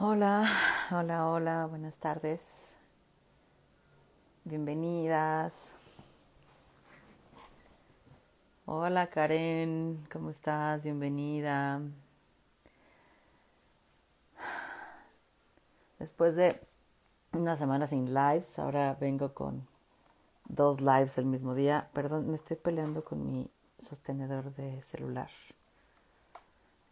Hola, 0.00 0.48
hola, 0.92 1.26
hola, 1.26 1.66
buenas 1.66 1.98
tardes. 1.98 2.76
Bienvenidas. 4.44 5.74
Hola 8.64 9.10
Karen, 9.10 10.06
¿cómo 10.12 10.30
estás? 10.30 10.84
Bienvenida. 10.84 11.80
Después 15.98 16.36
de 16.36 16.60
una 17.32 17.56
semana 17.56 17.88
sin 17.88 18.14
lives, 18.14 18.60
ahora 18.60 18.96
vengo 19.00 19.34
con 19.34 19.66
dos 20.44 20.80
lives 20.80 21.18
el 21.18 21.24
mismo 21.24 21.56
día. 21.56 21.90
Perdón, 21.92 22.28
me 22.28 22.36
estoy 22.36 22.56
peleando 22.56 23.02
con 23.02 23.26
mi 23.26 23.50
sostenedor 23.80 24.54
de 24.54 24.80
celular. 24.82 25.30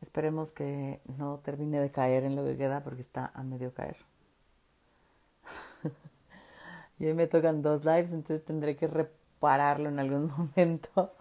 Esperemos 0.01 0.53
que 0.53 1.01
no 1.19 1.39
termine 1.39 1.81
de 1.81 1.91
caer 1.91 2.25
en 2.25 2.37
lo 2.37 2.45
que 2.45 2.57
queda 2.57 2.83
porque 2.83 3.03
está 3.03 3.31
a 3.35 3.43
medio 3.43 3.73
caer. 3.73 3.97
y 6.99 7.07
hoy 7.07 7.15
me 7.15 7.27
tocan 7.27 7.63
dos 7.63 7.85
lives, 7.85 8.13
entonces 8.13 8.45
tendré 8.45 8.77
que 8.77 8.87
repararlo 8.87 9.89
en 9.89 9.99
algún 9.99 10.31
momento. 10.37 11.13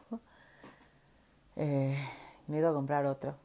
eh, 1.55 1.98
me 2.48 2.57
he 2.57 2.59
ido 2.59 2.70
a 2.70 2.73
comprar 2.73 3.05
otro. 3.05 3.35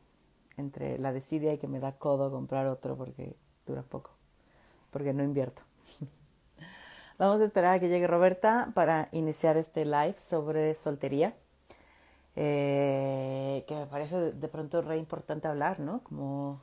Entre 0.57 0.99
la 0.99 1.13
desidia 1.13 1.55
y 1.55 1.59
que 1.59 1.69
me 1.69 1.81
da 1.81 1.93
codo 1.93 2.31
comprar 2.31 2.67
otro 2.67 2.97
porque 2.97 3.37
dura 3.67 3.83
poco. 3.83 4.11
Porque 4.91 5.13
no 5.15 5.23
invierto. 5.23 5.63
Vamos 7.19 7.41
a 7.41 7.45
esperar 7.45 7.77
a 7.77 7.81
que 7.81 7.89
llegue 7.89 8.07
Roberta 8.07 8.73
para 8.75 9.09
iniciar 9.13 9.57
este 9.57 9.85
live 9.85 10.17
sobre 10.19 10.75
soltería 10.75 11.35
eh, 12.37 13.65
que 13.67 13.75
me 13.75 13.87
parece 13.87 14.33
de 14.33 14.49
pronto 14.49 14.83
re 14.83 14.97
importante 14.97 15.49
hablar, 15.49 15.81
¿no? 15.81 16.03
Como 16.05 16.61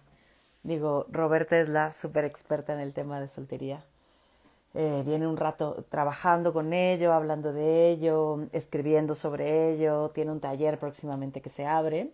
digo, 0.63 1.05
Roberta 1.09 1.59
es 1.59 1.69
la 1.69 1.91
súper 1.91 2.25
experta 2.25 2.73
en 2.73 2.79
el 2.79 2.93
tema 2.93 3.19
de 3.19 3.27
soltería. 3.27 3.83
Eh, 4.73 5.03
viene 5.05 5.27
un 5.27 5.37
rato 5.37 5.85
trabajando 5.89 6.53
con 6.53 6.73
ello, 6.73 7.13
hablando 7.13 7.53
de 7.53 7.89
ello, 7.89 8.39
escribiendo 8.51 9.15
sobre 9.15 9.71
ello, 9.73 10.09
tiene 10.11 10.31
un 10.31 10.39
taller 10.39 10.77
próximamente 10.79 11.41
que 11.41 11.49
se 11.49 11.65
abre, 11.65 12.11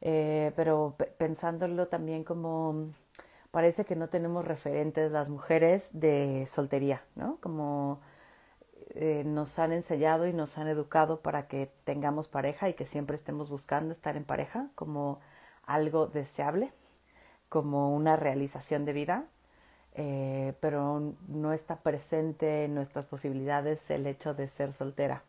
eh, 0.00 0.52
pero 0.56 0.94
pensándolo 1.18 1.88
también 1.88 2.24
como 2.24 2.92
parece 3.50 3.84
que 3.84 3.96
no 3.96 4.08
tenemos 4.08 4.46
referentes 4.46 5.10
las 5.12 5.28
mujeres 5.30 5.90
de 5.92 6.46
soltería, 6.46 7.02
¿no? 7.16 7.38
Como 7.40 8.00
eh, 8.94 9.24
nos 9.26 9.58
han 9.58 9.72
enseñado 9.72 10.26
y 10.26 10.32
nos 10.32 10.58
han 10.58 10.68
educado 10.68 11.20
para 11.22 11.48
que 11.48 11.70
tengamos 11.84 12.28
pareja 12.28 12.68
y 12.68 12.74
que 12.74 12.86
siempre 12.86 13.16
estemos 13.16 13.50
buscando 13.50 13.92
estar 13.92 14.16
en 14.16 14.24
pareja 14.24 14.70
como 14.74 15.20
algo 15.66 16.06
deseable, 16.06 16.72
como 17.48 17.94
una 17.94 18.16
realización 18.16 18.84
de 18.84 18.92
vida, 18.94 19.26
eh, 19.94 20.54
pero 20.60 21.14
no 21.28 21.52
está 21.52 21.76
presente 21.82 22.64
en 22.64 22.74
nuestras 22.74 23.06
posibilidades 23.06 23.90
el 23.90 24.06
hecho 24.06 24.34
de 24.34 24.48
ser 24.48 24.72
soltera. 24.72 25.24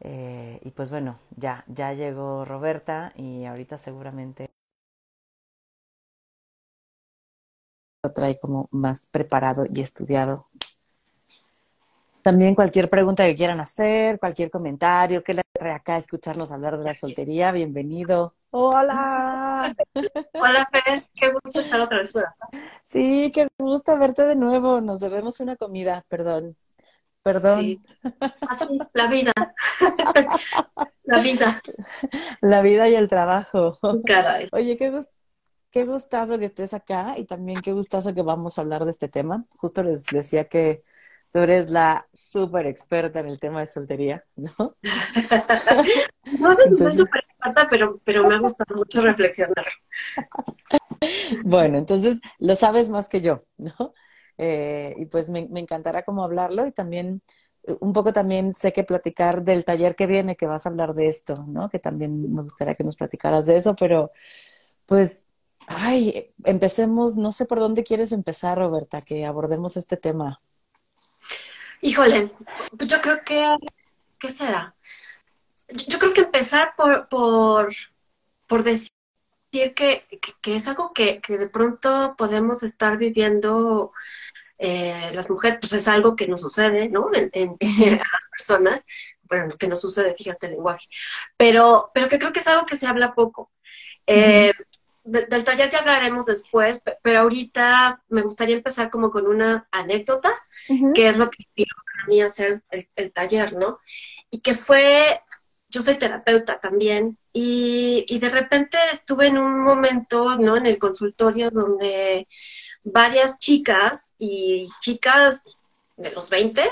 Eh, 0.00 0.60
y 0.64 0.70
pues 0.72 0.90
bueno, 0.90 1.18
ya, 1.36 1.64
ya 1.68 1.92
llegó 1.94 2.44
Roberta 2.44 3.12
y 3.16 3.44
ahorita 3.46 3.78
seguramente 3.78 4.50
lo 8.02 8.12
trae 8.12 8.38
como 8.38 8.68
más 8.70 9.06
preparado 9.08 9.64
y 9.72 9.80
estudiado 9.80 10.48
también 12.26 12.56
cualquier 12.56 12.90
pregunta 12.90 13.24
que 13.24 13.36
quieran 13.36 13.60
hacer, 13.60 14.18
cualquier 14.18 14.50
comentario, 14.50 15.22
que 15.22 15.32
le 15.32 15.42
trae 15.52 15.70
acá 15.70 15.94
a 15.94 15.98
escucharnos 15.98 16.50
hablar 16.50 16.76
de 16.76 16.82
la 16.82 16.92
soltería, 16.92 17.52
bienvenido. 17.52 18.34
Hola. 18.50 19.72
Hola, 20.34 20.68
Fer, 20.72 21.04
qué 21.14 21.30
gusto 21.30 21.60
estar 21.60 21.80
otra 21.80 21.98
vez 21.98 22.10
por 22.10 22.24
acá. 22.24 22.48
Sí, 22.82 23.30
qué 23.32 23.46
gusto 23.56 23.96
verte 23.96 24.24
de 24.24 24.34
nuevo. 24.34 24.80
Nos 24.80 24.98
debemos 24.98 25.38
una 25.38 25.54
comida, 25.54 26.04
perdón. 26.08 26.56
Perdón. 27.22 27.60
Sí. 27.60 27.80
La 28.92 29.06
vida. 29.06 29.32
la 31.04 31.20
vida. 31.20 31.62
La 32.40 32.60
vida 32.60 32.88
y 32.88 32.96
el 32.96 33.06
trabajo. 33.06 33.70
Caray. 34.04 34.48
Oye, 34.50 34.76
qué 34.76 34.90
gusto 34.90 35.12
qué 35.70 35.84
gustazo 35.84 36.40
que 36.40 36.46
estés 36.46 36.74
acá 36.74 37.14
y 37.18 37.24
también 37.24 37.60
qué 37.60 37.70
gustazo 37.70 38.14
que 38.14 38.22
vamos 38.22 38.58
a 38.58 38.62
hablar 38.62 38.84
de 38.84 38.90
este 38.90 39.08
tema. 39.08 39.44
Justo 39.58 39.84
les 39.84 40.06
decía 40.06 40.48
que 40.48 40.82
Tú 41.36 41.42
eres 41.42 41.70
la 41.70 42.08
súper 42.14 42.66
experta 42.66 43.20
en 43.20 43.28
el 43.28 43.38
tema 43.38 43.60
de 43.60 43.66
soltería, 43.66 44.24
¿no? 44.36 44.54
no 46.40 46.54
sé 46.54 46.68
si 46.70 46.76
soy 46.78 46.94
súper 46.94 47.24
experta, 47.28 47.66
pero, 47.68 48.00
pero 48.04 48.26
me 48.26 48.36
ha 48.36 48.38
gustado 48.38 48.74
mucho 48.74 49.02
reflexionar. 49.02 49.66
bueno, 51.44 51.76
entonces 51.76 52.20
lo 52.38 52.56
sabes 52.56 52.88
más 52.88 53.10
que 53.10 53.20
yo, 53.20 53.44
¿no? 53.58 53.92
Eh, 54.38 54.94
y 54.96 55.04
pues 55.04 55.28
me, 55.28 55.46
me 55.50 55.60
encantará 55.60 56.04
como 56.04 56.24
hablarlo 56.24 56.66
y 56.66 56.72
también 56.72 57.20
un 57.80 57.92
poco 57.92 58.14
también 58.14 58.54
sé 58.54 58.72
que 58.72 58.84
platicar 58.84 59.42
del 59.42 59.66
taller 59.66 59.94
que 59.94 60.06
viene, 60.06 60.36
que 60.36 60.46
vas 60.46 60.64
a 60.64 60.70
hablar 60.70 60.94
de 60.94 61.08
esto, 61.08 61.34
¿no? 61.46 61.68
Que 61.68 61.78
también 61.78 62.32
me 62.32 62.44
gustaría 62.44 62.74
que 62.74 62.84
nos 62.84 62.96
platicaras 62.96 63.44
de 63.44 63.58
eso, 63.58 63.76
pero 63.76 64.10
pues, 64.86 65.28
ay, 65.66 66.32
empecemos, 66.44 67.18
no 67.18 67.30
sé 67.30 67.44
por 67.44 67.58
dónde 67.60 67.84
quieres 67.84 68.12
empezar, 68.12 68.56
Roberta, 68.56 69.02
que 69.02 69.26
abordemos 69.26 69.76
este 69.76 69.98
tema. 69.98 70.40
Híjole, 71.80 72.32
pues 72.76 72.90
yo 72.90 73.00
creo 73.00 73.24
que, 73.24 73.56
¿qué 74.18 74.30
será? 74.30 74.74
Yo 75.88 75.98
creo 75.98 76.12
que 76.12 76.22
empezar 76.22 76.74
por, 76.76 77.08
por, 77.08 77.74
por 78.46 78.62
decir 78.62 78.90
que, 79.50 80.06
que, 80.40 80.56
es 80.56 80.68
algo 80.68 80.92
que, 80.92 81.20
que, 81.20 81.38
de 81.38 81.48
pronto 81.48 82.14
podemos 82.16 82.62
estar 82.62 82.96
viviendo 82.98 83.92
eh, 84.58 85.10
las 85.12 85.30
mujeres, 85.30 85.58
pues 85.60 85.72
es 85.74 85.88
algo 85.88 86.16
que 86.16 86.28
nos 86.28 86.40
sucede, 86.40 86.88
¿no? 86.88 87.10
En, 87.12 87.56
las 87.98 88.28
personas, 88.30 88.84
bueno, 89.22 89.52
que 89.58 89.68
nos 89.68 89.80
sucede, 89.80 90.14
fíjate 90.14 90.46
el 90.46 90.52
lenguaje, 90.52 90.86
pero, 91.36 91.90
pero 91.94 92.08
que 92.08 92.18
creo 92.18 92.32
que 92.32 92.40
es 92.40 92.46
algo 92.46 92.66
que 92.66 92.76
se 92.76 92.86
habla 92.86 93.14
poco. 93.14 93.50
Eh, 94.06 94.52
del 95.06 95.44
taller 95.44 95.70
ya 95.70 95.78
hablaremos 95.78 96.26
después, 96.26 96.82
pero 97.02 97.20
ahorita 97.20 98.02
me 98.08 98.22
gustaría 98.22 98.56
empezar 98.56 98.90
como 98.90 99.10
con 99.10 99.26
una 99.26 99.68
anécdota, 99.70 100.32
que 100.94 101.08
es 101.08 101.16
lo 101.16 101.30
que 101.30 101.44
inspiró 101.44 101.76
para 101.84 102.08
mí 102.08 102.20
hacer 102.22 102.62
el, 102.70 103.12
taller, 103.12 103.52
¿no? 103.52 103.78
Y 104.30 104.40
que 104.40 104.54
fue, 104.54 105.20
yo 105.68 105.80
soy 105.80 105.94
terapeuta 105.94 106.58
también, 106.58 107.18
y, 107.32 108.04
y, 108.08 108.18
de 108.18 108.30
repente 108.30 108.78
estuve 108.92 109.26
en 109.28 109.38
un 109.38 109.62
momento, 109.62 110.36
¿no? 110.36 110.56
En 110.56 110.66
el 110.66 110.78
consultorio 110.78 111.50
donde 111.50 112.26
varias 112.82 113.38
chicas 113.38 114.14
y 114.18 114.68
chicas 114.80 115.44
de 115.96 116.10
los 116.12 116.28
20, 116.28 116.68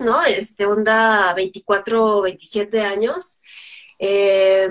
¿no? 0.00 0.22
Este, 0.24 0.66
onda 0.66 1.32
24, 1.34 2.22
27 2.22 2.80
años, 2.80 3.40
eh, 3.98 4.68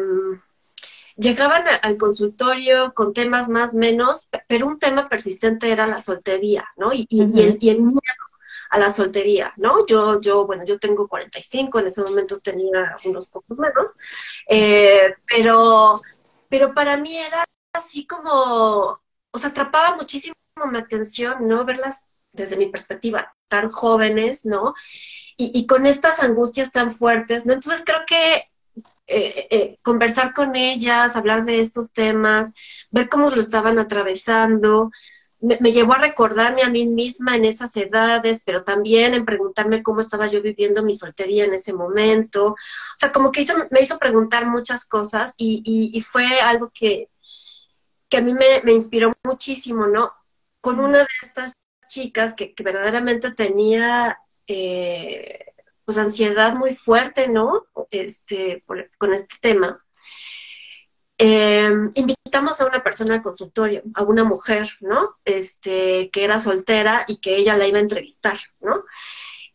llegaban 1.20 1.66
al 1.82 1.98
consultorio 1.98 2.94
con 2.94 3.14
temas 3.14 3.50
más 3.50 3.74
menos, 3.74 4.30
pero 4.48 4.68
un 4.68 4.80
tema 4.80 5.10
persistente 5.10 5.72
era 5.72 5.88
la 5.88 6.02
soltería, 6.02 6.66
¿no? 6.78 6.92
Y, 6.94 7.08
el, 7.12 7.58
y 7.60 7.70
el 7.70 7.80
miedo 7.82 8.00
a 8.70 8.78
la 8.80 8.92
soltería, 8.92 9.54
¿no? 9.58 9.86
Yo, 9.88 10.22
yo, 10.22 10.46
bueno, 10.46 10.64
yo 10.66 10.80
tengo 10.80 11.08
45, 11.08 11.80
en 11.80 11.88
ese 11.88 12.04
momento 12.04 12.40
tenía 12.40 12.96
unos 13.06 13.28
pocos 13.28 13.58
menos, 13.58 13.96
eh, 14.48 15.16
pero, 15.28 16.00
pero 16.50 16.74
para 16.74 16.98
mí 16.98 17.18
era 17.18 17.46
así 17.74 18.06
como, 18.08 18.32
o 19.32 19.38
sea, 19.38 19.50
atrapaba 19.50 19.96
muchísimo 19.96 20.36
mi 20.72 20.78
atención, 20.78 21.48
¿no? 21.48 21.66
Verlas 21.66 22.06
desde 22.32 22.58
mi 22.58 22.68
perspectiva 22.68 23.34
tan 23.48 23.72
jóvenes, 23.72 24.46
¿no? 24.46 24.74
Y, 25.38 25.52
y 25.58 25.68
con 25.68 25.86
estas 25.86 26.22
angustias 26.22 26.72
tan 26.72 26.92
fuertes, 26.92 27.46
¿no? 27.46 27.54
Entonces 27.54 27.84
creo 27.86 28.02
que 28.08 28.49
eh, 29.10 29.48
eh, 29.50 29.80
conversar 29.82 30.34
con 30.34 30.56
ellas, 30.56 31.16
hablar 31.16 31.46
de 31.46 31.60
estos 31.60 31.94
temas, 31.94 32.54
ver 32.92 33.10
cómo 33.10 33.30
lo 33.30 33.40
estaban 33.40 33.80
atravesando, 33.80 34.92
me, 35.42 35.72
llevó 35.72 35.94
a 35.94 36.00
recordarme 36.00 36.64
a 36.64 36.70
mí 36.70 36.86
misma 36.86 37.36
en 37.36 37.46
esas 37.46 37.76
edades, 37.78 38.42
pero 38.46 38.64
también 38.64 39.14
en 39.14 39.26
preguntarme 39.26 39.82
cómo 39.82 40.02
estaba 40.02 40.28
yo 40.28 40.42
viviendo 40.42 40.84
mi 40.84 40.96
soltería 40.96 41.46
en 41.46 41.54
ese 41.54 41.74
momento. 41.74 42.48
O 42.50 42.56
sea, 42.96 43.12
como 43.12 43.32
que 43.32 43.42
hizo, 43.42 43.54
me 43.72 43.82
hizo 43.82 43.98
preguntar 43.98 44.46
muchas 44.46 44.86
cosas 44.86 45.34
y, 45.38 45.62
y, 45.94 46.02
fue 46.02 46.42
algo 46.42 46.72
que, 46.74 47.10
que 48.10 48.18
a 48.18 48.22
mí 48.22 48.34
me, 48.34 48.62
me, 48.64 48.74
inspiró 48.74 49.14
muchísimo, 49.24 49.88
¿no? 49.88 50.12
Con 50.62 50.80
una 50.80 51.00
de 51.00 51.08
estas 51.22 51.54
chicas 51.88 52.34
que, 52.34 52.54
que 52.54 52.64
verdaderamente 52.64 53.32
tenía 53.32 54.20
eh, 54.48 55.46
pues 55.86 55.98
ansiedad 55.98 56.54
muy 56.54 56.76
fuerte, 56.76 57.30
¿no? 57.30 57.66
Este, 57.92 58.64
con 58.98 59.14
este 59.14 59.36
tema. 59.42 59.84
Em, 61.22 61.92
invitamos 61.96 62.62
a 62.62 62.66
una 62.66 62.82
persona 62.82 63.16
al 63.16 63.22
consultorio, 63.22 63.84
a 63.94 64.04
una 64.04 64.24
mujer, 64.24 64.70
¿no? 64.80 65.18
Este, 65.26 66.10
que 66.12 66.24
era 66.24 66.40
soltera 66.40 67.04
y 67.10 67.18
que 67.18 67.36
ella 67.36 67.58
la 67.58 67.68
iba 67.68 67.78
a 67.78 67.82
entrevistar, 67.82 68.40
¿no? 68.62 68.86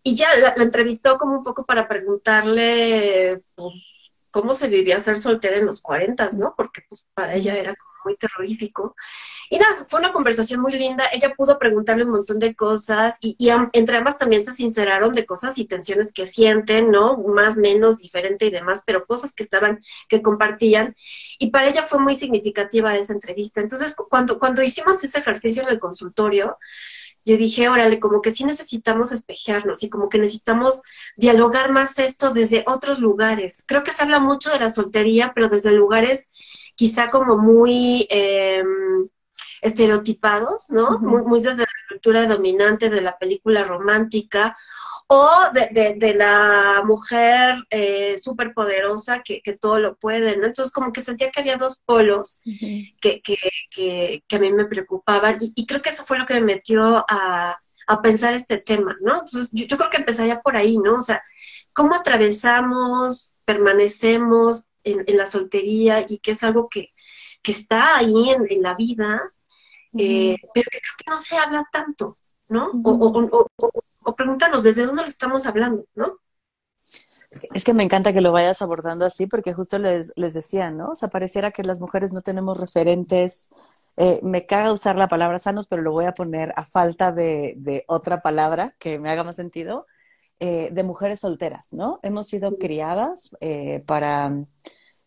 Y 0.03 0.15
ya 0.15 0.29
la, 0.37 0.55
entrevistó 0.63 1.17
como 1.17 1.39
un 1.39 1.43
poco 1.43 1.65
para 1.65 1.89
preguntarle, 1.89 3.43
pues, 3.55 4.13
cómo 4.31 4.53
se 4.53 4.69
vivía 4.69 5.01
ser 5.01 5.19
soltera 5.19 5.57
en 5.57 5.65
los 5.65 5.81
40, 5.81 6.29
¿no? 6.39 6.55
Porque 6.55 6.83
pues 6.89 7.07
para 7.15 7.35
ella 7.35 7.57
era 7.57 7.75
como 7.75 7.94
muy 8.05 8.17
terrorífico. 8.17 8.95
Y 9.51 9.59
nada, 9.59 9.85
fue 9.89 10.01
una 10.01 10.13
conversación 10.13 10.61
muy 10.61 10.73
linda. 10.73 11.05
Ella 11.13 11.35
pudo 11.37 11.59
preguntarle 11.59 12.05
un 12.05 12.11
montón 12.11 12.39
de 12.39 12.55
cosas 12.55 13.19
y, 13.21 13.37
entre 13.73 13.97
ambas 13.97 14.19
también 14.19 14.45
se 14.45 14.53
sinceraron 14.53 15.13
de 15.13 15.27
cosas 15.27 15.59
y 15.59 15.67
tensiones 15.67 16.13
que 16.13 16.27
sienten, 16.27 16.91
¿no? 16.91 17.19
Más, 17.19 17.57
menos, 17.57 17.99
diferente 17.99 18.47
y 18.47 18.51
demás, 18.51 18.83
pero 18.87 19.07
cosas 19.07 19.33
que 19.35 19.43
estaban, 19.43 19.81
que 20.09 20.23
compartían. 20.23 20.97
Y 21.39 21.51
para 21.51 21.69
ella 21.69 21.83
fue 21.83 22.01
muy 22.01 22.15
significativa 22.15 22.97
esa 22.97 23.13
entrevista. 23.13 23.61
Entonces, 23.61 23.95
cuando, 23.95 24.39
cuando 24.39 24.63
hicimos 24.63 25.03
ese 25.05 25.19
ejercicio 25.19 25.63
en 25.63 25.69
el 25.69 25.79
consultorio, 25.79 26.59
yo 27.25 27.39
dije, 27.39 27.69
órale, 27.69 28.01
como 28.01 28.21
que 28.21 28.31
sí 28.31 28.45
necesitamos 28.45 29.11
espejearnos 29.11 29.83
y 29.83 29.89
como 29.89 30.11
que 30.11 30.19
necesitamos 30.19 30.83
dialogar 31.17 31.73
más 31.73 31.99
esto 31.99 32.31
desde 32.31 32.65
otros 32.67 32.99
lugares. 32.99 33.65
Creo 33.67 33.83
que 33.83 33.93
se 33.93 34.03
habla 34.03 34.19
mucho 34.19 34.51
de 34.51 34.61
la 34.61 34.71
soltería, 34.71 35.33
pero 35.35 35.49
desde 35.49 35.73
lugares 35.73 36.33
quizá 36.75 37.11
como 37.11 37.37
muy 37.37 38.07
em, 38.11 39.09
estereotipados, 39.63 40.71
¿no? 40.71 40.99
muy, 40.99 41.23
muy 41.23 41.41
desde 41.41 41.63
la 41.63 41.89
cultura 41.89 42.27
dominante 42.27 42.91
de 42.91 43.01
la 43.01 43.19
película 43.19 43.65
romántica 43.65 44.57
o 45.07 45.31
de, 45.53 45.95
de, 45.99 46.15
la 46.15 46.83
mujer 46.85 47.57
eh, 47.71 48.17
súper 48.17 48.55
poderosa 48.55 49.23
que, 49.23 49.43
que, 49.43 49.53
todo 49.53 49.79
lo 49.79 49.97
puede, 49.97 50.37
¿no? 50.37 50.47
Entonces 50.47 50.73
como 50.73 50.93
que 50.93 51.03
sentía 51.03 51.31
que 51.31 51.41
había 51.41 51.59
dos 51.59 51.79
polos 51.85 52.41
que, 53.01 53.21
que, 53.21 53.37
que, 53.71 54.23
a 54.35 54.39
mí 54.39 54.53
me 54.53 54.65
preocupaban 54.65 55.39
y, 55.41 55.53
y, 55.55 55.67
creo 55.67 55.83
que 55.83 55.91
eso 55.91 56.05
fue 56.05 56.19
lo 56.19 56.25
que 56.25 56.35
me 56.35 56.41
metió 56.41 57.05
a, 57.09 57.59
a 57.87 58.03
pensar 58.03 58.33
este 58.33 58.59
tema, 58.59 58.97
¿no? 59.03 59.21
Entonces 59.21 59.51
yo, 59.53 59.67
yo, 59.67 59.77
creo 59.77 59.91
que 59.91 59.99
empezaría 59.99 60.41
por 60.41 60.57
ahí, 60.57 60.79
¿no? 60.79 60.95
O 60.97 61.03
sea, 61.03 61.23
cómo 61.75 61.95
atravesamos, 61.95 63.35
permanecemos 63.45 64.69
en, 64.85 65.05
en 65.07 65.17
la 65.17 65.27
soltería 65.27 66.05
y 66.09 66.19
que 66.19 66.33
es 66.33 66.43
algo 66.45 66.69
que, 66.69 66.93
que 67.43 67.53
está 67.53 67.97
ahí 67.99 68.31
en, 68.31 68.47
en 68.51 68.63
la 68.63 68.75
vida, 68.75 69.21
eh, 69.97 70.37
pero 70.55 70.71
que 70.71 70.81
creo 70.81 70.95
que 70.99 71.11
no 71.11 71.19
se 71.19 71.37
habla 71.37 71.67
tanto, 71.73 72.19
¿no? 72.49 72.71
o, 72.85 72.91
o, 72.93 73.47
o, 73.59 73.71
o 74.05 74.17
pregúntanos 74.17 74.63
desde 74.63 74.87
dónde 74.87 75.03
lo 75.03 75.09
estamos 75.09 75.47
hablando, 75.47 75.87
¿no? 75.95 76.19
Es 77.53 77.65
que 77.65 77.75
me 77.75 77.83
encanta 77.83 78.13
que 78.13 78.21
lo 78.21 78.33
vayas 78.33 78.63
abordando 78.63 79.07
así, 79.07 79.27
porque 79.27 79.55
justo 79.55 79.79
les, 79.79 80.13
les 80.17 80.35
decía, 80.35 80.71
¿no? 80.71 80.91
O 80.91 80.95
sea, 80.97 81.09
pareciera 81.09 81.51
que 81.51 81.65
las 81.65 81.81
mujeres 81.81 82.13
no 82.13 82.21
tenemos 82.21 82.61
referentes. 82.61 83.51
Eh, 83.97 84.21
me 84.23 84.47
caga 84.47 84.73
usar 84.73 84.97
la 84.97 85.09
palabra 85.09 85.39
sanos, 85.39 85.67
pero 85.69 85.83
lo 85.83 85.93
voy 85.93 86.05
a 86.07 86.15
poner 86.15 86.53
a 86.57 86.65
falta 86.65 87.13
de, 87.13 87.55
de 87.57 87.85
otra 87.89 88.21
palabra 88.21 88.75
que 88.79 88.99
me 88.99 89.11
haga 89.11 89.25
más 89.25 89.37
sentido, 89.37 89.87
eh, 90.41 90.71
de 90.73 90.83
mujeres 90.83 91.21
solteras, 91.21 91.73
¿no? 91.73 92.01
Hemos 92.03 92.27
sido 92.27 92.59
criadas 92.59 93.37
eh, 93.41 93.83
para 93.87 94.45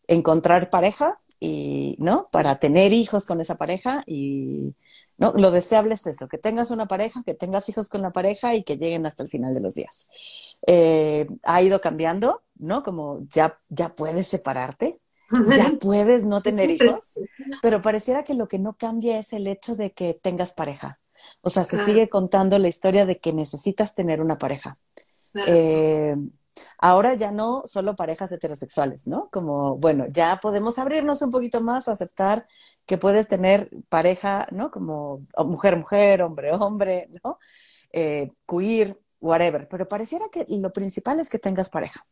encontrar 0.08 0.70
pareja 0.70 1.20
y, 1.40 1.96
¿no? 2.00 2.30
Para 2.32 2.60
tener 2.60 2.94
hijos 2.94 3.26
con 3.26 3.42
esa 3.42 3.56
pareja 3.56 4.04
y, 4.06 4.74
¿no? 5.18 5.34
Lo 5.34 5.52
deseable 5.52 5.96
es 5.96 6.08
eso, 6.08 6.28
que 6.28 6.38
tengas 6.38 6.72
una 6.72 6.88
pareja, 6.88 7.24
que 7.26 7.34
tengas 7.34 7.68
hijos 7.70 7.90
con 7.90 8.02
la 8.02 8.12
pareja 8.12 8.56
y 8.56 8.64
que 8.64 8.78
lleguen 8.78 9.06
hasta 9.06 9.24
el 9.24 9.30
final 9.30 9.54
de 9.54 9.62
los 9.62 9.76
días. 9.76 10.10
Eh, 10.66 11.28
ha 11.44 11.62
ido 11.62 11.82
cambiando, 11.82 12.44
¿no? 12.56 12.84
Como 12.84 13.28
ya, 13.32 13.60
ya 13.70 13.96
puedes 13.96 14.28
separarte, 14.28 15.00
ya 15.58 15.74
puedes 15.80 16.26
no 16.26 16.42
tener 16.42 16.70
hijos, 16.72 17.20
pero 17.62 17.82
pareciera 17.82 18.24
que 18.24 18.34
lo 18.34 18.48
que 18.48 18.60
no 18.60 18.78
cambia 18.78 19.20
es 19.20 19.34
el 19.34 19.46
hecho 19.48 19.76
de 19.76 19.92
que 19.92 20.14
tengas 20.14 20.54
pareja. 20.54 21.00
O 21.42 21.50
sea, 21.50 21.64
se 21.64 21.84
sigue 21.84 22.10
contando 22.10 22.58
la 22.60 22.68
historia 22.68 23.06
de 23.06 23.20
que 23.20 23.34
necesitas 23.34 23.96
tener 23.96 24.22
una 24.22 24.38
pareja. 24.38 24.78
Eh, 25.34 26.16
ahora 26.80 27.14
ya 27.14 27.32
no 27.32 27.64
solo 27.66 27.96
parejas 27.96 28.32
heterosexuales, 28.32 29.08
¿no? 29.08 29.30
Como, 29.32 29.78
bueno, 29.78 30.06
ya 30.10 30.40
podemos 30.42 30.80
abrirnos 30.80 31.22
un 31.22 31.32
poquito 31.32 31.62
más, 31.62 31.88
aceptar 31.88 32.48
que 32.86 32.98
puedes 32.98 33.28
tener 33.28 33.70
pareja, 33.90 34.48
¿no? 34.52 34.72
Como 34.72 35.26
mujer, 35.46 35.76
mujer, 35.78 36.22
hombre, 36.24 36.54
hombre, 36.54 37.10
¿no? 37.24 37.38
Eh, 37.92 38.32
queer, 38.48 39.00
whatever. 39.20 39.68
Pero 39.68 39.88
pareciera 39.88 40.30
que 40.32 40.46
lo 40.50 40.72
principal 40.72 41.20
es 41.20 41.30
que 41.30 41.40
tengas 41.40 41.70
pareja. 41.70 42.06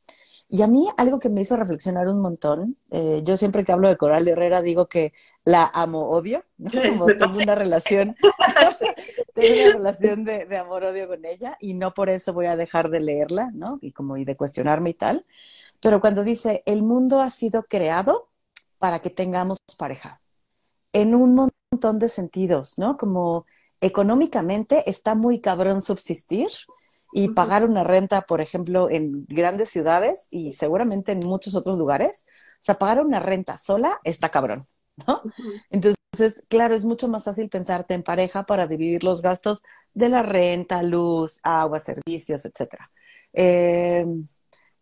Y 0.47 0.61
a 0.61 0.67
mí 0.67 0.87
algo 0.97 1.19
que 1.19 1.29
me 1.29 1.41
hizo 1.41 1.55
reflexionar 1.55 2.07
un 2.07 2.21
montón, 2.21 2.77
eh, 2.91 3.21
yo 3.23 3.35
siempre 3.35 3.63
que 3.63 3.71
hablo 3.71 3.87
de 3.87 3.97
Coral 3.97 4.27
Herrera 4.27 4.61
digo 4.61 4.87
que 4.87 5.11
la 5.43 5.69
amo-odio, 5.73 6.45
¿no? 6.57 6.69
Como 6.99 7.05
tengo 7.07 7.37
una 7.37 7.55
relación, 7.55 8.15
tengo 9.33 9.63
una 9.63 9.73
relación 9.73 10.23
de, 10.23 10.45
de 10.45 10.57
amor-odio 10.57 11.07
con 11.07 11.25
ella 11.25 11.57
y 11.59 11.73
no 11.73 11.93
por 11.93 12.09
eso 12.09 12.33
voy 12.33 12.45
a 12.45 12.55
dejar 12.55 12.89
de 12.89 12.99
leerla, 12.99 13.51
¿no? 13.53 13.79
Y 13.81 13.91
como 13.91 14.17
y 14.17 14.25
de 14.25 14.37
cuestionarme 14.37 14.91
y 14.91 14.93
tal. 14.93 15.25
Pero 15.81 15.99
cuando 15.99 16.23
dice, 16.23 16.63
el 16.65 16.83
mundo 16.83 17.19
ha 17.19 17.31
sido 17.31 17.63
creado 17.63 18.29
para 18.77 18.99
que 18.99 19.09
tengamos 19.09 19.57
pareja 19.77 20.21
en 20.93 21.13
un 21.15 21.35
montón 21.35 21.99
de 21.99 22.07
sentidos, 22.07 22.77
¿no? 22.79 22.97
Como 22.97 23.45
económicamente 23.81 24.89
está 24.89 25.15
muy 25.15 25.41
cabrón 25.41 25.81
subsistir 25.81 26.47
y 27.13 27.29
pagar 27.29 27.65
una 27.65 27.83
renta, 27.83 28.21
por 28.21 28.41
ejemplo, 28.41 28.89
en 28.89 29.25
grandes 29.27 29.69
ciudades 29.69 30.27
y 30.31 30.53
seguramente 30.53 31.11
en 31.11 31.19
muchos 31.19 31.55
otros 31.55 31.77
lugares. 31.77 32.27
O 32.55 32.63
sea, 32.65 32.77
pagar 32.77 33.05
una 33.05 33.19
renta 33.19 33.57
sola 33.57 33.99
está 34.03 34.29
cabrón, 34.29 34.65
¿no? 35.07 35.21
Entonces, 35.69 36.43
claro, 36.49 36.75
es 36.75 36.85
mucho 36.85 37.07
más 37.07 37.25
fácil 37.25 37.49
pensarte 37.49 37.93
en 37.93 38.03
pareja 38.03 38.45
para 38.45 38.67
dividir 38.67 39.03
los 39.03 39.21
gastos 39.21 39.63
de 39.93 40.09
la 40.09 40.23
renta, 40.23 40.81
luz, 40.83 41.39
agua, 41.43 41.79
servicios, 41.79 42.45
etcétera. 42.45 42.91
Eh, 43.33 44.05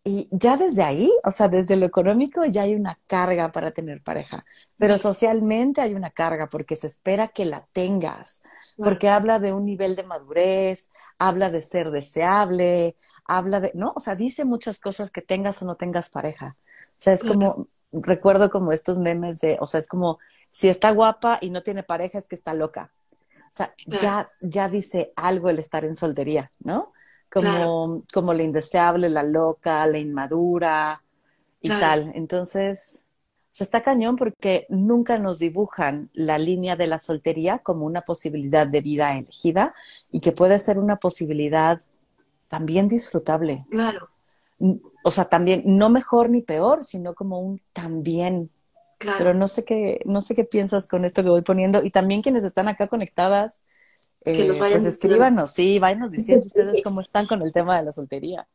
y 0.04 0.28
ya 0.30 0.56
desde 0.58 0.82
ahí, 0.82 1.10
o 1.24 1.30
sea, 1.32 1.48
desde 1.48 1.76
lo 1.76 1.86
económico 1.86 2.44
ya 2.44 2.62
hay 2.62 2.74
una 2.74 3.00
carga 3.06 3.50
para 3.52 3.70
tener 3.72 4.02
pareja, 4.02 4.44
pero 4.76 4.98
socialmente 4.98 5.80
hay 5.80 5.94
una 5.94 6.10
carga 6.10 6.48
porque 6.48 6.76
se 6.76 6.88
espera 6.88 7.28
que 7.28 7.46
la 7.46 7.66
tengas, 7.72 8.42
porque 8.76 9.08
habla 9.08 9.38
de 9.38 9.52
un 9.52 9.64
nivel 9.64 9.96
de 9.96 10.02
madurez, 10.02 10.90
habla 11.18 11.50
de 11.50 11.60
ser 11.60 11.90
deseable, 11.90 12.96
habla 13.24 13.60
de, 13.60 13.72
¿no? 13.74 13.92
O 13.96 14.00
sea, 14.00 14.16
dice 14.16 14.44
muchas 14.44 14.78
cosas 14.78 15.10
que 15.10 15.22
tengas 15.22 15.62
o 15.62 15.66
no 15.66 15.76
tengas 15.76 16.10
pareja. 16.10 16.56
O 16.90 16.96
sea, 16.96 17.12
es 17.12 17.24
como, 17.24 17.68
recuerdo 17.92 18.50
como 18.50 18.72
estos 18.72 18.98
memes 18.98 19.40
de, 19.40 19.56
o 19.60 19.66
sea, 19.66 19.80
es 19.80 19.88
como, 19.88 20.18
si 20.50 20.68
está 20.68 20.90
guapa 20.90 21.38
y 21.40 21.50
no 21.50 21.62
tiene 21.62 21.82
pareja 21.82 22.18
es 22.18 22.28
que 22.28 22.34
está 22.34 22.54
loca. 22.54 22.92
O 23.36 23.56
sea, 23.56 23.74
ya, 23.86 24.30
ya 24.40 24.68
dice 24.68 25.12
algo 25.16 25.48
el 25.48 25.58
estar 25.58 25.84
en 25.84 25.94
soltería, 25.94 26.50
¿no? 26.58 26.92
como, 27.34 28.04
como 28.12 28.32
la 28.32 28.42
indeseable, 28.44 29.08
la 29.08 29.24
loca, 29.24 29.86
la 29.86 29.98
inmadura 29.98 31.02
y 31.60 31.68
tal. 31.68 32.12
Entonces, 32.14 33.03
se 33.54 33.62
está 33.62 33.84
cañón 33.84 34.16
porque 34.16 34.66
nunca 34.68 35.16
nos 35.16 35.38
dibujan 35.38 36.10
la 36.12 36.38
línea 36.38 36.74
de 36.74 36.88
la 36.88 36.98
soltería 36.98 37.60
como 37.60 37.86
una 37.86 38.00
posibilidad 38.00 38.66
de 38.66 38.80
vida 38.80 39.16
elegida 39.16 39.76
y 40.10 40.18
que 40.18 40.32
puede 40.32 40.58
ser 40.58 40.76
una 40.76 40.96
posibilidad 40.96 41.80
también 42.48 42.88
disfrutable. 42.88 43.64
Claro. 43.70 44.08
O 45.04 45.10
sea, 45.12 45.26
también 45.26 45.62
no 45.66 45.88
mejor 45.88 46.30
ni 46.30 46.42
peor, 46.42 46.82
sino 46.82 47.14
como 47.14 47.38
un 47.38 47.60
también. 47.72 48.50
Claro. 48.98 49.18
Pero 49.18 49.34
no 49.34 49.46
sé 49.46 49.64
qué, 49.64 50.00
no 50.04 50.20
sé 50.20 50.34
qué 50.34 50.42
piensas 50.42 50.88
con 50.88 51.04
esto 51.04 51.22
que 51.22 51.28
voy 51.28 51.42
poniendo. 51.42 51.84
Y 51.84 51.92
también 51.92 52.22
quienes 52.22 52.42
están 52.42 52.66
acá 52.66 52.88
conectadas, 52.88 53.62
que 54.24 54.48
nos 54.48 54.56
eh, 54.56 54.60
vayan 54.60 54.80
pues 54.80 54.92
escríbanos, 54.92 55.52
sí, 55.52 55.78
váyanos 55.78 56.10
diciendo 56.10 56.44
ustedes 56.46 56.82
cómo 56.82 57.02
están 57.02 57.28
con 57.28 57.40
el 57.40 57.52
tema 57.52 57.78
de 57.78 57.84
la 57.84 57.92
soltería. 57.92 58.48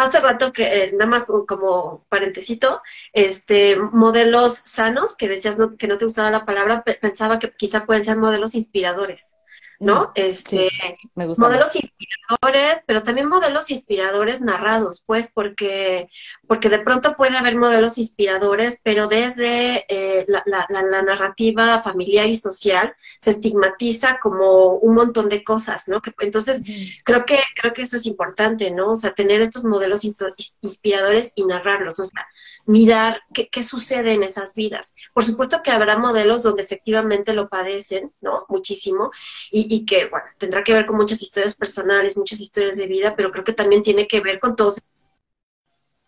Hace 0.00 0.20
rato 0.20 0.52
que, 0.52 0.62
eh, 0.62 0.92
nada 0.92 1.10
más 1.10 1.26
como 1.48 2.06
parentesito, 2.08 2.82
este, 3.12 3.74
modelos 3.74 4.54
sanos, 4.54 5.16
que 5.16 5.26
decías 5.26 5.56
que 5.76 5.88
no 5.88 5.98
te 5.98 6.04
gustaba 6.04 6.30
la 6.30 6.44
palabra, 6.44 6.84
pensaba 6.84 7.40
que 7.40 7.50
quizá 7.50 7.84
pueden 7.84 8.04
ser 8.04 8.16
modelos 8.16 8.54
inspiradores. 8.54 9.34
¿No? 9.80 10.06
Mm, 10.06 10.10
este, 10.16 10.68
modelos 11.14 11.76
inspiradores, 11.76 12.82
pero 12.86 13.02
también 13.02 13.28
modelos 13.28 13.70
inspiradores 13.70 14.40
narrados, 14.40 15.02
pues, 15.06 15.30
porque, 15.32 16.08
porque 16.46 16.68
de 16.68 16.80
pronto 16.80 17.14
puede 17.16 17.36
haber 17.36 17.56
modelos 17.56 17.98
inspiradores, 17.98 18.80
pero 18.82 19.06
desde 19.06 19.84
eh, 19.88 20.24
la, 20.26 20.42
la, 20.46 20.66
la, 20.68 21.02
narrativa 21.02 21.78
familiar 21.80 22.26
y 22.28 22.36
social 22.36 22.94
se 23.18 23.30
estigmatiza 23.30 24.18
como 24.18 24.74
un 24.74 24.94
montón 24.94 25.28
de 25.28 25.44
cosas, 25.44 25.86
¿no? 25.88 26.02
Que, 26.02 26.12
entonces, 26.20 26.62
creo 27.04 27.24
que, 27.24 27.38
creo 27.54 27.72
que 27.72 27.82
eso 27.82 27.96
es 27.96 28.06
importante, 28.06 28.70
¿no? 28.70 28.92
O 28.92 28.96
sea, 28.96 29.14
tener 29.14 29.40
estos 29.40 29.64
modelos 29.64 30.02
inspiradores 30.04 31.32
y 31.36 31.44
narrarlos, 31.44 31.98
o 32.00 32.04
sea, 32.04 32.26
mirar 32.68 33.22
qué, 33.32 33.48
qué 33.48 33.62
sucede 33.62 34.12
en 34.12 34.22
esas 34.22 34.54
vidas. 34.54 34.94
Por 35.14 35.24
supuesto 35.24 35.62
que 35.62 35.70
habrá 35.70 35.96
modelos 35.96 36.42
donde 36.42 36.62
efectivamente 36.62 37.32
lo 37.32 37.48
padecen, 37.48 38.12
¿no? 38.20 38.44
Muchísimo, 38.50 39.10
y, 39.50 39.74
y 39.74 39.86
que, 39.86 40.06
bueno, 40.06 40.26
tendrá 40.36 40.62
que 40.62 40.74
ver 40.74 40.84
con 40.84 40.96
muchas 40.96 41.22
historias 41.22 41.54
personales, 41.54 42.18
muchas 42.18 42.40
historias 42.40 42.76
de 42.76 42.86
vida, 42.86 43.16
pero 43.16 43.32
creo 43.32 43.42
que 43.42 43.54
también 43.54 43.82
tiene 43.82 44.06
que 44.06 44.20
ver 44.20 44.38
con 44.38 44.54
todos. 44.54 44.78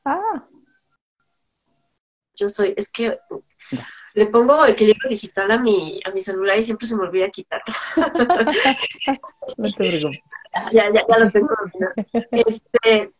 Ah. 0.05 0.47
Yo 2.35 2.47
soy, 2.47 2.75
es 2.77 2.91
que 2.91 3.19
le 4.13 4.27
pongo 4.27 4.67
equilibrio 4.67 5.09
digital 5.09 5.51
a 5.51 5.59
mi, 5.59 5.99
a 6.05 6.11
mi 6.11 6.21
celular 6.21 6.59
y 6.59 6.63
siempre 6.63 6.87
se 6.87 6.95
me 6.95 7.05
olvida 7.05 7.31
quitarlo. 7.31 7.73
no 9.57 9.73
te 9.73 10.01
ya, 10.73 10.93
ya, 10.93 11.07
ya 11.09 11.19
lo 11.19 11.31
tengo. 11.31 11.55
Este, 12.33 13.13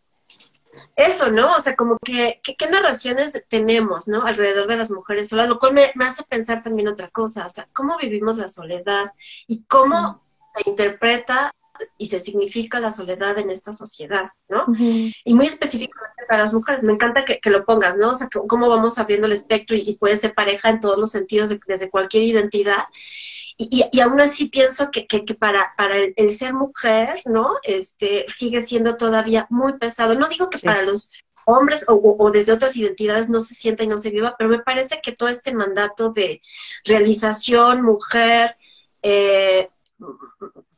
eso, 1.03 1.31
¿no? 1.31 1.57
O 1.57 1.61
sea, 1.61 1.77
como 1.77 1.97
que, 2.05 2.41
¿qué 2.43 2.69
narraciones 2.69 3.33
tenemos, 3.49 4.09
¿no? 4.09 4.25
Alrededor 4.25 4.67
de 4.67 4.77
las 4.77 4.91
mujeres 4.91 5.29
solas, 5.29 5.49
lo 5.49 5.59
cual 5.59 5.75
me, 5.75 5.93
hace 6.05 6.25
pensar 6.25 6.63
también 6.63 6.89
otra 6.89 7.09
cosa, 7.09 7.47
o 7.47 7.49
sea, 7.49 7.69
cómo 7.73 7.97
vivimos 7.99 8.37
la 8.39 8.49
soledad 8.49 9.13
y 9.47 9.65
cómo 9.65 10.23
se 10.55 10.69
interpreta 10.69 11.53
y 11.97 12.07
se 12.07 12.21
significa 12.21 12.79
la 12.79 12.91
soledad 12.91 13.39
en 13.39 13.51
esta 13.51 13.73
sociedad, 13.73 14.29
¿no? 14.49 14.67
Y 14.77 15.35
muy 15.35 15.47
específicamente 15.47 16.25
para 16.29 16.45
las 16.45 16.53
mujeres, 16.53 16.83
me 16.83 16.93
encanta 16.93 17.25
que, 17.25 17.41
lo 17.51 17.65
pongas, 17.65 17.97
¿no? 17.97 18.11
O 18.11 18.15
sea, 18.15 18.29
cómo 18.49 18.69
vamos 18.69 18.99
abriendo 18.99 19.27
el 19.27 19.33
espectro 19.33 19.77
y, 19.77 19.95
puede 19.95 20.17
ser 20.17 20.35
pareja 20.35 20.69
en 20.69 20.81
todos 20.81 20.99
los 20.99 21.11
sentidos, 21.11 21.57
desde 21.67 21.91
cualquier 21.91 22.25
identidad. 22.25 22.85
Y, 23.63 23.85
y, 23.93 24.01
aún 24.01 24.19
así 24.23 24.47
pienso 24.47 24.91
que, 24.91 25.07
que, 25.07 25.35
para, 25.35 25.75
para 25.77 25.95
el, 25.95 26.31
ser 26.31 26.55
mujer, 26.55 27.11
¿no? 27.27 27.57
Este, 27.63 28.25
sigue 28.35 28.63
siendo 28.63 28.97
todavía 28.97 29.47
muy 29.51 29.77
pesado. 29.77 30.15
No 30.15 30.29
digo 30.29 30.49
que 30.49 30.59
para 30.61 30.81
los 30.81 31.23
hombres 31.45 31.85
o, 31.87 32.17
o, 32.19 32.31
desde 32.31 32.53
otras 32.53 32.75
identidades 32.75 33.29
no 33.29 33.39
se 33.41 33.55
sienta 33.55 33.85
y 33.85 33.87
no 33.87 33.99
se 33.99 34.09
viva, 34.09 34.35
pero 34.39 34.49
me 34.49 34.61
parece 34.61 35.01
que 35.03 35.13
todo 35.13 35.29
este 35.29 35.53
mandato 35.53 36.09
de 36.11 36.41
realización, 36.87 37.83
mujer, 37.83 38.57
eh, 39.03 39.69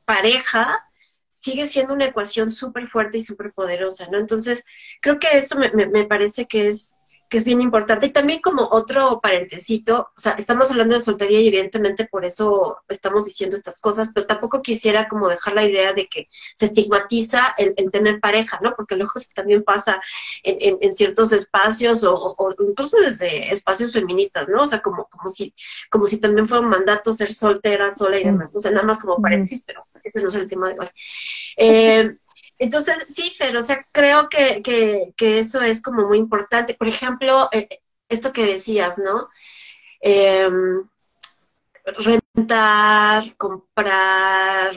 pareja, 0.05 0.85
sigue 1.29 1.69
siendo 1.69 1.95
una 1.95 2.07
ecuación 2.07 2.51
súper 2.51 2.89
fuerte 2.89 3.19
y 3.19 3.23
súper 3.23 3.53
poderosa, 3.53 4.09
¿no? 4.09 4.19
Entonces, 4.19 4.65
creo 5.01 5.21
que 5.21 5.39
eso 5.39 5.57
me, 5.57 5.71
me, 5.71 6.05
parece 6.05 6.47
que 6.47 6.67
es, 6.67 6.97
que 7.33 7.39
es 7.39 7.45
bien 7.45 7.63
importante. 7.63 8.05
Y 8.05 8.11
también 8.11 8.43
como 8.43 8.69
otro 8.71 9.19
parentecito, 9.23 10.11
o 10.15 10.21
sea, 10.21 10.33
estamos 10.33 10.71
hablando 10.71 10.93
de 10.93 11.01
soltería 11.01 11.41
y 11.41 11.49
evidentemente 11.49 12.05
por 12.05 12.27
eso 12.27 12.83
estamos 12.91 13.25
diciendo 13.25 13.57
estas 13.57 13.81
cosas, 13.81 14.11
pero 14.13 14.27
tampoco 14.27 14.61
quisiera 14.61 15.09
como 15.09 15.31
dejar 15.31 15.55
la 15.55 15.65
idea 15.65 15.95
de 15.95 16.05
que 16.05 16.29
se 16.55 16.67
estigmatiza 16.67 17.55
el, 17.57 17.75
tener 17.91 18.21
pareja, 18.21 18.61
¿no? 18.63 18.75
Porque 18.77 18.97
luego 18.97 19.13
también 19.35 19.65
pasa 19.65 19.99
en, 20.43 20.77
en, 20.83 20.93
ciertos 20.93 21.33
espacios 21.33 22.05
o, 22.05 22.35
o, 22.37 22.55
incluso 22.69 23.01
desde 23.01 23.51
espacios 23.51 23.95
feministas, 23.95 24.47
¿no? 24.51 24.65
O 24.65 24.67
sea, 24.67 24.83
como, 24.83 25.07
como 25.07 25.31
si, 25.31 25.55
como 25.89 26.05
si 26.05 26.21
también 26.21 26.45
fuera 26.47 26.63
un 26.63 26.69
mandato 26.69 27.15
ser 27.15 27.33
soltera, 27.33 27.91
sola 27.91 28.21
y 28.21 28.25
demás. 28.25 28.51
O 28.53 28.61
sea, 28.61 28.73
nada 28.73 28.85
más 28.85 28.99
como 28.99 29.23
paréntesis, 29.23 29.65
pero 29.67 29.87
ese 30.05 30.21
no 30.21 30.29
es 30.29 30.35
el 30.35 30.49
tema 30.49 30.69
de 30.69 30.81
hoy. 30.81 30.89
Eh, 31.57 32.17
entonces, 32.63 33.07
sí, 33.09 33.31
Fer, 33.31 33.57
o 33.57 33.63
sea, 33.63 33.85
creo 33.91 34.29
que, 34.29 34.63
que, 34.63 35.39
eso 35.39 35.61
es 35.63 35.83
como 35.83 36.07
muy 36.07 36.19
importante. 36.19 36.75
Por 36.75 36.87
ejemplo, 36.87 37.49
eh, 37.51 37.69
esto 38.09 38.33
que 38.33 38.47
decías, 38.47 38.99
¿no? 38.99 39.29
Em, 40.01 40.89
rentar, 41.85 43.37
comprar, 43.37 44.77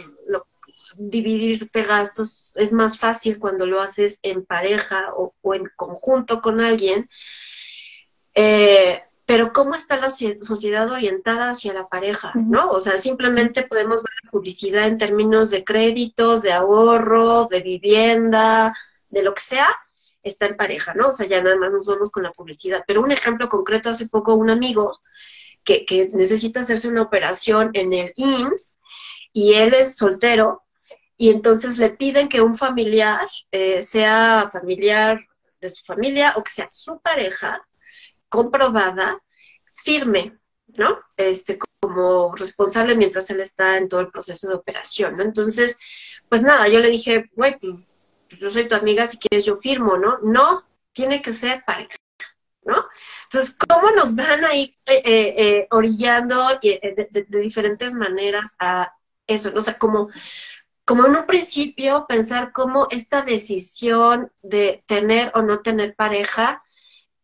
dividirte 0.97 1.83
gastos 1.83 2.51
es 2.55 2.71
más 2.71 2.97
fácil 2.97 3.37
cuando 3.37 3.67
lo 3.67 3.79
haces 3.81 4.19
en 4.23 4.43
pareja 4.45 5.13
o, 5.15 5.35
o 5.41 5.53
en 5.53 5.69
conjunto 5.75 6.41
con 6.41 6.61
alguien. 6.61 7.07
Eh, 8.33 9.03
pero 9.25 9.53
cómo 9.53 9.75
está 9.75 9.97
la 9.97 10.09
sociedad 10.09 10.89
orientada 10.91 11.49
hacia 11.49 11.73
la 11.73 11.87
pareja, 11.87 12.31
¿no? 12.35 12.69
O 12.69 12.79
sea, 12.79 12.97
simplemente 12.97 13.63
podemos 13.63 14.03
ver 14.03 14.13
la 14.23 14.31
publicidad 14.31 14.87
en 14.87 14.99
términos 14.99 15.49
de 15.49 15.63
créditos, 15.63 16.43
de 16.43 16.53
ahorro, 16.53 17.45
de 17.45 17.61
vivienda, 17.61 18.73
de 19.09 19.23
lo 19.23 19.33
que 19.33 19.41
sea, 19.41 19.67
está 20.21 20.45
en 20.45 20.57
pareja, 20.57 20.93
¿no? 20.93 21.07
O 21.09 21.11
sea, 21.11 21.25
ya 21.25 21.41
nada 21.41 21.55
más 21.55 21.71
nos 21.71 21.87
vamos 21.87 22.11
con 22.11 22.23
la 22.23 22.31
publicidad. 22.31 22.83
Pero 22.85 23.01
un 23.01 23.11
ejemplo 23.11 23.49
concreto, 23.49 23.89
hace 23.89 24.07
poco 24.07 24.35
un 24.35 24.51
amigo 24.51 24.99
que, 25.63 25.85
que 25.85 26.09
necesita 26.13 26.59
hacerse 26.59 26.87
una 26.87 27.01
operación 27.01 27.71
en 27.73 27.93
el 27.93 28.13
IMSS 28.15 28.77
y 29.33 29.55
él 29.55 29.73
es 29.73 29.97
soltero 29.97 30.63
y 31.17 31.29
entonces 31.29 31.77
le 31.77 31.89
piden 31.89 32.27
que 32.29 32.41
un 32.41 32.55
familiar 32.55 33.27
eh, 33.51 33.81
sea 33.81 34.49
familiar 34.51 35.19
de 35.61 35.69
su 35.69 35.83
familia 35.83 36.33
o 36.35 36.43
que 36.43 36.51
sea 36.51 36.67
su 36.71 36.99
pareja 36.99 37.65
comprobada, 38.29 39.21
firme, 39.83 40.37
¿no? 40.77 40.99
Este, 41.17 41.59
como 41.79 42.35
responsable 42.35 42.95
mientras 42.95 43.29
él 43.29 43.41
está 43.41 43.77
en 43.77 43.87
todo 43.87 44.01
el 44.01 44.09
proceso 44.09 44.47
de 44.47 44.55
operación, 44.55 45.17
¿no? 45.17 45.23
Entonces, 45.23 45.77
pues 46.29 46.41
nada, 46.41 46.67
yo 46.67 46.79
le 46.79 46.89
dije, 46.89 47.29
güey, 47.33 47.57
pues, 47.59 47.95
pues, 48.29 48.41
yo 48.41 48.51
soy 48.51 48.67
tu 48.67 48.75
amiga, 48.75 49.07
si 49.07 49.17
quieres 49.17 49.45
yo 49.45 49.57
firmo, 49.57 49.97
¿no? 49.97 50.19
No, 50.23 50.63
tiene 50.93 51.21
que 51.21 51.33
ser 51.33 51.63
pareja, 51.65 51.95
¿no? 52.63 52.85
Entonces, 53.25 53.55
¿cómo 53.67 53.91
nos 53.91 54.15
van 54.15 54.45
ahí 54.45 54.77
eh, 54.85 55.01
eh, 55.05 55.33
eh 55.37 55.67
orillando 55.71 56.47
de, 56.61 57.25
diferentes 57.29 57.93
maneras 57.93 58.55
a 58.59 58.93
eso. 59.27 59.51
O 59.55 59.61
sea, 59.61 59.77
como, 59.77 60.09
como 60.85 61.05
en 61.05 61.15
un 61.15 61.25
principio 61.25 62.05
pensar 62.07 62.51
cómo 62.51 62.87
esta 62.91 63.21
decisión 63.21 64.31
de 64.41 64.83
tener 64.87 65.31
o 65.35 65.41
no 65.41 65.61
tener 65.61 65.95
pareja 65.95 66.63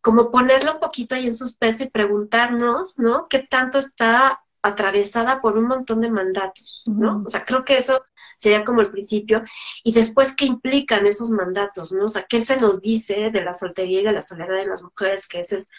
como 0.02 0.32
ponerlo 0.32 0.74
un 0.74 0.80
poquito 0.80 1.16
ahí 1.16 1.28
en 1.28 1.36
suspenso 1.36 1.84
y 1.84 1.90
preguntarnos, 1.90 2.98
¿no? 3.00 3.24
¿Qué 3.30 3.40
tanto 3.40 3.78
está 3.78 4.44
atravesada 4.64 5.42
por 5.42 5.58
un 5.58 5.68
montón 5.68 6.02
de 6.02 6.12
mandatos, 6.12 6.84
¿no? 6.88 7.24
O 7.26 7.30
sea, 7.30 7.44
creo 7.44 7.64
que 7.66 7.78
eso 7.78 8.04
sería 8.38 8.64
como 8.64 8.82
el 8.82 8.92
principio. 8.92 9.44
Y 9.84 9.92
después, 9.94 10.36
¿qué 10.36 10.46
implican 10.46 11.08
esos 11.08 11.32
mandatos, 11.32 11.92
¿no? 11.92 12.06
O 12.06 12.10
sea, 12.10 12.26
¿qué 12.28 12.44
se 12.44 12.60
nos 12.60 12.82
dice 12.82 13.30
de 13.32 13.44
la 13.44 13.54
soltería 13.54 14.02
y 14.02 14.04
de 14.04 14.12
la 14.12 14.22
soledad 14.22 14.56
de 14.56 14.68
las 14.68 14.84
mujeres? 14.84 15.28
Que 15.28 15.40
esa 15.40 15.56
es 15.56 15.70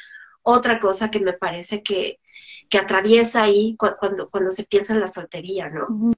otra 0.42 0.78
cosa 0.78 1.10
que 1.10 1.20
me 1.20 1.32
parece 1.32 1.82
que, 1.82 2.20
que 2.68 2.78
atraviesa 2.78 3.42
ahí 3.42 3.76
cuando, 3.76 4.30
cuando 4.30 4.50
se 4.50 4.64
piensa 4.64 4.94
en 4.94 5.00
la 5.00 5.08
soltería, 5.08 5.68
¿no? 5.68 6.12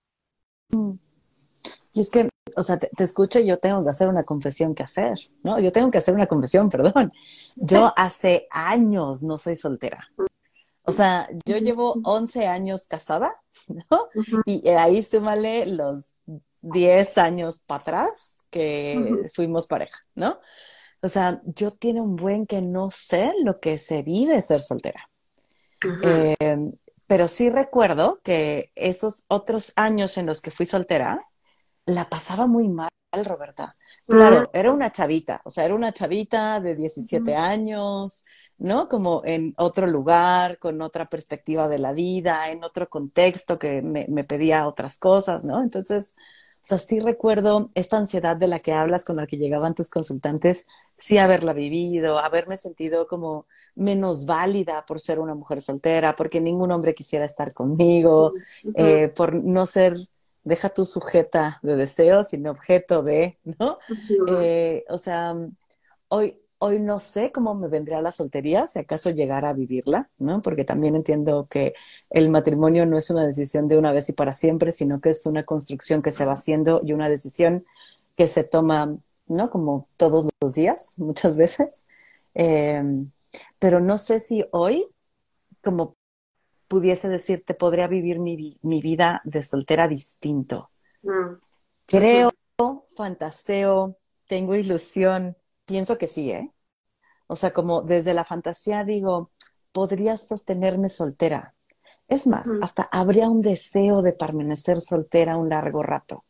Y 1.93 2.01
es 2.01 2.11
que 2.11 2.29
o 2.57 2.63
sea, 2.63 2.79
te, 2.79 2.91
escucho 3.03 3.39
y 3.39 3.47
yo 3.47 3.59
tengo 3.59 3.83
que 3.83 3.91
hacer 3.91 4.09
una 4.09 4.25
confesión 4.25 4.75
que 4.75 4.83
hacer, 4.83 5.19
¿no? 5.43 5.59
Yo 5.61 5.73
tengo 5.73 5.91
que 5.91 5.99
hacer 5.99 6.15
una 6.15 6.27
confesión, 6.27 6.69
perdón. 6.71 7.13
Yo 7.57 7.93
hace 7.97 8.47
años 8.51 9.23
no 9.23 9.39
soy 9.39 9.57
soltera. 9.57 10.09
O 10.87 10.93
sea, 10.93 11.29
yo 11.47 11.57
llevo 11.57 11.97
11 12.05 12.47
años 12.47 12.87
casada, 12.87 13.35
¿no? 13.91 14.09
Y 14.45 14.69
ahí 14.69 15.03
súmale 15.03 15.67
los 15.67 16.17
10 16.61 17.19
años 17.19 17.61
para 17.61 17.83
atrás 17.83 18.45
que 18.51 19.27
fuimos 19.35 19.67
pareja, 19.67 19.99
¿no? 20.15 20.41
O 21.03 21.09
sea, 21.09 21.43
yo 21.45 21.73
tiene 21.73 22.01
un 22.01 22.17
buen 22.17 22.47
que 22.47 22.63
no 22.63 22.91
sé 22.91 23.33
lo 23.43 23.61
que 23.61 23.79
se 23.79 24.03
vive 24.03 24.41
ser 24.41 24.61
soltera. 24.61 25.11
Em, 26.39 26.73
pero 27.07 27.29
sí 27.29 27.51
recuerdo 27.51 28.21
que 28.23 28.73
esos 28.75 29.27
otros 29.29 29.73
años 29.77 30.17
en 30.17 30.25
los 30.25 30.41
que 30.41 30.51
fui 30.51 30.65
soltera, 30.65 31.27
la 31.87 32.09
pasaba 32.09 32.47
muy 32.47 32.69
mal, 32.69 32.89
Roberta. 33.25 33.77
Claro, 34.07 34.51
era 34.53 34.73
una 34.73 34.91
chavita, 34.91 35.41
o 35.45 35.51
sea, 35.51 35.65
era 35.65 35.75
una 35.75 35.93
chavita 35.93 36.61
de 36.61 36.75
17 36.75 37.37
años, 37.37 38.25
¿no? 38.59 38.89
Como 38.89 39.23
en 39.25 39.55
otro 39.57 39.87
lugar, 39.87 40.59
con 40.59 40.83
otra 40.83 41.09
perspectiva 41.09 41.69
de 41.69 41.79
la 41.79 41.93
vida, 41.93 42.51
en 42.51 42.65
otro 42.65 42.89
contexto 42.89 43.59
que 43.59 43.83
me, 43.83 44.07
me 44.09 44.25
pedía 44.25 44.67
otras 44.67 44.99
cosas, 44.99 45.45
¿no? 45.45 45.63
Entonces, 45.63 46.17
o 46.65 46.67
sea, 46.67 46.79
sí 46.79 46.99
recuerdo 46.99 47.71
esta 47.75 47.99
ansiedad 47.99 48.37
de 48.37 48.49
la 48.49 48.61
que 48.61 48.73
hablas, 48.73 49.05
con 49.05 49.17
la 49.17 49.27
que 49.27 49.37
llegaban 49.37 49.75
tus 49.75 49.91
consultantes, 49.91 50.67
sí 50.97 51.19
haberla 51.19 51.53
vivido, 51.53 52.19
haberme 52.19 52.57
sentido 52.57 53.07
como 53.07 53.47
menos 53.75 54.25
válida 54.25 54.87
por 54.87 54.99
ser 54.99 55.19
una 55.21 55.35
mujer 55.35 55.61
soltera, 55.61 56.17
porque 56.17 56.41
ningún 56.41 56.73
hombre 56.73 56.95
quisiera 56.95 57.27
estar 57.27 57.53
conmigo, 57.53 58.33
eh, 58.75 59.09
por 59.09 59.35
no 59.35 59.67
ser 59.67 59.95
deja 60.45 60.69
tu 60.69 60.85
sujeta 60.85 61.59
de 61.63 61.77
deseo, 61.77 62.25
sino 62.25 62.51
objeto 62.51 63.03
de, 63.03 63.39
¿no? 63.59 63.79
Eh, 64.29 64.85
o 64.89 64.99
sea, 64.99 65.35
hoy, 66.09 66.39
hoy 66.59 66.81
no 66.81 67.01
sé 67.01 67.33
cómo 67.33 67.55
me 67.55 67.69
vendría 67.69 68.01
la 68.01 68.13
soltería, 68.13 68.69
si 68.69 68.79
acaso 68.79 69.11
llegara 69.11 69.51
a 69.51 69.53
vivirla, 69.55 70.11
¿no? 70.19 70.43
Porque 70.43 70.65
también 70.65 70.97
entiendo 70.97 71.47
que 71.49 71.75
el 72.11 72.31
matrimonio 72.31 72.87
no 72.87 72.99
es 72.99 73.11
una 73.11 73.27
decisión 73.27 73.69
de 73.69 73.79
una 73.79 73.93
vez 73.93 74.09
y 74.11 74.13
para 74.13 74.35
siempre, 74.35 74.73
sino 74.73 75.01
que 75.01 75.11
es 75.11 75.27
una 75.27 75.45
construcción 75.45 76.03
que 76.03 76.13
se 76.13 76.25
va 76.25 76.33
haciendo 76.35 76.81
y 76.85 76.93
una 76.93 77.09
decisión 77.09 77.65
que 78.17 78.29
se 78.29 78.45
toma, 78.45 78.97
¿no? 79.27 79.51
Como 79.51 79.89
todos 79.97 80.27
los 80.41 80.55
días, 80.55 80.99
muchas 80.99 81.37
veces. 81.37 81.87
Em, 82.35 83.11
pero 83.59 83.81
no 83.81 83.99
sé 83.99 84.21
si 84.21 84.45
hoy, 84.53 84.87
como 85.63 85.97
pudiese 86.69 87.09
decirte, 87.09 87.55
podría 87.55 87.87
vivir 87.87 88.19
mi, 88.19 88.59
mi 88.63 88.81
vida 88.81 89.21
de 89.25 89.43
soltera 89.43 89.89
distinto. 89.89 90.71
Mm. 91.03 91.35
Creo, 91.87 92.33
fantaseo, 92.97 93.99
tengo 94.27 94.55
ilusión, 94.55 95.37
pienso 95.65 95.99
que 95.99 96.07
sí, 96.07 96.31
¿eh? 96.31 96.53
O 97.27 97.37
sea, 97.37 97.53
como 97.53 97.83
desde 97.83 98.15
la 98.15 98.25
fantasía 98.25 98.85
digo, 98.85 99.31
podría 99.73 100.17
sostenerme 100.17 100.89
soltera. 100.89 101.55
Es 102.09 102.27
más, 102.27 102.47
mm. 102.47 102.63
hasta 102.63 102.89
habría 102.93 103.29
un 103.29 103.41
deseo 103.41 104.03
de 104.03 104.13
permanecer 104.13 104.81
soltera 104.81 105.37
un 105.37 105.49
largo 105.49 105.83
rato. 105.83 106.25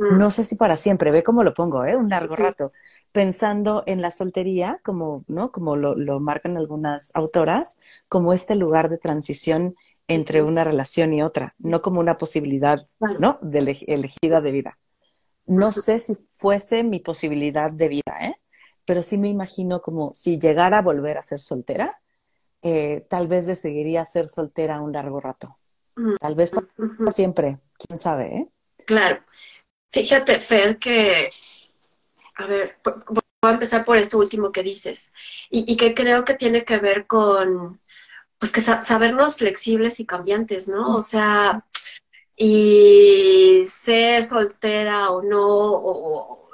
Mm. 0.00 0.18
No 0.18 0.30
sé 0.30 0.44
si 0.44 0.56
para 0.56 0.78
siempre, 0.78 1.10
ve 1.10 1.22
cómo 1.22 1.44
lo 1.44 1.52
pongo, 1.52 1.84
¿eh? 1.84 1.94
Un 1.94 2.08
largo 2.08 2.34
rato. 2.34 2.72
Pensando 3.12 3.82
en 3.86 4.00
la 4.00 4.10
soltería, 4.10 4.80
como, 4.82 5.24
¿no? 5.28 5.52
Como 5.52 5.76
lo, 5.76 5.94
lo 5.94 6.20
marcan 6.20 6.56
algunas 6.56 7.10
autoras, 7.14 7.78
como 8.08 8.32
este 8.32 8.56
lugar 8.56 8.88
de 8.88 8.96
transición 8.96 9.76
entre 10.08 10.42
una 10.42 10.64
relación 10.64 11.12
y 11.12 11.22
otra, 11.22 11.54
no 11.58 11.82
como 11.82 12.00
una 12.00 12.16
posibilidad, 12.16 12.88
¿no? 13.18 13.38
De 13.42 13.58
elegida 13.86 14.40
de 14.40 14.52
vida. 14.52 14.78
No 15.46 15.70
sé 15.70 15.98
si 15.98 16.16
fuese 16.34 16.82
mi 16.82 16.98
posibilidad 16.98 17.70
de 17.70 17.88
vida, 17.88 18.18
¿eh? 18.22 18.34
pero 18.84 19.02
sí 19.02 19.18
me 19.18 19.28
imagino 19.28 19.82
como 19.82 20.12
si 20.14 20.38
llegara 20.38 20.78
a 20.78 20.82
volver 20.82 21.18
a 21.18 21.22
ser 21.22 21.38
soltera, 21.38 22.00
eh, 22.62 23.06
tal 23.08 23.28
vez 23.28 23.46
decidiría 23.46 24.04
ser 24.04 24.26
soltera 24.26 24.80
un 24.80 24.92
largo 24.92 25.20
rato. 25.20 25.58
Mm, 25.94 26.16
tal 26.20 26.34
vez 26.34 26.50
para 26.50 27.12
siempre, 27.12 27.58
quién 27.78 27.98
sabe, 27.98 28.36
¿eh? 28.36 28.48
Claro. 28.86 29.20
Fíjate, 29.90 30.38
Fer, 30.38 30.78
que, 30.78 31.30
a 32.36 32.46
ver, 32.46 32.78
voy 32.84 33.22
a 33.42 33.54
empezar 33.54 33.84
por 33.84 33.96
esto 33.96 34.18
último 34.18 34.52
que 34.52 34.62
dices, 34.62 35.12
y, 35.50 35.76
que 35.76 35.94
creo 35.94 36.24
que 36.24 36.34
tiene 36.34 36.64
que 36.64 36.78
ver 36.78 37.06
con, 37.06 37.80
pues 38.38 38.52
que 38.52 38.60
sabernos 38.60 39.36
flexibles 39.36 40.00
y 40.00 40.06
cambiantes, 40.06 40.68
¿no? 40.68 40.96
O 40.96 41.02
sea, 41.02 41.64
y 42.36 43.64
ser 43.68 44.22
soltera 44.22 45.10
o 45.10 45.22
no, 45.22 45.46
o, 45.48 46.48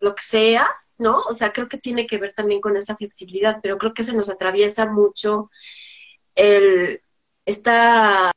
lo 0.00 0.14
que 0.14 0.22
sea, 0.22 0.68
¿no? 0.98 1.20
O 1.22 1.34
sea, 1.34 1.52
creo 1.52 1.68
que 1.68 1.78
tiene 1.78 2.06
que 2.06 2.18
ver 2.18 2.32
también 2.32 2.60
con 2.60 2.76
esa 2.76 2.96
flexibilidad, 2.96 3.60
pero 3.62 3.78
creo 3.78 3.94
que 3.94 4.04
se 4.04 4.14
nos 4.16 4.30
atraviesa 4.30 4.86
mucho 4.92 5.50
el, 6.34 7.02
esta 7.46 8.32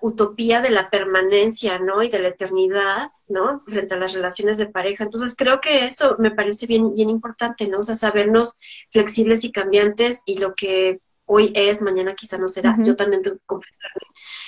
utopía 0.00 0.60
de 0.60 0.70
la 0.70 0.90
permanencia, 0.90 1.78
¿no? 1.78 2.02
Y 2.02 2.08
de 2.08 2.18
la 2.18 2.28
eternidad, 2.28 3.10
¿no? 3.28 3.58
Frente 3.60 3.94
a 3.94 3.98
las 3.98 4.12
relaciones 4.12 4.58
de 4.58 4.66
pareja. 4.66 5.04
Entonces 5.04 5.34
creo 5.36 5.60
que 5.60 5.86
eso 5.86 6.16
me 6.18 6.30
parece 6.30 6.66
bien, 6.66 6.94
bien 6.94 7.10
importante, 7.10 7.68
¿no? 7.68 7.78
O 7.78 7.82
sea, 7.82 7.94
sabernos 7.94 8.56
flexibles 8.90 9.44
y 9.44 9.52
cambiantes 9.52 10.22
y 10.26 10.38
lo 10.38 10.54
que 10.54 11.00
hoy 11.24 11.52
es, 11.54 11.82
mañana 11.82 12.14
quizá 12.14 12.38
no 12.38 12.48
será. 12.48 12.74
Yo 12.82 12.96
también 12.96 13.22
tengo 13.22 13.36
que 13.36 13.46
confesarme 13.46 14.06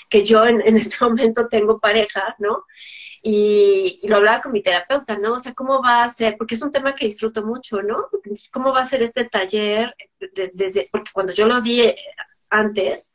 que 0.09 0.25
yo 0.25 0.45
en, 0.45 0.61
en, 0.63 0.77
este 0.77 0.97
momento 1.05 1.49
tengo 1.49 1.79
pareja, 1.79 2.35
¿no? 2.39 2.65
Y, 3.23 4.01
lo 4.09 4.17
hablaba 4.17 4.41
con 4.41 4.53
mi 4.53 4.63
terapeuta, 4.63 5.19
¿no? 5.19 5.33
O 5.33 5.39
sea, 5.39 5.53
¿cómo 5.55 5.83
va 5.83 6.05
a 6.05 6.09
ser? 6.09 6.37
Porque 6.37 6.55
es 6.55 6.63
un 6.63 6.71
tema 6.71 6.95
que 6.95 7.07
disfruto 7.07 7.45
mucho, 7.45 7.83
¿no? 7.83 8.09
¿Cómo 8.53 8.73
va 8.73 8.83
a 8.83 8.87
ser 8.87 9.03
este 9.03 9.25
taller? 9.25 9.95
desde, 10.55 10.89
porque 10.91 11.11
cuando 11.13 11.33
yo 11.33 11.47
lo 11.47 11.61
di 11.61 11.95
antes, 12.51 13.15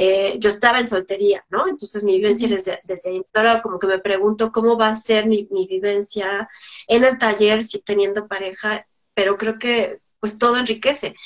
eh, 0.00 0.38
yo 0.38 0.48
estaba 0.48 0.78
en 0.78 0.86
soltería, 0.86 1.44
¿no? 1.50 1.66
Entonces 1.66 2.04
mi 2.04 2.18
vivencia 2.18 2.46
desde, 2.46 2.80
desde 2.84 3.26
ahora 3.34 3.60
como 3.62 3.80
que 3.80 3.88
me 3.88 3.98
pregunto 3.98 4.52
cómo 4.52 4.78
va 4.78 4.90
a 4.90 4.96
ser 4.96 5.26
mi, 5.26 5.48
mi 5.50 5.66
vivencia 5.66 6.48
en 6.86 7.02
el 7.02 7.18
taller 7.18 7.64
si 7.64 7.82
teniendo 7.82 8.28
pareja, 8.28 8.86
pero 9.14 9.36
creo 9.36 9.58
que 9.58 10.00
pues 10.20 10.38
todo 10.38 10.56
enriquece. 10.56 11.16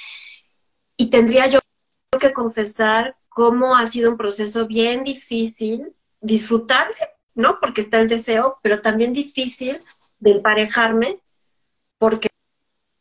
Y 0.97 1.11
tendría 1.11 1.49
yo 1.49 1.59
que 2.19 2.33
confesar 2.33 3.15
cómo 3.29 3.77
ha 3.77 3.85
sido 3.87 4.11
un 4.11 4.17
proceso 4.17 4.67
bien 4.67 5.05
difícil, 5.05 5.95
disfrutable, 6.23 6.97
¿no? 7.35 7.59
Porque 7.61 7.83
está 7.83 8.01
el 8.01 8.09
deseo, 8.09 8.59
pero 8.63 8.81
también 8.81 9.13
difícil 9.13 9.79
de 10.19 10.31
emparejarme, 10.31 11.21
porque 11.99 12.29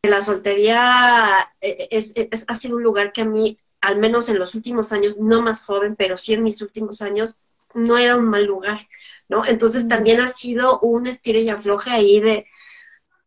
la 0.03 0.19
soltería 0.19 1.53
eh, 1.61 1.87
es, 1.91 2.13
ha 2.47 2.55
sido 2.55 2.75
un 2.75 2.83
lugar 2.83 3.13
que 3.13 3.21
a 3.21 3.25
mí 3.25 3.57
al 3.81 3.97
menos 3.97 4.29
en 4.29 4.39
los 4.39 4.55
últimos 4.55 4.91
años, 4.93 5.17
no 5.17 5.41
más 5.41 5.63
joven, 5.65 5.95
pero 5.95 6.17
sí 6.17 6.33
en 6.33 6.43
mis 6.43 6.61
últimos 6.61 7.01
años, 7.01 7.39
no 7.73 7.97
era 7.97 8.15
un 8.17 8.29
mal 8.29 8.45
lugar, 8.45 8.87
¿no? 9.27 9.45
Entonces 9.45 9.87
también 9.87 10.21
ha 10.21 10.27
sido 10.27 10.79
un 10.81 11.07
estire 11.07 11.41
y 11.41 11.49
afloje 11.49 11.89
ahí 11.89 12.19
de, 12.19 12.45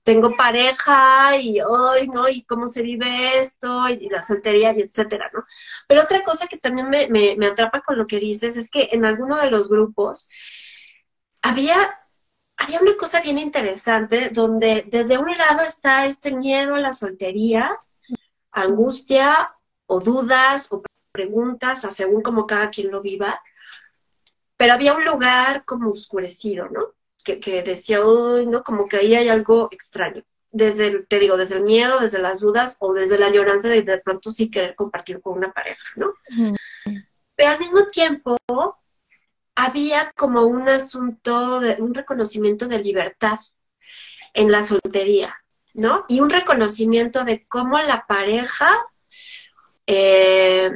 tengo 0.05 0.37
pareja 0.37 1.37
y 1.39 1.61
hoy, 1.61 2.07
¿no? 2.09 2.29
Y 2.29 2.43
cómo 2.43 2.69
se 2.69 2.83
vive 2.83 3.39
esto 3.39 3.89
y 3.89 4.09
la 4.11 4.23
soltería 4.23 4.73
y 4.75 4.83
etcétera, 4.83 5.31
¿no? 5.33 5.43
Pero 5.89 6.03
otra 6.03 6.23
cosa 6.23 6.47
que 6.47 6.59
también 6.59 6.91
me, 6.91 7.09
me, 7.09 7.37
me 7.37 7.47
atrapa 7.47 7.81
con 7.81 7.99
lo 7.99 8.07
que 8.07 8.21
dices 8.21 8.57
es 8.57 8.71
que 8.71 8.91
en 8.93 9.05
alguno 9.05 9.41
de 9.41 9.51
los 9.51 9.69
grupos 9.69 10.29
había 11.43 11.99
había 12.57 12.81
una 12.81 12.97
cosa 12.97 13.21
bien 13.21 13.39
interesante 13.39 14.31
donde 14.31 14.85
desde 14.87 15.19
un 15.19 15.31
lado 15.33 15.63
está 15.63 16.07
este 16.07 16.33
miedo 16.33 16.77
a 16.77 16.81
la 16.81 16.93
soltería, 16.93 17.79
angustia 18.53 19.54
o 19.87 20.01
dudas 20.01 20.69
o 20.71 20.83
preguntas, 21.13 21.85
a 21.85 21.91
según 21.91 22.23
como 22.23 22.47
cada 22.47 22.71
quien 22.71 22.91
lo 22.91 23.01
viva, 23.01 23.41
pero 24.57 24.75
había 24.75 24.95
un 24.95 25.05
lugar 25.05 25.65
como 25.65 25.91
oscurecido, 25.91 26.69
¿no? 26.69 26.95
Que, 27.25 27.41
que 27.41 27.63
decía, 27.63 28.05
uy, 28.05 28.47
¿no? 28.47 28.63
Como 28.63 28.87
que 28.89 28.97
ahí 28.97 29.15
hay 29.15 29.29
algo 29.29 29.69
extraño. 29.71 30.23
Desde, 30.51 30.87
el, 30.89 31.07
te 31.09 31.19
digo, 31.19 31.37
desde 31.37 31.57
el 31.57 31.65
miedo, 31.65 31.99
desde 31.99 32.21
las 32.21 32.41
dudas 32.41 32.77
o 32.79 32.93
desde 32.93 33.19
la 33.19 33.27
añoranza 33.27 33.69
de 33.69 33.83
de 33.83 33.99
pronto 33.99 34.31
sí 34.31 34.51
querer 34.51 34.77
compartir 34.77 35.21
con 35.21 35.37
una 35.37 35.53
pareja, 35.53 35.83
¿no? 35.97 36.15
Pero 37.35 37.51
al 37.51 37.59
mismo 37.59 37.87
tiempo 37.87 38.39
había 39.55 40.13
como 40.17 40.43
un 40.43 40.69
asunto, 40.69 41.61
de, 41.61 41.77
un 41.81 41.95
reconocimiento 41.95 42.69
de 42.69 42.79
libertad 42.79 43.39
en 44.33 44.51
la 44.51 44.63
soltería, 44.63 45.35
¿no? 45.75 46.05
Y 46.09 46.21
un 46.21 46.31
reconocimiento 46.31 47.25
de 47.25 47.47
cómo 47.47 47.79
la 47.79 48.07
pareja 48.07 48.71
eh, 49.87 50.71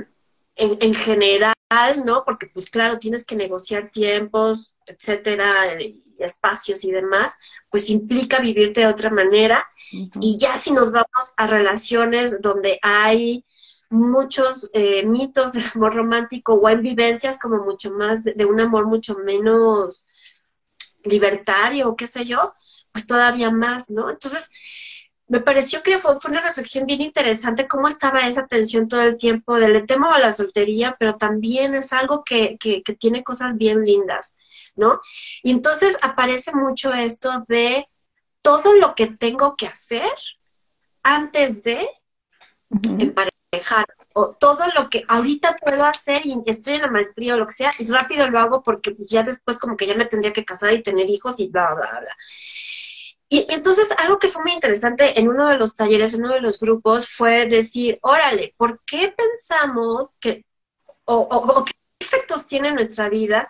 en, 0.56 0.94
general, 0.94 1.54
¿no? 2.04 2.24
Porque 2.24 2.46
pues 2.46 2.70
claro, 2.70 2.98
tienes 2.98 3.24
que 3.24 3.36
negociar 3.36 3.90
tiempos, 3.90 4.74
etcétera, 4.86 5.80
y 5.80 6.04
espacios 6.18 6.84
y 6.84 6.90
demás, 6.90 7.36
pues 7.70 7.90
implica 7.90 8.40
vivirte 8.40 8.80
de 8.80 8.86
otra 8.86 9.10
manera. 9.10 9.66
Y 10.20 10.38
ya 10.38 10.58
si 10.58 10.72
nos 10.72 10.90
vamos 10.90 11.32
a 11.36 11.46
relaciones 11.46 12.40
donde 12.40 12.78
hay 12.82 13.44
muchos 13.90 14.68
eh, 14.74 15.04
mitos 15.04 15.52
del 15.54 15.64
amor 15.74 15.94
romántico 15.94 16.54
o 16.54 16.68
en 16.68 16.82
vivencias 16.82 17.38
como 17.38 17.64
mucho 17.64 17.90
más 17.92 18.22
de, 18.22 18.34
de, 18.34 18.44
un 18.44 18.60
amor 18.60 18.86
mucho 18.86 19.14
menos 19.18 20.06
libertario, 21.04 21.96
qué 21.96 22.06
sé 22.06 22.24
yo, 22.24 22.52
pues 22.92 23.06
todavía 23.06 23.50
más, 23.50 23.90
¿no? 23.90 24.10
Entonces, 24.10 24.50
me 25.28 25.40
pareció 25.40 25.82
que 25.82 25.98
fue, 25.98 26.14
una 26.26 26.40
reflexión 26.40 26.86
bien 26.86 27.02
interesante 27.02 27.68
cómo 27.68 27.86
estaba 27.86 28.26
esa 28.26 28.46
tensión 28.46 28.88
todo 28.88 29.02
el 29.02 29.18
tiempo 29.18 29.56
del 29.56 29.86
tema 29.86 30.14
a 30.14 30.18
la 30.18 30.32
soltería, 30.32 30.96
pero 30.98 31.14
también 31.14 31.74
es 31.74 31.92
algo 31.92 32.24
que, 32.24 32.56
que, 32.58 32.82
tiene 32.98 33.22
cosas 33.22 33.56
bien 33.56 33.84
lindas, 33.84 34.36
¿no? 34.74 35.00
Y 35.42 35.50
entonces 35.50 35.98
aparece 36.00 36.52
mucho 36.54 36.94
esto 36.94 37.44
de 37.46 37.86
todo 38.40 38.74
lo 38.74 38.94
que 38.94 39.06
tengo 39.08 39.54
que 39.56 39.66
hacer 39.66 40.10
antes 41.02 41.62
de 41.62 41.86
emparejar, 42.98 43.86
o 44.14 44.30
todo 44.30 44.64
lo 44.74 44.88
que 44.88 45.04
ahorita 45.08 45.56
puedo 45.56 45.84
hacer 45.84 46.22
y 46.24 46.38
estoy 46.46 46.74
en 46.74 46.82
la 46.82 46.90
maestría 46.90 47.34
o 47.34 47.38
lo 47.38 47.46
que 47.46 47.52
sea, 47.52 47.70
y 47.78 47.86
rápido 47.86 48.28
lo 48.30 48.40
hago 48.40 48.62
porque 48.62 48.96
ya 48.98 49.22
después 49.22 49.58
como 49.58 49.76
que 49.76 49.86
ya 49.86 49.94
me 49.94 50.06
tendría 50.06 50.32
que 50.32 50.44
casar 50.44 50.72
y 50.72 50.82
tener 50.82 51.08
hijos 51.08 51.38
y 51.38 51.48
bla, 51.48 51.74
bla, 51.74 52.00
bla. 52.00 52.16
Y, 53.28 53.46
entonces 53.50 53.90
algo 53.98 54.18
que 54.18 54.28
fue 54.28 54.42
muy 54.42 54.52
interesante 54.52 55.18
en 55.18 55.28
uno 55.28 55.48
de 55.48 55.58
los 55.58 55.76
talleres, 55.76 56.14
en 56.14 56.24
uno 56.24 56.34
de 56.34 56.40
los 56.40 56.58
grupos, 56.58 57.06
fue 57.08 57.46
decir, 57.46 57.98
órale, 58.02 58.54
¿por 58.56 58.80
qué 58.86 59.14
pensamos 59.16 60.16
que, 60.20 60.44
o, 61.04 61.64
qué 61.64 61.72
efectos 61.98 62.46
tiene 62.46 62.68
en 62.68 62.76
nuestra 62.76 63.08
vida 63.08 63.46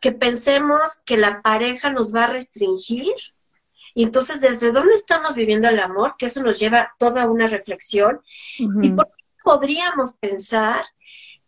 que 0.00 0.12
pensemos 0.12 1.00
que 1.04 1.16
la 1.16 1.40
pareja 1.42 1.90
nos 1.90 2.12
va 2.14 2.24
a 2.24 2.32
restringir? 2.32 3.14
Y 3.94 4.04
entonces, 4.04 4.40
¿desde 4.40 4.72
dónde 4.72 4.94
estamos 4.94 5.34
viviendo 5.34 5.68
el 5.68 5.78
amor? 5.78 6.14
Que 6.18 6.26
eso 6.26 6.42
nos 6.42 6.58
lleva 6.58 6.80
a 6.80 6.94
toda 6.98 7.26
una 7.26 7.46
reflexión. 7.46 8.22
¿Y 8.58 8.90
por 8.90 9.06
qué 9.06 9.24
podríamos 9.44 10.14
pensar 10.14 10.84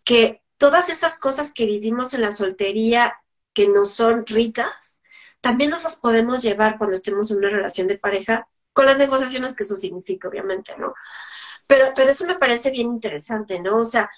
que 0.04 0.42
todas 0.58 0.90
esas 0.90 1.18
cosas 1.18 1.52
que 1.52 1.66
vivimos 1.66 2.14
en 2.14 2.20
la 2.20 2.32
soltería 2.32 3.14
que 3.54 3.68
no 3.68 3.84
son 3.84 4.26
ricas, 4.26 4.93
también 5.44 5.68
nos 5.68 5.96
podemos 5.96 6.40
llevar 6.40 6.78
cuando 6.78 6.96
estemos 6.96 7.30
en 7.30 7.36
una 7.36 7.50
relación 7.50 7.86
de 7.86 7.98
pareja, 7.98 8.48
con 8.72 8.86
las 8.86 8.96
negociaciones 8.96 9.52
que 9.52 9.64
eso 9.64 9.76
significa, 9.76 10.26
obviamente, 10.26 10.74
¿no? 10.78 10.94
Pero, 11.66 11.92
pero 11.94 12.10
eso 12.10 12.24
me 12.24 12.38
parece 12.38 12.70
bien 12.70 12.88
interesante, 12.88 13.60
¿no? 13.60 13.76
O 13.76 13.84
sea, 13.84 14.10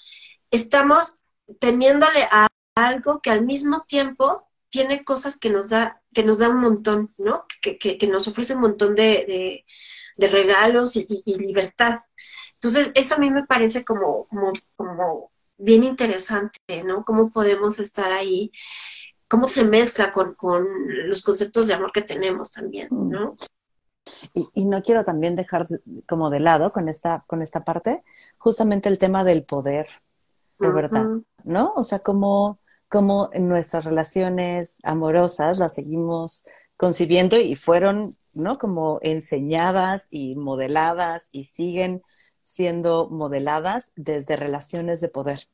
estamos 0.52 1.16
temiéndole 1.58 2.28
a 2.30 2.46
algo 2.76 3.20
que 3.20 3.30
al 3.30 3.42
mismo 3.44 3.84
tiempo 3.88 4.48
tiene 4.68 5.02
cosas 5.02 5.36
que 5.36 5.50
nos 5.50 5.70
da, 5.70 6.00
que 6.14 6.22
nos 6.22 6.38
da 6.38 6.48
un 6.48 6.60
montón, 6.60 7.12
¿no? 7.18 7.44
Que, 7.60 7.76
que, 7.76 8.06
nos 8.06 8.28
ofrece 8.28 8.54
un 8.54 8.60
montón 8.60 8.94
de, 8.94 9.64
de, 10.16 10.28
regalos 10.28 10.94
y, 10.94 11.06
libertad. 11.38 11.98
Entonces, 12.54 12.92
eso 12.94 13.16
a 13.16 13.18
mí 13.18 13.30
me 13.32 13.46
parece 13.46 13.84
como, 13.84 14.28
como, 14.28 14.52
como 14.76 15.32
bien 15.58 15.82
interesante, 15.82 16.84
¿no? 16.84 17.04
Cómo 17.04 17.32
podemos 17.32 17.80
estar 17.80 18.12
ahí 18.12 18.52
cómo 19.28 19.48
se 19.48 19.64
mezcla 19.64 20.12
con, 20.12 20.34
con, 20.34 20.66
los 21.08 21.22
conceptos 21.22 21.66
de 21.66 21.74
amor 21.74 21.92
que 21.92 22.02
tenemos 22.02 22.52
también, 22.52 22.88
mm. 22.90 23.08
¿no? 23.10 23.34
Y, 24.34 24.48
y, 24.54 24.64
no 24.66 24.82
quiero 24.82 25.04
también 25.04 25.34
dejar 25.34 25.66
como 26.06 26.30
de 26.30 26.38
lado 26.38 26.72
con 26.72 26.88
esta, 26.88 27.24
con 27.26 27.42
esta 27.42 27.64
parte, 27.64 28.04
justamente 28.38 28.88
el 28.88 28.98
tema 28.98 29.24
del 29.24 29.42
poder, 29.42 29.88
de 30.60 30.70
verdad, 30.70 31.08
¿no? 31.42 31.72
O 31.74 31.82
sea, 31.82 31.98
como 31.98 32.60
en 33.32 33.48
nuestras 33.48 33.84
relaciones 33.84 34.78
amorosas 34.82 35.58
las 35.58 35.74
seguimos 35.74 36.46
concibiendo 36.76 37.36
y 37.36 37.54
fueron, 37.54 38.16
¿no? 38.32 38.56
Como 38.56 38.98
enseñadas 39.02 40.08
y 40.10 40.34
modeladas 40.36 41.28
y 41.32 41.44
siguen 41.44 42.02
siendo 42.40 43.08
modeladas 43.10 43.90
desde 43.96 44.36
relaciones 44.36 45.00
de 45.00 45.08
poder, 45.08 45.48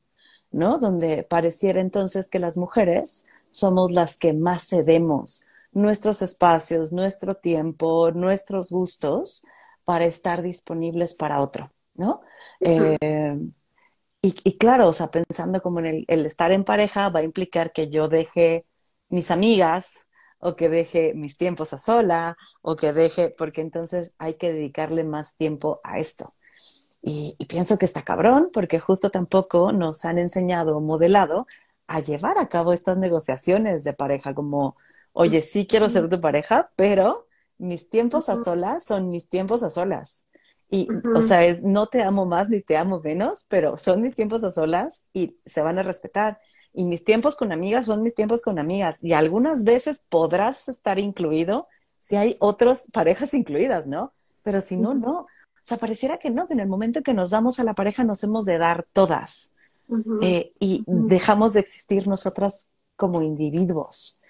¿no? 0.50 0.78
Donde 0.78 1.22
pareciera 1.22 1.80
entonces 1.80 2.28
que 2.28 2.38
las 2.38 2.56
mujeres 2.56 3.26
somos 3.52 3.92
las 3.92 4.18
que 4.18 4.32
más 4.32 4.68
cedemos 4.68 5.46
nuestros 5.72 6.20
espacios, 6.22 6.92
nuestro 6.92 7.36
tiempo, 7.36 8.10
nuestros 8.10 8.70
gustos 8.70 9.46
para 9.84 10.04
estar 10.04 10.42
disponibles 10.42 11.14
para 11.14 11.40
otro, 11.40 11.72
¿no? 11.94 12.20
Eh, 12.60 13.38
y, 14.24 14.58
claro, 14.58 14.88
o 14.88 14.92
sea, 14.92 15.10
pensando 15.10 15.60
como 15.62 15.80
en 15.80 15.86
el, 15.86 16.04
el, 16.08 16.26
estar 16.26 16.52
en 16.52 16.64
pareja 16.64 17.08
va 17.08 17.20
a 17.20 17.24
implicar 17.24 17.72
que 17.72 17.88
yo 17.88 18.08
deje 18.08 18.66
mis 19.08 19.30
amigas 19.30 20.00
o 20.38 20.56
que 20.56 20.68
deje 20.68 21.14
mis 21.14 21.36
tiempos 21.36 21.72
a 21.72 21.78
sola 21.78 22.36
o 22.62 22.76
que 22.76 22.92
deje, 22.92 23.30
porque 23.30 23.60
entonces 23.60 24.14
hay 24.18 24.34
que 24.34 24.52
dedicarle 24.52 25.04
más 25.04 25.36
tiempo 25.36 25.80
a 25.82 25.98
esto. 25.98 26.34
Y, 27.02 27.36
pienso 27.48 27.78
que 27.78 27.84
está 27.84 28.02
cabrón 28.02 28.50
porque 28.52 28.78
justo 28.78 29.10
tampoco 29.10 29.72
nos 29.72 30.04
han 30.04 30.18
enseñado 30.18 30.76
o 30.76 30.80
modelado 30.80 31.46
a 31.92 32.00
llevar 32.00 32.38
a 32.38 32.48
cabo 32.48 32.72
estas 32.72 32.96
negociaciones 32.96 33.84
de 33.84 33.92
pareja, 33.92 34.34
como, 34.34 34.76
oye, 35.12 35.42
sí 35.42 35.66
quiero 35.66 35.90
ser 35.90 36.08
tu 36.08 36.20
pareja, 36.20 36.70
pero 36.74 37.28
mis 37.58 37.90
tiempos 37.90 38.30
a 38.30 38.42
solas 38.42 38.84
son 38.84 39.10
mis 39.10 39.28
tiempos 39.28 39.62
a 39.62 39.70
solas. 39.70 40.26
Y, 40.70 40.88
o 41.14 41.20
sea, 41.20 41.44
es 41.44 41.62
no 41.62 41.86
te 41.86 42.02
amo 42.02 42.24
más 42.24 42.48
ni 42.48 42.62
te 42.62 42.78
amo 42.78 43.00
menos, 43.00 43.44
pero 43.48 43.76
son 43.76 44.00
mis 44.00 44.14
tiempos 44.14 44.42
a 44.42 44.50
solas 44.50 45.04
y 45.12 45.36
se 45.44 45.60
van 45.60 45.78
a 45.78 45.82
respetar. 45.82 46.40
Y 46.72 46.86
mis 46.86 47.04
tiempos 47.04 47.36
con 47.36 47.52
amigas 47.52 47.84
son 47.86 48.02
mis 48.02 48.14
tiempos 48.14 48.40
con 48.40 48.58
amigas. 48.58 48.98
Y 49.02 49.12
algunas 49.12 49.64
veces 49.64 50.02
podrás 50.08 50.68
estar 50.70 50.98
incluido 50.98 51.68
si 51.98 52.16
hay 52.16 52.36
otras 52.40 52.86
parejas 52.90 53.34
incluidas, 53.34 53.86
¿no? 53.86 54.14
Pero 54.42 54.62
si 54.62 54.78
no, 54.78 54.94
no. 54.94 55.18
O 55.20 55.26
sea, 55.60 55.76
pareciera 55.76 56.18
que 56.18 56.30
no, 56.30 56.48
que 56.48 56.54
en 56.54 56.60
el 56.60 56.68
momento 56.68 57.02
que 57.02 57.12
nos 57.12 57.30
damos 57.30 57.60
a 57.60 57.64
la 57.64 57.74
pareja 57.74 58.02
nos 58.02 58.24
hemos 58.24 58.46
de 58.46 58.56
dar 58.56 58.86
todas. 58.94 59.52
Eh, 60.22 60.52
y 60.58 60.84
dejamos 60.86 61.52
de 61.52 61.60
existir 61.60 62.08
nosotras 62.08 62.70
como 62.96 63.22
individuos. 63.22 64.20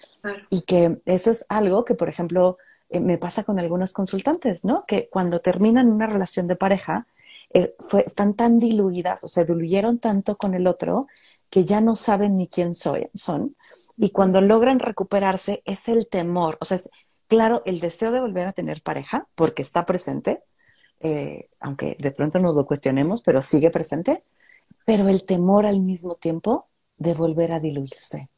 Y 0.49 0.61
que 0.61 1.01
eso 1.05 1.31
es 1.31 1.45
algo 1.49 1.85
que, 1.85 1.95
por 1.95 2.09
ejemplo, 2.09 2.57
eh, 2.89 2.99
me 2.99 3.17
pasa 3.17 3.43
con 3.43 3.59
algunas 3.59 3.93
consultantes, 3.93 4.63
¿no? 4.63 4.85
Que 4.85 5.09
cuando 5.09 5.39
terminan 5.39 5.89
una 5.91 6.07
relación 6.07 6.47
de 6.47 6.55
pareja, 6.55 7.07
eh, 7.53 7.75
fue, 7.79 8.03
están 8.05 8.33
tan 8.33 8.59
diluidas 8.59 9.23
o 9.23 9.27
se 9.27 9.45
diluyeron 9.45 9.99
tanto 9.99 10.37
con 10.37 10.53
el 10.53 10.67
otro 10.67 11.07
que 11.49 11.65
ya 11.65 11.81
no 11.81 11.95
saben 11.95 12.35
ni 12.35 12.47
quién 12.47 12.73
soy, 12.73 13.09
son. 13.13 13.55
Y 13.95 14.09
cuando 14.09 14.41
logran 14.41 14.79
recuperarse 14.79 15.61
es 15.65 15.87
el 15.87 16.07
temor, 16.07 16.57
o 16.61 16.65
sea, 16.65 16.77
es 16.77 16.89
claro 17.27 17.61
el 17.65 17.79
deseo 17.79 18.11
de 18.11 18.21
volver 18.21 18.47
a 18.47 18.53
tener 18.53 18.81
pareja, 18.81 19.27
porque 19.35 19.61
está 19.61 19.85
presente, 19.85 20.41
eh, 20.99 21.49
aunque 21.59 21.95
de 21.99 22.11
pronto 22.11 22.39
nos 22.39 22.55
lo 22.55 22.65
cuestionemos, 22.65 23.21
pero 23.21 23.41
sigue 23.41 23.69
presente, 23.69 24.23
pero 24.85 25.07
el 25.09 25.25
temor 25.25 25.65
al 25.65 25.79
mismo 25.81 26.15
tiempo 26.15 26.67
de 26.97 27.13
volver 27.13 27.51
a 27.51 27.59
diluirse. 27.59 28.29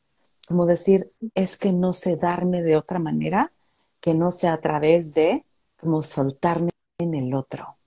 Como 0.47 0.65
decir, 0.65 1.11
es 1.33 1.57
que 1.57 1.71
no 1.71 1.93
sé 1.93 2.17
darme 2.17 2.61
de 2.61 2.77
otra 2.77 2.99
manera 2.99 3.51
que 3.99 4.13
no 4.13 4.31
sea 4.31 4.53
a 4.53 4.61
través 4.61 5.13
de 5.13 5.43
como 5.77 6.03
soltarme 6.03 6.69
en 6.99 7.15
el 7.15 7.33
otro. 7.33 7.77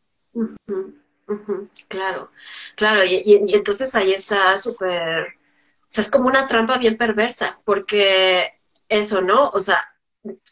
Claro, 1.88 2.31
claro, 2.75 3.05
y, 3.05 3.23
entonces 3.55 3.94
ahí 3.94 4.12
está 4.12 4.57
súper, 4.57 5.23
o 5.23 5.87
sea, 5.88 6.03
es 6.03 6.11
como 6.11 6.27
una 6.27 6.47
trampa 6.47 6.79
bien 6.79 6.97
perversa, 6.97 7.61
porque 7.64 8.53
eso, 8.88 9.21
¿no? 9.21 9.51
O 9.51 9.61
sea, 9.61 9.85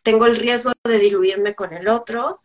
tengo 0.03 0.27
el 0.27 0.37
riesgo 0.37 0.73
de 0.85 0.99
diluirme 0.99 1.55
con 1.55 1.73
el 1.73 1.89
otro, 1.89 2.43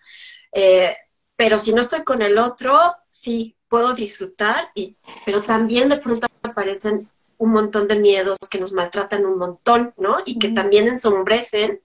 eh, 0.51 0.95
pero 1.35 1.57
si 1.57 1.73
no 1.73 1.81
estoy 1.81 2.03
con 2.03 2.21
el 2.21 2.37
otro, 2.37 2.77
sí, 3.07 3.57
puedo 3.71 3.93
disfrutar, 3.93 4.69
y, 4.75 4.97
pero 5.25 5.43
también 5.43 5.87
de 5.87 5.95
pronto 5.95 6.27
aparecen 6.43 7.09
un 7.37 7.51
montón 7.51 7.87
de 7.87 7.95
miedos 7.95 8.37
que 8.49 8.59
nos 8.59 8.73
maltratan 8.73 9.25
un 9.25 9.37
montón, 9.37 9.93
¿no? 9.95 10.17
Y 10.25 10.37
que 10.37 10.49
también 10.49 10.89
ensombrecen 10.89 11.81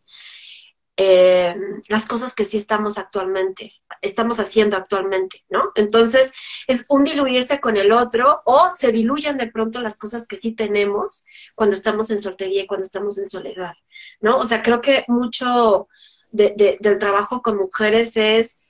eh, 0.97 1.55
las 1.89 2.07
cosas 2.07 2.35
que 2.35 2.45
sí 2.45 2.57
estamos 2.57 2.99
actualmente, 2.99 3.73
estamos 4.03 4.41
haciendo 4.41 4.77
actualmente, 4.77 5.45
¿no? 5.49 5.71
Entonces, 5.77 6.33
es 6.67 6.87
un 6.89 7.05
diluirse 7.05 7.61
con 7.61 7.77
el 7.77 7.93
otro 7.93 8.43
o 8.47 8.73
se 8.75 8.91
diluyen 8.91 9.39
de 9.39 9.47
pronto 9.47 9.81
las 9.81 9.97
cosas 9.97 10.27
que 10.27 10.35
sí 10.35 10.53
tenemos 10.53 11.25
cuando 11.55 11.77
estamos 11.77 12.11
en 12.11 12.19
soltería 12.19 12.63
y 12.63 12.67
cuando 12.67 12.83
estamos 12.83 13.17
en 13.19 13.29
soledad, 13.29 13.77
¿no? 14.21 14.39
O 14.39 14.45
sea, 14.45 14.61
creo 14.61 14.81
que 14.81 15.05
mucho 15.07 15.87
del 16.33 16.99
trabajo 16.99 17.43
con 17.43 17.59
mujeres 17.59 18.17
es 18.17 18.61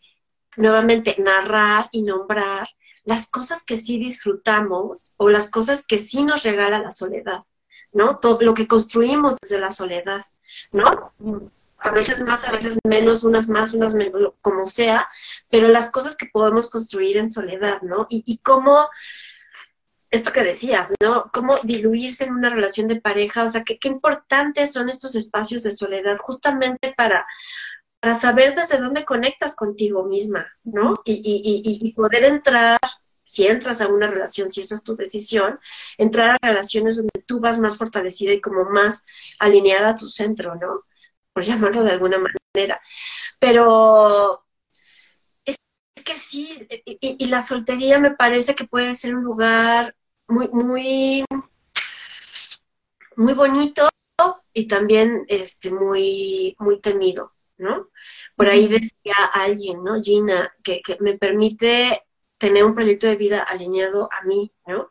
nuevamente 0.56 1.16
narrar 1.18 1.88
y 1.92 2.02
nombrar 2.02 2.68
las 3.06 3.30
cosas 3.30 3.64
que 3.64 3.78
sí 3.78 3.98
disfrutamos 3.98 5.14
o 5.16 5.30
las 5.30 5.50
cosas 5.50 5.86
que 5.86 5.98
sí 5.98 6.22
nos 6.22 6.42
regala 6.42 6.80
la 6.80 6.90
soledad, 6.90 7.42
¿no? 7.92 8.18
Todo 8.18 8.42
lo 8.42 8.52
que 8.52 8.66
construimos 8.66 9.38
desde 9.40 9.58
la 9.58 9.70
soledad, 9.70 10.22
¿no? 10.72 11.14
a 11.78 11.90
veces 11.90 12.20
más, 12.24 12.42
a 12.44 12.50
veces 12.50 12.78
menos, 12.84 13.22
unas 13.22 13.48
más, 13.48 13.72
unas 13.72 13.94
menos, 13.94 14.32
como 14.40 14.66
sea, 14.66 15.08
pero 15.50 15.68
las 15.68 15.90
cosas 15.90 16.16
que 16.16 16.26
podemos 16.26 16.68
construir 16.68 17.16
en 17.16 17.30
soledad, 17.30 17.80
¿no? 17.82 18.06
Y, 18.08 18.24
y 18.26 18.38
cómo, 18.38 18.88
esto 20.10 20.32
que 20.32 20.42
decías, 20.42 20.88
¿no? 21.00 21.30
Cómo 21.32 21.58
diluirse 21.62 22.24
en 22.24 22.32
una 22.32 22.50
relación 22.50 22.88
de 22.88 23.00
pareja, 23.00 23.44
o 23.44 23.50
sea, 23.50 23.62
que, 23.62 23.78
qué 23.78 23.88
importantes 23.88 24.72
son 24.72 24.88
estos 24.88 25.14
espacios 25.14 25.62
de 25.62 25.70
soledad 25.70 26.16
justamente 26.18 26.92
para, 26.96 27.24
para 28.00 28.14
saber 28.14 28.54
desde 28.54 28.78
dónde 28.78 29.04
conectas 29.04 29.54
contigo 29.54 30.04
misma, 30.04 30.46
¿no? 30.64 31.00
Y, 31.04 31.14
y, 31.14 31.88
y, 31.88 31.92
poder 31.92 32.24
entrar, 32.24 32.78
si 33.24 33.46
entras 33.46 33.80
a 33.80 33.88
una 33.88 34.06
relación, 34.06 34.48
si 34.48 34.60
esa 34.60 34.74
es 34.74 34.84
tu 34.84 34.94
decisión, 34.94 35.58
entrar 35.98 36.30
a 36.40 36.46
relaciones 36.46 36.96
donde 36.96 37.22
tú 37.26 37.40
vas 37.40 37.58
más 37.58 37.76
fortalecida 37.76 38.32
y 38.32 38.40
como 38.40 38.64
más 38.70 39.04
alineada 39.40 39.90
a 39.90 39.96
tu 39.96 40.06
centro, 40.06 40.54
¿no? 40.54 40.84
por 41.36 41.44
llamarlo 41.44 41.84
de 41.84 41.90
alguna 41.90 42.16
manera. 42.16 42.80
Pero 43.38 44.42
es, 45.44 45.58
que 46.02 46.14
sí, 46.14 46.66
y, 46.86 47.26
la 47.26 47.42
soltería 47.42 47.98
me 47.98 48.12
parece 48.12 48.54
que 48.54 48.64
puede 48.64 48.94
ser 48.94 49.14
un 49.14 49.24
lugar 49.24 49.94
muy, 50.28 50.48
muy, 50.48 51.24
muy 53.16 53.34
bonito 53.34 53.86
y 54.54 54.66
también 54.66 55.26
este, 55.28 55.70
muy, 55.70 56.56
muy 56.58 56.80
temido, 56.80 57.34
¿no? 57.58 57.88
Por 58.36 58.48
ahí 58.48 58.68
decía 58.68 59.14
alguien, 59.32 59.82
¿no? 59.82 60.00
Gina, 60.02 60.54
que, 60.62 60.80
que 60.82 60.96
me 61.00 61.16
permite 61.16 62.02
tener 62.38 62.64
un 62.64 62.74
proyecto 62.74 63.06
de 63.06 63.16
vida 63.16 63.42
alineado 63.42 64.08
a 64.12 64.22
mí, 64.22 64.52
¿no? 64.66 64.90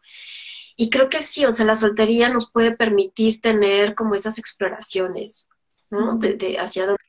Y 0.76 0.90
creo 0.90 1.10
que 1.10 1.24
sí, 1.24 1.46
o 1.46 1.52
sea, 1.52 1.66
la 1.66 1.76
soltería 1.76 2.30
nos 2.30 2.52
puede 2.52 2.76
permitir 2.76 3.40
tener 3.40 3.96
como 3.96 4.16
esas 4.16 4.38
exploraciones, 4.40 5.50
¿no? 5.90 6.18
De, 6.18 6.58
hacia 6.60 6.86
dónde. 6.86 7.04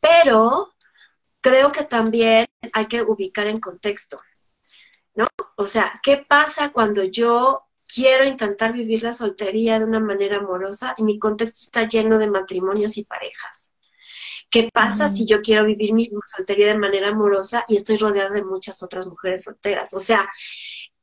Pero 0.00 0.74
creo 1.40 1.72
que 1.72 1.84
también 1.84 2.46
hay 2.72 2.86
que 2.86 3.02
ubicar 3.02 3.46
en 3.46 3.58
contexto, 3.58 4.18
¿no? 5.14 5.26
O 5.56 5.66
sea, 5.66 6.00
¿qué 6.02 6.18
pasa 6.18 6.72
cuando 6.72 7.04
yo 7.04 7.62
quiero 7.94 8.24
intentar 8.24 8.72
vivir 8.72 9.02
la 9.02 9.12
soltería 9.12 9.78
de 9.78 9.86
una 9.86 10.00
manera 10.00 10.38
amorosa 10.38 10.94
y 10.98 11.02
mi 11.02 11.18
contexto 11.18 11.60
está 11.62 11.88
lleno 11.88 12.18
de 12.18 12.26
matrimonios 12.26 12.98
y 12.98 13.04
parejas? 13.04 13.75
¿Qué 14.56 14.70
pasa 14.72 15.10
si 15.10 15.26
yo 15.26 15.42
quiero 15.42 15.66
vivir 15.66 15.92
mi 15.92 16.08
soltería 16.24 16.68
de 16.68 16.78
manera 16.78 17.08
amorosa 17.08 17.66
y 17.68 17.76
estoy 17.76 17.98
rodeada 17.98 18.30
de 18.30 18.42
muchas 18.42 18.82
otras 18.82 19.06
mujeres 19.06 19.42
solteras? 19.42 19.92
O 19.92 20.00
sea, 20.00 20.26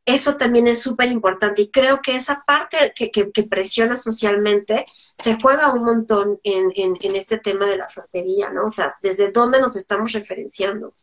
eso 0.03 0.37
también 0.37 0.65
es 0.65 0.81
súper 0.81 1.09
importante 1.09 1.61
y 1.61 1.69
creo 1.69 2.01
que 2.01 2.15
esa 2.15 2.43
parte 2.47 2.93
que, 2.95 3.11
que, 3.11 3.43
presiona 3.43 3.95
socialmente 3.95 4.87
se 5.13 5.39
juega 5.39 5.71
un 5.71 5.83
montón 5.83 6.39
en, 6.43 6.71
en, 6.75 7.15
este 7.15 7.37
tema 7.37 7.67
de 7.67 7.77
la 7.77 7.87
soltería, 7.87 8.49
¿no? 8.49 8.65
O 8.65 8.69
sea, 8.69 8.95
desde 9.03 9.31
dónde 9.31 9.61
nos 9.61 9.75
estamos 9.75 10.13
referenciando. 10.13 10.95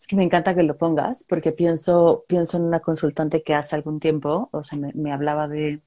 Es 0.00 0.06
que 0.06 0.16
me 0.16 0.24
encanta 0.24 0.54
que 0.54 0.62
lo 0.62 0.78
pongas 0.78 1.24
porque 1.24 1.52
pienso, 1.52 2.24
pienso 2.26 2.56
en 2.56 2.62
una 2.62 2.80
consultante 2.80 3.42
que 3.42 3.54
hace 3.54 3.76
algún 3.76 4.00
tiempo, 4.00 4.48
o 4.50 4.62
sea, 4.62 4.78
me, 4.78 5.12
hablaba 5.12 5.46
de, 5.46 5.82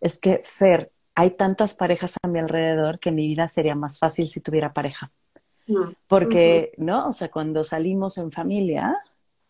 es 0.00 0.18
que 0.18 0.40
Fer, 0.42 0.90
hay 1.16 1.30
tantas 1.30 1.74
parejas 1.74 2.16
a 2.22 2.28
mi 2.28 2.38
alrededor 2.38 3.00
que 3.00 3.10
mi 3.10 3.26
vida 3.26 3.48
sería 3.48 3.74
más 3.74 3.98
fácil 3.98 4.28
si 4.28 4.40
tuviera 4.40 4.74
pareja. 4.74 5.10
Mm, 5.66 5.92
porque, 6.06 6.72
¿no? 6.76 7.08
O 7.08 7.12
sea, 7.12 7.30
cuando 7.30 7.64
salimos 7.64 8.18
en 8.18 8.30
familia, 8.30 8.94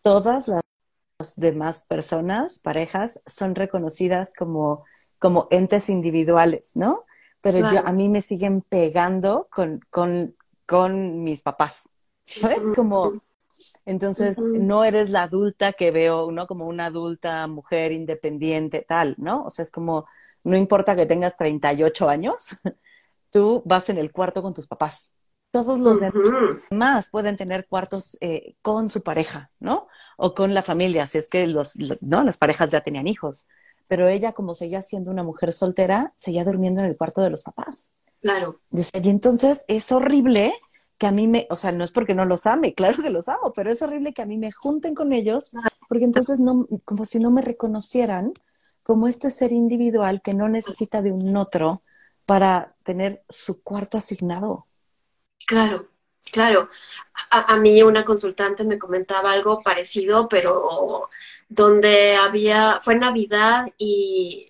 todas 0.01 0.47
las 0.47 1.35
demás 1.35 1.85
personas, 1.85 2.57
parejas, 2.59 3.21
son 3.25 3.53
reconocidas 3.53 4.33
como, 4.33 4.85
como 5.19 5.49
entes 5.51 5.89
individuales, 5.89 6.71
¿no? 6.75 7.03
Pero 7.41 7.59
yo, 7.69 7.85
a 7.85 7.91
mí 7.91 8.07
me 8.07 8.21
siguen 8.21 8.61
pegando 8.61 9.47
con, 9.51 9.81
con, 9.89 10.35
con 10.65 11.23
mis 11.23 11.41
papás, 11.41 11.89
¿sabes? 12.25 12.71
Como, 12.73 13.21
entonces, 13.85 14.39
no 14.39 14.85
eres 14.85 15.09
la 15.09 15.23
adulta 15.23 15.73
que 15.73 15.91
veo, 15.91 16.31
¿no? 16.31 16.47
Como 16.47 16.65
una 16.65 16.85
adulta 16.85 17.45
mujer 17.47 17.91
independiente, 17.91 18.85
tal, 18.87 19.15
¿no? 19.17 19.43
O 19.43 19.49
sea, 19.49 19.63
es 19.63 19.71
como, 19.71 20.05
no 20.47 20.57
importa 20.57 20.95
que 20.95 21.05
tengas 21.05 21.35
38 21.35 22.09
años, 22.09 22.57
tú 23.31 23.61
vas 23.65 23.89
en 23.89 23.97
el 23.97 24.11
cuarto 24.11 24.41
con 24.41 24.53
tus 24.53 24.67
papás. 24.67 25.13
Todos 25.51 25.79
los 25.79 25.99
demás 26.69 27.09
pueden 27.09 27.37
tener 27.37 27.67
cuartos 27.67 28.17
eh, 28.21 28.55
con 28.61 28.89
su 28.89 29.01
pareja, 29.01 29.49
¿no? 29.59 29.87
o 30.17 30.33
con 30.33 30.53
la 30.53 30.63
familia, 30.63 31.07
si 31.07 31.19
es 31.19 31.29
que 31.29 31.47
los, 31.47 31.75
¿no? 32.01 32.23
las 32.23 32.37
parejas 32.37 32.69
ya 32.71 32.81
tenían 32.81 33.07
hijos. 33.07 33.47
Pero 33.87 34.07
ella, 34.07 34.33
como 34.33 34.55
seguía 34.55 34.81
siendo 34.81 35.11
una 35.11 35.23
mujer 35.23 35.53
soltera, 35.53 36.11
seguía 36.15 36.43
durmiendo 36.43 36.81
en 36.81 36.87
el 36.87 36.97
cuarto 36.97 37.21
de 37.21 37.29
los 37.29 37.43
papás. 37.43 37.91
Claro. 38.21 38.59
Y 38.71 39.09
entonces 39.09 39.63
es 39.67 39.91
horrible 39.91 40.53
que 40.97 41.07
a 41.07 41.11
mí 41.11 41.27
me, 41.27 41.47
o 41.49 41.55
sea, 41.55 41.71
no 41.71 41.83
es 41.83 41.91
porque 41.91 42.15
no 42.15 42.25
los 42.25 42.47
ame, 42.47 42.73
claro 42.73 43.01
que 43.01 43.11
los 43.11 43.29
amo, 43.29 43.53
pero 43.55 43.71
es 43.71 43.81
horrible 43.81 44.13
que 44.13 44.23
a 44.23 44.25
mí 44.25 44.37
me 44.37 44.51
junten 44.51 44.95
con 44.95 45.13
ellos, 45.13 45.53
porque 45.87 46.05
entonces 46.05 46.39
no, 46.39 46.67
como 46.83 47.05
si 47.05 47.19
no 47.19 47.29
me 47.29 47.41
reconocieran 47.41 48.33
como 48.87 49.09
este 49.09 49.29
ser 49.31 49.51
individual 49.51 50.21
que 50.21 50.33
no 50.33 50.47
necesita 50.47 51.01
de 51.01 51.11
un 51.11 51.35
otro 51.35 51.83
para 52.25 52.73
tener 52.83 53.21
su 53.27 53.61
cuarto 53.61 53.97
asignado. 53.97 54.65
Claro, 55.45 55.89
claro. 56.31 56.69
A, 57.29 57.57
mí 57.57 57.83
una 57.83 58.05
consultante 58.05 58.63
me 58.63 58.79
comentaba 58.79 59.33
algo 59.33 59.61
parecido, 59.61 60.29
pero 60.29 61.09
donde 61.49 62.15
había, 62.15 62.79
fue 62.79 62.95
Navidad 62.95 63.67
y 63.77 64.49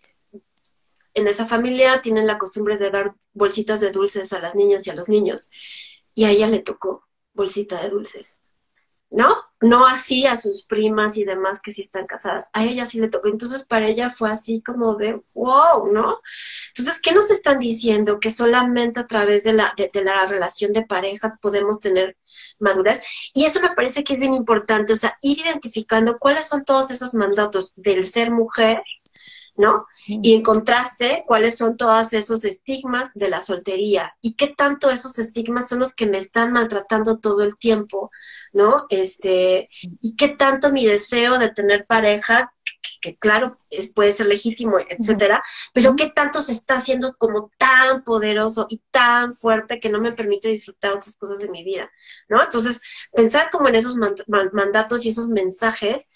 en 1.15 1.25
esa 1.25 1.47
familia 1.47 1.99
tienen 2.01 2.27
la 2.27 2.37
costumbre 2.37 2.77
de 2.77 2.91
dar 2.91 3.15
bolsitas 3.33 3.81
de 3.81 3.89
dulces 3.89 4.33
a 4.33 4.39
las 4.39 4.53
niñas 4.53 4.85
y 4.85 4.91
a 4.91 4.95
los 4.95 5.09
niños. 5.09 5.49
Y 6.13 6.25
a 6.25 6.29
ella 6.29 6.47
le 6.47 6.59
tocó 6.59 7.07
bolsita 7.33 7.81
de 7.81 7.89
dulces. 7.89 8.39
¿No? 9.09 9.35
No 9.61 9.87
así 9.87 10.25
a 10.27 10.37
sus 10.37 10.63
primas 10.63 11.17
y 11.17 11.23
demás 11.23 11.59
que 11.61 11.73
sí 11.73 11.81
están 11.81 12.05
casadas. 12.07 12.49
A 12.53 12.65
ella 12.65 12.85
sí 12.85 12.99
le 12.99 13.07
tocó. 13.09 13.27
Entonces 13.29 13.65
para 13.65 13.87
ella 13.87 14.09
fue 14.09 14.29
así 14.29 14.61
como 14.61 14.95
de 14.95 15.21
wow, 15.33 15.91
¿no? 15.91 16.19
Entonces, 16.69 17.01
¿qué 17.01 17.13
nos 17.13 17.31
están 17.31 17.57
diciendo? 17.59 18.19
Que 18.19 18.29
solamente 18.29 18.99
a 18.99 19.07
través 19.07 19.43
de 19.45 19.53
la, 19.53 19.73
de, 19.77 19.89
de 19.91 20.03
la 20.03 20.25
relación 20.25 20.73
de 20.73 20.85
pareja 20.85 21.39
podemos 21.41 21.79
tener 21.79 22.17
madurez. 22.59 23.01
Y 23.33 23.45
eso 23.45 23.61
me 23.61 23.73
parece 23.73 24.03
que 24.03 24.13
es 24.13 24.19
bien 24.19 24.33
importante, 24.33 24.93
o 24.93 24.95
sea, 24.95 25.17
ir 25.21 25.39
identificando 25.39 26.17
cuáles 26.19 26.47
son 26.47 26.65
todos 26.65 26.91
esos 26.91 27.13
mandatos 27.13 27.73
del 27.75 28.05
ser 28.05 28.31
mujer 28.31 28.83
¿no? 29.57 29.87
Y 30.05 30.35
en 30.35 30.43
contraste, 30.43 31.23
cuáles 31.27 31.57
son 31.57 31.77
todos 31.77 32.13
esos 32.13 32.45
estigmas 32.45 33.11
de 33.15 33.27
la 33.27 33.41
soltería 33.41 34.15
y 34.21 34.35
qué 34.35 34.47
tanto 34.47 34.89
esos 34.89 35.17
estigmas 35.19 35.67
son 35.67 35.79
los 35.79 35.95
que 35.95 36.05
me 36.05 36.19
están 36.19 36.51
maltratando 36.53 37.17
todo 37.17 37.43
el 37.43 37.57
tiempo, 37.57 38.11
¿no? 38.53 38.85
Este, 38.89 39.67
y 39.81 40.15
qué 40.15 40.29
tanto 40.29 40.71
mi 40.71 40.85
deseo 40.85 41.39
de 41.39 41.49
tener 41.49 41.85
pareja, 41.85 42.53
que, 43.01 43.17
claro, 43.17 43.57
es, 43.69 43.93
puede 43.93 44.13
ser 44.13 44.27
legítimo, 44.27 44.77
etcétera, 44.79 45.43
pero 45.73 45.95
qué 45.95 46.09
tanto 46.09 46.41
se 46.41 46.51
está 46.51 46.75
haciendo 46.75 47.15
como 47.17 47.51
tan 47.57 48.03
poderoso 48.03 48.67
y 48.69 48.81
tan 48.91 49.33
fuerte 49.33 49.79
que 49.79 49.89
no 49.89 49.99
me 49.99 50.13
permite 50.13 50.49
disfrutar 50.49 50.93
otras 50.93 51.15
cosas 51.15 51.39
de 51.39 51.49
mi 51.49 51.63
vida, 51.63 51.91
¿no? 52.29 52.43
Entonces, 52.43 52.81
pensar 53.11 53.49
como 53.51 53.67
en 53.67 53.75
esos 53.75 53.95
mandatos 54.51 55.05
y 55.05 55.09
esos 55.09 55.27
mensajes 55.27 56.11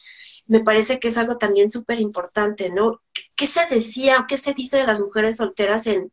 me 0.51 0.59
parece 0.59 0.99
que 0.99 1.07
es 1.07 1.17
algo 1.17 1.37
también 1.37 1.69
súper 1.69 2.01
importante, 2.01 2.69
¿no? 2.69 3.01
¿Qué 3.37 3.47
se 3.47 3.61
decía 3.69 4.25
qué 4.27 4.35
se 4.35 4.53
dice 4.53 4.75
de 4.75 4.83
las 4.85 4.99
mujeres 4.99 5.37
solteras 5.37 5.87
en, 5.87 6.11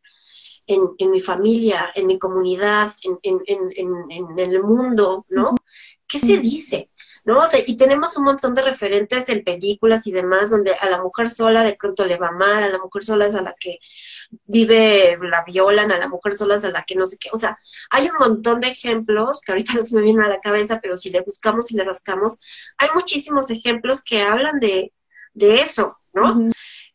en, 0.69 1.11
mi 1.11 1.19
familia, 1.19 1.91
en 1.93 2.07
mi 2.07 2.21
comunidad, 2.21 2.93
en, 3.03 3.19
en, 3.25 4.39
el 4.39 4.63
mundo, 4.63 5.27
¿no? 5.29 5.57
¿Qué 6.07 6.19
se 6.19 6.39
dice? 6.39 6.89
¿No? 7.25 7.41
O 7.41 7.47
sea, 7.49 7.61
y 7.67 7.77
tenemos 7.77 8.17
un 8.17 8.27
montón 8.27 8.55
de 8.55 8.63
referentes 8.63 9.29
en 9.29 9.43
películas 9.43 10.07
y 10.07 10.13
demás 10.13 10.51
donde 10.51 10.73
a 10.73 10.89
la 10.89 11.03
mujer 11.03 11.31
sola 11.31 11.65
de 11.65 11.75
pronto 11.75 12.05
le 12.07 12.17
va 12.17 12.31
mal, 12.31 12.63
a 12.63 12.69
la 12.69 12.79
mujer 12.79 13.03
sola 13.03 13.27
es 13.27 13.35
a 13.35 13.43
la 13.43 13.57
que 13.59 13.81
vive, 14.47 15.19
la 15.23 15.45
violan, 15.45 15.93
a 15.93 15.99
la 15.99 16.09
mujer 16.09 16.35
sola 16.35 16.57
es 16.57 16.65
a 16.65 16.71
la 16.71 16.85
que 16.85 16.95
no 16.95 17.07
sé 17.07 17.19
qué. 17.19 17.29
O 17.33 17.37
sea, 17.37 17.59
hay 17.91 18.09
un 18.09 18.17
montón 18.19 18.61
de 18.61 18.69
ejemplos 18.69 19.41
que 19.41 19.53
ahorita 19.53 19.73
no 19.75 19.83
se 19.83 19.97
me 19.97 20.03
vienen 20.03 20.25
a 20.25 20.29
la 20.29 20.41
cabeza, 20.41 20.81
pero 20.83 20.97
si 20.97 21.11
le 21.11 21.23
buscamos 21.23 21.71
y 21.71 21.77
le 21.77 21.85
rascamos, 21.85 22.41
hay 22.79 22.89
muchísimos 22.95 23.51
ejemplos 23.51 24.03
que 24.03 24.23
hablan 24.23 24.61
de, 24.61 24.93
de 25.35 25.61
eso, 25.63 25.99
¿no? 26.13 26.51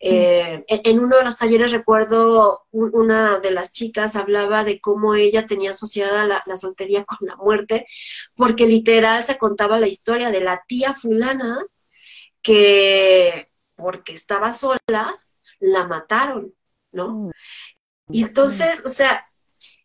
Eh, 0.05 0.65
en, 0.67 0.99
uno 0.99 1.15
de 1.17 1.23
los 1.23 1.37
talleres 1.37 1.71
recuerdo 1.71 2.65
una 2.71 3.39
de 3.39 3.51
las 3.51 3.71
chicas 3.71 4.17
hablaba 4.17 4.65
de 4.65 4.81
cómo 4.81 5.15
ella 5.15 5.45
tenía 5.45 5.71
asociada 5.71 6.25
la, 6.25 6.41
la, 6.45 6.57
soltería 6.57 7.05
con 7.05 7.19
la 7.21 7.37
muerte, 7.37 7.87
porque 8.35 8.67
literal 8.67 9.23
se 9.23 9.37
contaba 9.37 9.79
la 9.79 9.87
historia 9.87 10.29
de 10.29 10.41
la 10.41 10.61
tía 10.67 10.93
fulana 10.93 11.65
que 12.41 13.49
porque 13.75 14.13
estaba 14.13 14.51
sola 14.51 15.17
la 15.59 15.87
mataron, 15.87 16.53
¿no? 16.93 17.13
Mm. 17.13 17.31
Y 18.09 18.23
entonces, 18.23 18.83
o 18.85 18.89
sea, 18.89 19.25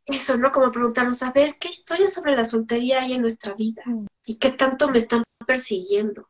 eso, 0.04 0.36
¿no? 0.36 0.52
Como 0.52 0.70
preguntarnos, 0.70 1.22
a 1.22 1.32
ver, 1.32 1.56
¿qué 1.58 1.68
historia 1.68 2.08
sobre 2.08 2.36
la 2.36 2.44
soltería 2.44 3.02
hay 3.02 3.14
en 3.14 3.22
nuestra 3.22 3.54
vida? 3.54 3.82
Mm. 3.84 4.06
¿Y 4.24 4.36
qué 4.36 4.50
tanto 4.50 4.88
me 4.88 4.98
están 4.98 5.24
persiguiendo? 5.46 6.28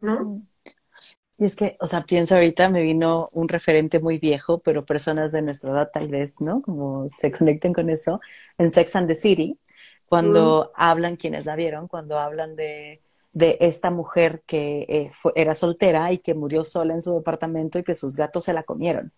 ¿No? 0.00 0.20
Mm. 0.20 0.48
Y 1.38 1.44
es 1.44 1.56
que, 1.56 1.76
o 1.80 1.86
sea, 1.86 2.02
pienso 2.04 2.34
ahorita, 2.34 2.68
me 2.70 2.82
vino 2.82 3.28
un 3.32 3.48
referente 3.48 4.00
muy 4.00 4.18
viejo, 4.18 4.60
pero 4.60 4.86
personas 4.86 5.32
de 5.32 5.42
nuestra 5.42 5.70
edad 5.70 5.90
tal 5.92 6.08
vez, 6.08 6.40
¿no? 6.40 6.62
Como 6.62 7.08
se 7.08 7.30
conecten 7.30 7.74
con 7.74 7.90
eso, 7.90 8.20
en 8.56 8.70
Sex 8.70 8.96
and 8.96 9.08
the 9.08 9.14
City, 9.14 9.58
cuando 10.06 10.72
hablan, 10.74 11.16
quienes 11.16 11.44
la 11.44 11.56
vieron, 11.56 11.88
cuando 11.88 12.18
hablan 12.18 12.56
de, 12.56 13.02
de 13.32 13.58
esta 13.60 13.90
mujer 13.90 14.42
que 14.46 14.86
eh, 14.88 15.10
era 15.34 15.54
soltera 15.54 16.10
y 16.10 16.18
que 16.18 16.32
murió 16.32 16.64
sola 16.64 16.94
en 16.94 17.02
su 17.02 17.12
departamento 17.14 17.78
y 17.78 17.84
que 17.84 17.94
sus 17.94 18.16
gatos 18.16 18.44
se 18.44 18.54
la 18.54 18.62
comieron, 18.62 19.12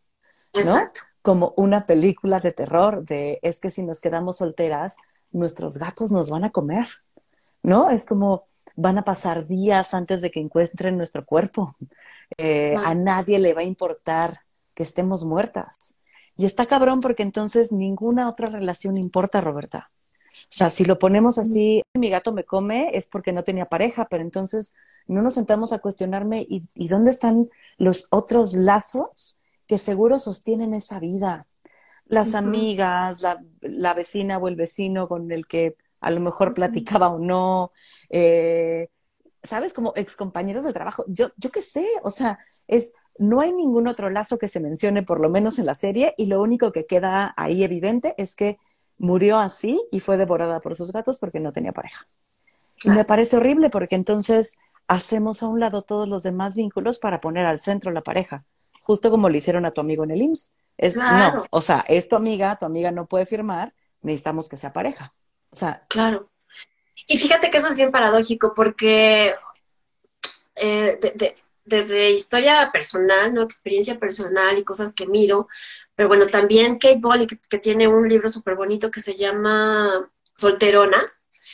¿no? 0.55 0.91
Como 1.23 1.53
una 1.57 1.87
película 1.87 2.41
de 2.41 2.53
terror 2.53 3.05
de, 3.05 3.39
es 3.43 3.61
que 3.61 3.71
si 3.71 3.83
nos 3.83 4.01
quedamos 4.01 4.39
solteras, 4.39 4.97
nuestros 5.33 5.79
gatos 5.79 6.11
nos 6.11 6.31
van 6.31 6.45
a 6.45 6.51
comer, 6.51 6.87
¿no? 7.63 7.91
Es 7.91 8.05
como, 8.05 8.47
van 8.77 8.99
a 8.99 9.05
pasar 9.05 9.47
días 9.47 9.95
antes 9.95 10.21
de 10.21 10.31
que 10.31 10.41
encuentren 10.41 10.97
nuestro 10.97 11.25
cuerpo. 11.25 11.77
Eh, 12.37 12.77
a 12.85 12.95
nadie 12.95 13.39
le 13.39 13.55
va 13.55 13.63
a 13.63 13.65
importar 13.65 14.41
que 14.75 14.83
estemos 14.83 15.25
muertas. 15.25 15.97
Y 16.37 16.47
está 16.47 16.67
cabrón 16.67 17.01
porque 17.01 17.25
entonces 17.25 17.73
ninguna 17.73 18.29
otra 18.29 18.47
relación 18.47 18.97
importa, 18.97 19.41
Roberta. 19.41 19.91
O 20.45 20.51
sea, 20.51 20.71
si 20.71 20.85
lo 20.85 20.99
ponemos 20.99 21.37
así, 21.37 21.83
mi 21.95 22.11
gato 22.11 22.33
me 22.33 22.45
come, 22.45 22.91
es 22.95 23.07
porque 23.07 23.33
no 23.33 23.43
tenía 23.43 23.67
pareja, 23.67 24.07
pero 24.09 24.23
entonces 24.23 24.75
no 25.09 25.23
nos 25.23 25.35
sentamos 25.35 25.73
a 25.73 25.81
cuestionarme 25.81 26.47
y, 26.49 26.89
dónde 26.89 27.11
están 27.11 27.49
los 27.77 28.07
otros 28.11 28.55
lazos 28.55 29.38
que 29.69 29.79
seguro 29.79 30.19
sostienen 30.19 30.75
esa 30.75 30.99
vida. 30.99 31.47
Las 32.07 32.35
amigas, 32.35 33.21
la, 33.21 33.45
la, 33.61 33.93
vecina 33.93 34.39
o 34.39 34.49
el 34.49 34.57
vecino 34.57 35.09
con 35.09 35.31
el 35.31 35.47
que 35.47 35.77
a 36.01 36.11
lo 36.11 36.21
mejor 36.21 36.55
platicaba 36.55 37.11
o 37.11 37.19
no, 37.19 37.71
eh, 38.09 38.89
¿sabes? 39.43 39.75
Como 39.75 39.93
excompañeros 39.95 40.65
de 40.65 40.73
trabajo. 40.73 41.05
Yo, 41.07 41.31
yo 41.37 41.51
qué 41.51 41.61
sé, 41.61 41.87
o 42.03 42.11
sea, 42.11 42.39
es, 42.67 42.95
no 43.19 43.43
hay 43.43 43.53
ningún 43.53 43.89
otro 43.89 44.09
lazo 44.09 44.39
que 44.39 44.49
se 44.49 44.59
mencione, 44.59 45.03
por 45.03 45.21
lo 45.21 45.29
menos 45.29 45.59
en 45.59 45.67
la 45.67 45.75
serie, 45.75 46.15
y 46.17 46.27
lo 46.27 46.41
único 46.41 46.73
que 46.73 46.87
queda 46.87 47.35
ahí 47.37 47.63
evidente 47.63 48.15
es 48.17 48.35
que 48.35 48.59
murió 48.97 49.37
así 49.37 49.79
y 49.93 50.01
fue 50.01 50.17
devorada 50.17 50.61
por 50.61 50.77
sus 50.77 50.93
gatos 50.93 51.19
porque 51.19 51.41
no 51.41 51.53
tenía 51.53 51.73
pareja. 51.73 52.09
Y 52.85 52.91
me 52.91 53.05
parece 53.05 53.37
horrible 53.37 53.69
porque 53.69 53.97
entonces 53.97 54.57
hacemos 54.87 55.43
a 55.43 55.49
un 55.49 55.61
lado 55.61 55.83
todos 55.83 56.09
los 56.09 56.23
demás 56.23 56.57
vínculos 56.57 56.99
para 56.99 57.21
poner 57.21 57.45
al 57.45 57.59
centro 57.59 57.91
la 57.91 58.03
pareja, 58.03 58.45
justo 58.88 59.11
como 59.11 59.29
le 59.29 59.37
hicieron 59.37 59.66
a 59.66 59.70
tu 59.70 59.83
amigo 59.83 60.03
en 60.03 60.12
el 60.12 60.22
IMSS. 60.22 60.57
Es, 60.79 60.96
No, 60.96 61.44
o 61.51 61.61
sea, 61.61 61.85
es 61.88 62.09
tu 62.09 62.16
amiga, 62.16 62.57
tu 62.59 62.64
amiga 62.64 62.90
no 62.90 63.05
puede 63.05 63.27
firmar, 63.27 63.74
necesitamos 64.01 64.48
que 64.48 64.57
sea 64.57 64.72
pareja. 64.72 65.12
O 65.51 65.57
sea, 65.57 65.85
claro. 65.88 66.31
Y 67.07 67.18
fíjate 67.18 67.51
que 67.51 67.59
eso 67.59 67.68
es 67.68 67.77
bien 67.77 67.90
paradójico 67.90 68.55
porque 68.55 69.35
eh, 70.57 70.98
desde 71.66 72.12
historia 72.12 72.70
personal, 72.72 73.35
¿no? 73.35 73.42
Experiencia 73.42 73.98
personal 73.98 74.57
y 74.57 74.64
cosas 74.64 74.94
que 74.94 75.07
miro, 75.07 75.48
pero 75.94 76.09
bueno, 76.09 76.29
también 76.29 76.79
Kate 76.79 76.96
Bolly, 76.98 77.27
que, 77.27 77.59
tiene 77.59 77.88
un 77.88 78.09
libro 78.09 78.31
súper 78.31 78.55
bonito 78.55 78.90
que 78.90 79.03
se 79.03 79.16
llama 79.16 80.11
Solterona, 80.35 81.03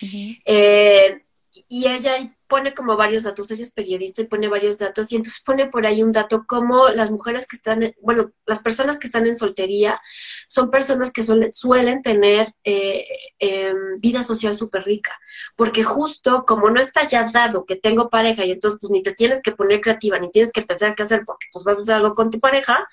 eh, 0.01 1.25
y 1.69 1.89
ella 1.89 2.17
pone 2.55 2.73
como 2.73 2.97
varios 2.97 3.25
datos, 3.25 3.51
ella 3.51 3.65
es 3.65 3.73
periodista 3.73 4.23
y 4.23 4.29
pone 4.29 4.47
varios 4.47 4.79
datos, 4.79 5.11
y 5.11 5.17
entonces 5.17 5.43
pone 5.45 5.67
por 5.67 5.85
ahí 5.85 6.05
un 6.05 6.13
dato 6.13 6.45
como 6.47 6.89
las 6.91 7.11
mujeres 7.11 7.49
que 7.49 7.57
están, 7.57 7.93
bueno, 8.01 8.31
las 8.47 8.61
personas 8.61 8.97
que 8.97 9.09
están 9.09 9.27
en 9.27 9.37
soltería 9.37 10.01
son 10.47 10.71
personas 10.71 11.11
que 11.11 11.25
suelen, 11.51 12.01
tener 12.03 12.47
eh, 12.63 13.05
em, 13.41 13.99
vida 13.99 14.23
social 14.23 14.55
súper 14.55 14.85
rica, 14.85 15.11
porque 15.57 15.83
justo 15.83 16.45
como 16.47 16.71
no 16.71 16.79
está 16.81 17.09
ya 17.09 17.29
dado 17.33 17.65
que 17.67 17.75
tengo 17.75 18.09
pareja 18.09 18.45
y 18.45 18.53
entonces 18.53 18.79
pues 18.81 18.93
ni 18.93 19.03
te 19.03 19.15
tienes 19.15 19.43
que 19.43 19.51
poner 19.51 19.81
creativa, 19.81 20.21
ni 20.21 20.31
tienes 20.31 20.53
que 20.53 20.63
pensar 20.63 20.95
qué 20.95 21.03
hacer 21.03 21.25
porque 21.27 21.49
pues 21.53 21.65
vas 21.65 21.79
a 21.79 21.83
hacer 21.83 21.97
algo 21.97 22.15
con 22.15 22.31
tu 22.31 22.39
pareja, 22.39 22.87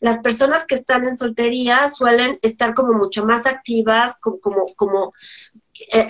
las 0.00 0.18
personas 0.18 0.66
que 0.66 0.74
están 0.74 1.06
en 1.06 1.16
soltería 1.16 1.88
suelen 1.88 2.36
estar 2.42 2.74
como 2.74 2.92
mucho 2.92 3.24
más 3.24 3.46
activas, 3.46 4.18
como, 4.20 4.40
como, 4.40 4.66
como 4.74 5.12
eh, 5.92 6.08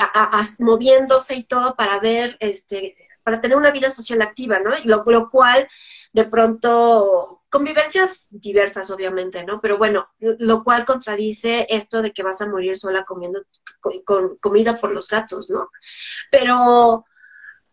moviéndose 0.58 1.34
y 1.34 1.44
todo 1.44 1.74
para 1.76 1.98
ver, 2.00 2.36
este, 2.40 2.96
para 3.22 3.40
tener 3.40 3.56
una 3.56 3.70
vida 3.70 3.90
social 3.90 4.22
activa, 4.22 4.60
¿no? 4.60 4.76
Y 4.78 4.84
lo, 4.84 5.28
cual, 5.28 5.68
de 6.12 6.24
pronto, 6.26 7.42
convivencias 7.48 8.26
diversas, 8.30 8.90
obviamente, 8.90 9.44
¿no? 9.44 9.60
Pero 9.60 9.78
bueno, 9.78 10.08
lo 10.20 10.62
cual 10.62 10.84
contradice 10.84 11.66
esto 11.68 12.02
de 12.02 12.12
que 12.12 12.22
vas 12.22 12.40
a 12.40 12.46
morir 12.46 12.76
sola 12.76 13.04
comiendo 13.04 13.42
con, 14.04 14.36
comida 14.36 14.80
por 14.80 14.92
los 14.92 15.08
gatos, 15.08 15.50
¿no? 15.50 15.70
Pero 16.30 17.04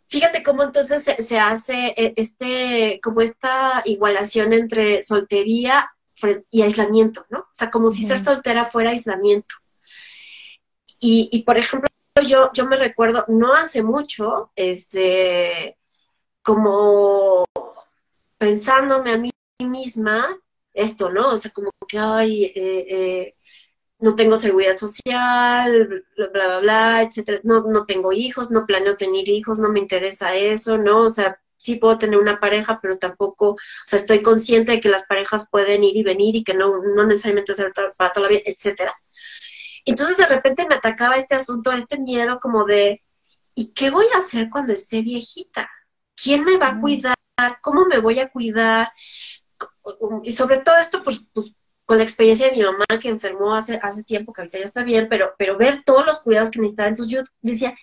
fíjate 0.07 0.43
cómo 0.43 0.63
entonces 0.63 1.03
se, 1.03 1.39
hace 1.39 1.93
eh, 1.97 2.13
este, 2.15 2.99
como 3.03 3.21
esta 3.21 3.81
igualación 3.85 4.53
entre 4.53 5.03
soltería 5.03 5.91
y 6.49 6.61
aislamiento, 6.61 7.25
¿no? 7.29 7.39
O 7.39 7.53
sea, 7.53 7.69
como 7.69 7.89
si 7.89 8.07
ser 8.07 8.23
soltera 8.23 8.65
fuera 8.65 8.91
aislamiento. 8.91 9.55
Y, 11.05 11.43
por 11.43 11.57
ejemplo, 11.57 11.89
yo, 12.25 12.49
yo 12.53 12.65
me 12.65 12.77
recuerdo, 12.77 13.25
no 13.27 13.53
hace 13.53 13.83
mucho, 13.83 14.51
este, 14.55 15.77
como 16.41 17.43
pensándome 18.37 19.11
a 19.11 19.17
mí 19.17 19.29
misma, 19.59 20.39
esto, 20.73 21.09
¿no? 21.09 21.33
O 21.33 21.37
sea, 21.37 21.51
como 21.51 21.71
que, 21.89 21.97
ay, 21.99 22.45
eh, 22.45 22.85
eh, 22.89 23.35
no 23.99 24.15
tengo 24.15 24.37
seguridad 24.37 24.77
social, 24.77 26.05
bla, 26.15 26.27
bla, 26.29 26.59
bla, 26.59 27.03
etcétera. 27.03 27.41
No, 27.43 27.61
no 27.63 27.85
tengo 27.85 28.13
hijos, 28.13 28.49
no 28.51 28.65
planeo 28.65 28.95
tener 28.97 29.27
hijos, 29.27 29.59
no 29.59 29.69
me 29.69 29.79
interesa 29.79 30.35
eso, 30.35 30.77
¿no? 30.77 31.01
O 31.01 31.09
sea, 31.09 31.39
sí 31.57 31.75
puedo 31.75 31.97
tener 31.97 32.17
una 32.19 32.39
pareja, 32.39 32.79
pero 32.81 32.97
tampoco, 32.97 33.51
o 33.51 33.57
sea, 33.85 33.99
estoy 33.99 34.21
consciente 34.21 34.73
de 34.73 34.79
que 34.79 34.89
las 34.89 35.03
parejas 35.03 35.49
pueden 35.49 35.83
ir 35.83 35.97
y 35.97 36.03
venir 36.03 36.35
y 36.35 36.43
que 36.43 36.53
no, 36.53 36.81
no 36.81 37.05
necesariamente 37.05 37.55
ser 37.55 37.73
para 37.97 38.11
toda 38.13 38.27
la 38.27 38.29
vida, 38.29 38.41
etcétera. 38.45 38.93
Entonces 39.85 40.17
de 40.17 40.25
repente 40.25 40.65
me 40.67 40.75
atacaba 40.75 41.15
este 41.15 41.35
asunto, 41.35 41.71
este 41.71 41.99
miedo 41.99 42.39
como 42.39 42.65
de, 42.65 43.03
¿y 43.55 43.73
qué 43.73 43.89
voy 43.89 44.05
a 44.15 44.19
hacer 44.19 44.49
cuando 44.49 44.73
esté 44.73 45.01
viejita? 45.01 45.69
¿Quién 46.15 46.43
me 46.45 46.57
va 46.57 46.69
a 46.69 46.79
cuidar? 46.79 47.15
¿Cómo 47.61 47.85
me 47.85 47.99
voy 47.99 48.19
a 48.19 48.29
cuidar? 48.29 48.91
Y 50.23 50.31
sobre 50.31 50.59
todo 50.59 50.77
esto, 50.77 51.03
pues, 51.03 51.21
pues 51.33 51.53
con 51.85 51.97
la 51.97 52.03
experiencia 52.03 52.47
de 52.49 52.55
mi 52.55 52.63
mamá 52.63 52.85
que 53.01 53.09
enfermó 53.09 53.53
hace, 53.53 53.79
hace 53.81 54.03
tiempo, 54.03 54.31
que 54.31 54.41
ahorita 54.41 54.59
ya 54.59 54.65
está 54.65 54.83
bien, 54.83 55.07
pero, 55.09 55.33
pero 55.37 55.57
ver 55.57 55.83
todos 55.83 56.05
los 56.05 56.19
cuidados 56.19 56.49
que 56.49 56.59
necesitaba. 56.59 56.89
Entonces 56.89 57.13
yo 57.13 57.21
decía, 57.41 57.75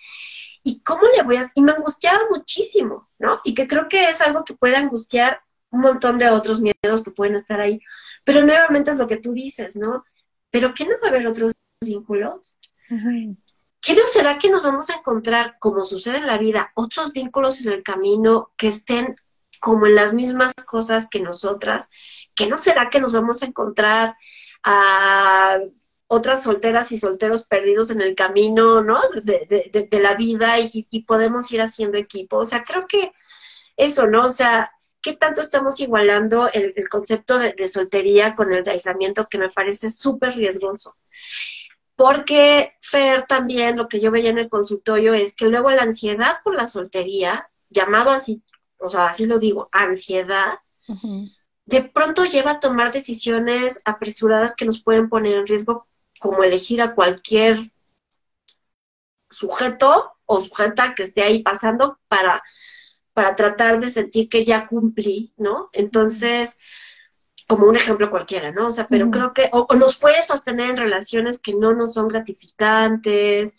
¿y 0.63 0.81
cómo 0.81 1.03
le 1.15 1.23
voy 1.23 1.37
a...? 1.37 1.45
Y 1.53 1.61
me 1.61 1.71
angustiaba 1.71 2.19
muchísimo, 2.29 3.09
¿no? 3.19 3.41
Y 3.43 3.53
que 3.53 3.67
creo 3.67 3.87
que 3.87 4.09
es 4.09 4.21
algo 4.21 4.43
que 4.43 4.55
puede 4.55 4.75
angustiar 4.75 5.41
un 5.69 5.81
montón 5.81 6.17
de 6.17 6.29
otros 6.29 6.61
miedos 6.61 7.03
que 7.03 7.11
pueden 7.11 7.35
estar 7.35 7.59
ahí. 7.59 7.79
Pero 8.23 8.43
nuevamente 8.43 8.91
es 8.91 8.97
lo 8.97 9.07
que 9.07 9.17
tú 9.17 9.33
dices, 9.33 9.75
¿no? 9.75 10.03
Pero 10.49 10.73
¿qué 10.73 10.85
no 10.85 10.95
va 11.01 11.07
a 11.07 11.09
haber 11.09 11.27
otros 11.27 11.53
vínculos? 11.81 12.57
¿Qué 13.81 13.95
no 13.95 14.05
será 14.05 14.37
que 14.37 14.49
nos 14.49 14.63
vamos 14.63 14.89
a 14.89 14.95
encontrar, 14.95 15.57
como 15.59 15.83
sucede 15.83 16.17
en 16.17 16.27
la 16.27 16.37
vida, 16.37 16.71
otros 16.75 17.11
vínculos 17.13 17.61
en 17.61 17.71
el 17.71 17.83
camino 17.83 18.51
que 18.55 18.67
estén 18.67 19.15
como 19.59 19.87
en 19.87 19.95
las 19.95 20.13
mismas 20.13 20.53
cosas 20.53 21.07
que 21.09 21.19
nosotras? 21.19 21.89
¿Qué 22.35 22.47
no 22.47 22.57
será 22.57 22.89
que 22.89 22.99
nos 22.99 23.13
vamos 23.13 23.41
a 23.41 23.47
encontrar 23.47 24.15
a 24.63 25.57
otras 26.07 26.43
solteras 26.43 26.91
y 26.91 26.97
solteros 26.97 27.43
perdidos 27.43 27.89
en 27.89 28.01
el 28.01 28.15
camino, 28.15 28.83
¿no? 28.83 28.99
De, 29.23 29.87
la 29.93 30.13
vida 30.15 30.59
y, 30.59 31.03
podemos 31.03 31.51
ir 31.51 31.61
haciendo 31.61 31.97
equipo. 31.97 32.37
O 32.37 32.45
sea, 32.45 32.63
creo 32.63 32.85
que 32.85 33.13
eso, 33.77 34.07
¿no? 34.07 34.25
O 34.25 34.29
sea, 34.29 34.71
¿qué 35.01 35.13
tanto 35.13 35.41
estamos 35.41 35.79
igualando 35.79 36.49
el, 36.51 36.73
concepto 36.89 37.39
de, 37.39 37.67
soltería 37.67 38.35
con 38.35 38.51
el 38.51 38.63
de 38.63 38.71
aislamiento 38.71 39.27
que 39.29 39.37
me 39.37 39.49
parece 39.49 39.89
súper 39.89 40.35
riesgoso? 40.35 40.97
Porque, 42.01 42.73
Fer, 42.81 43.27
también 43.27 43.77
lo 43.77 43.87
que 43.87 43.99
yo 43.99 44.09
veía 44.09 44.31
en 44.31 44.39
el 44.39 44.49
consultorio 44.49 45.13
es 45.13 45.35
que 45.35 45.49
luego 45.49 45.69
la 45.69 45.83
ansiedad 45.83 46.37
por 46.43 46.55
la 46.55 46.67
soltería, 46.67 47.45
llamado 47.69 48.09
así, 48.09 48.41
o 48.79 48.89
sea, 48.89 49.05
así 49.05 49.27
lo 49.27 49.37
digo, 49.37 49.69
ansiedad, 49.71 50.57
de 51.67 51.83
pronto 51.83 52.25
lleva 52.25 52.53
a 52.53 52.59
tomar 52.59 52.91
decisiones 52.91 53.83
apresuradas 53.85 54.55
que 54.55 54.65
nos 54.65 54.81
pueden 54.81 55.09
poner 55.09 55.37
en 55.37 55.45
riesgo 55.45 55.85
como 56.19 56.43
elegir 56.43 56.81
a 56.81 56.95
cualquier 56.95 57.59
sujeto 59.29 60.13
o 60.25 60.41
sujeta 60.41 60.95
que 60.95 61.03
esté 61.03 61.21
ahí 61.21 61.43
pasando 61.43 61.99
para, 62.07 62.41
para 63.13 63.35
tratar 63.35 63.79
de 63.79 63.91
sentir 63.91 64.27
que 64.27 64.43
ya 64.43 64.65
cumplí, 64.65 65.35
¿no? 65.37 65.69
Entonces, 65.71 66.57
como 67.51 67.67
un 67.67 67.75
ejemplo 67.75 68.09
cualquiera, 68.09 68.53
¿no? 68.53 68.67
O 68.67 68.71
sea, 68.71 68.87
pero 68.87 69.11
creo 69.11 69.33
que, 69.33 69.49
o, 69.51 69.67
nos 69.75 69.99
puede 69.99 70.23
sostener 70.23 70.69
en 70.69 70.77
relaciones 70.77 71.37
que 71.37 71.53
no 71.53 71.73
nos 71.73 71.95
son 71.95 72.07
gratificantes, 72.07 73.57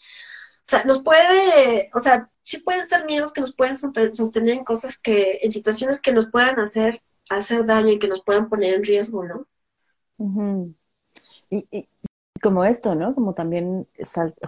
o 0.56 0.60
sea, 0.62 0.82
nos 0.84 1.02
puede, 1.02 1.88
o 1.92 2.00
sea, 2.00 2.30
sí 2.42 2.56
pueden 2.60 2.86
ser 2.86 3.04
miedos 3.04 3.34
que 3.34 3.42
nos 3.42 3.54
pueden 3.54 3.76
sostener 3.76 4.54
en 4.54 4.64
cosas 4.64 4.96
que, 4.96 5.40
en 5.42 5.52
situaciones 5.52 6.00
que 6.00 6.10
nos 6.10 6.30
puedan 6.30 6.58
hacer, 6.58 7.02
hacer 7.28 7.66
daño 7.66 7.90
y 7.90 7.98
que 7.98 8.08
nos 8.08 8.22
puedan 8.22 8.48
poner 8.48 8.72
en 8.72 8.82
riesgo, 8.82 9.24
¿no? 9.26 9.46
y, 11.50 11.86
como 12.40 12.64
esto, 12.64 12.94
¿no? 12.94 13.14
Como 13.14 13.34
también, 13.34 13.86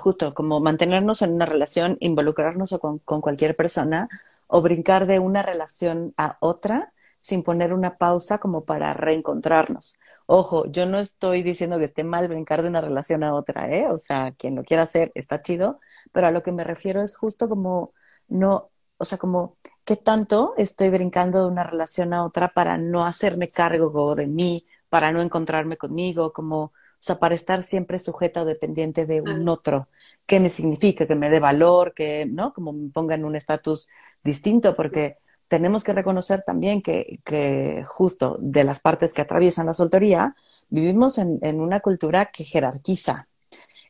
justo, 0.01 0.33
como 0.33 0.59
mantenernos 0.61 1.21
en 1.21 1.35
una 1.35 1.45
relación, 1.45 1.99
involucrarnos 2.01 2.75
con, 2.81 2.99
con 3.01 3.21
cualquier 3.21 3.57
persona 3.57 4.09
o 4.47 4.63
brincar 4.63 5.07
de 5.07 5.19
una 5.19 5.43
relación 5.43 6.15
a 6.17 6.39
otra 6.41 6.94
sin 7.25 7.43
poner 7.43 7.73
una 7.73 7.97
pausa 7.97 8.37
como 8.39 8.67
para 8.67 8.93
reencontrarnos. 8.93 9.99
Ojo, 10.27 10.67
yo 10.67 10.85
no 10.85 10.99
estoy 10.99 11.43
diciendo 11.43 11.79
que 11.79 11.87
esté 11.87 12.05
mal 12.05 12.29
brincar 12.29 12.61
de 12.63 12.69
una 12.69 12.83
relación 12.83 13.25
a 13.25 13.35
otra, 13.35 13.73
¿eh? 13.73 13.89
O 13.91 13.97
sea, 13.97 14.33
quien 14.33 14.55
lo 14.57 14.63
quiera 14.63 14.83
hacer 14.83 15.11
está 15.15 15.41
chido, 15.41 15.81
pero 16.13 16.27
a 16.27 16.31
lo 16.31 16.43
que 16.43 16.53
me 16.53 16.65
refiero 16.65 17.03
es 17.03 17.17
justo 17.17 17.49
como 17.49 17.95
no, 18.29 18.71
o 18.99 19.07
sea, 19.07 19.17
como 19.17 19.57
qué 19.87 19.97
tanto 19.97 20.53
estoy 20.59 20.91
brincando 20.91 21.41
de 21.43 21.49
una 21.49 21.65
relación 21.65 22.13
a 22.13 22.27
otra 22.27 22.49
para 22.53 22.77
no 22.77 22.99
hacerme 23.01 23.49
cargo 23.49 24.15
de 24.15 24.27
mí, 24.27 24.67
para 24.91 25.11
no 25.11 25.23
encontrarme 25.23 25.79
conmigo, 25.79 26.31
como 26.31 26.65
o 26.65 26.73
sea, 27.07 27.19
para 27.19 27.35
estar 27.35 27.63
siempre 27.63 27.99
sujeta 27.99 28.43
o 28.43 28.45
dependiente 28.45 29.07
de 29.07 29.23
un 29.23 29.49
otro. 29.49 29.89
¿Qué 30.27 30.41
me 30.41 30.51
significa? 30.51 31.07
Que 31.07 31.15
me 31.15 31.31
dé 31.31 31.41
valor, 31.41 31.95
que, 31.95 32.27
¿no? 32.27 32.53
Como 32.53 32.73
me 32.75 32.91
ponga 32.91 33.15
en 33.15 33.25
un 33.25 33.35
estatus 33.37 33.89
distinto, 34.23 34.75
porque 34.75 35.19
tenemos 35.49 35.85
que 35.85 35.93
reconocer 35.93 36.43
también 36.47 36.83
que, 36.83 37.21
que, 37.25 37.85
justo 37.87 38.37
de 38.41 38.65
las 38.65 38.81
partes 38.81 39.15
que 39.15 39.23
atraviesan 39.23 39.67
la 39.67 39.75
soltería, 39.75 40.37
vivimos 40.69 41.19
en, 41.19 41.39
en 41.43 41.61
una 41.61 41.81
cultura 41.81 42.27
que 42.27 42.45
jerarquiza 42.45 43.29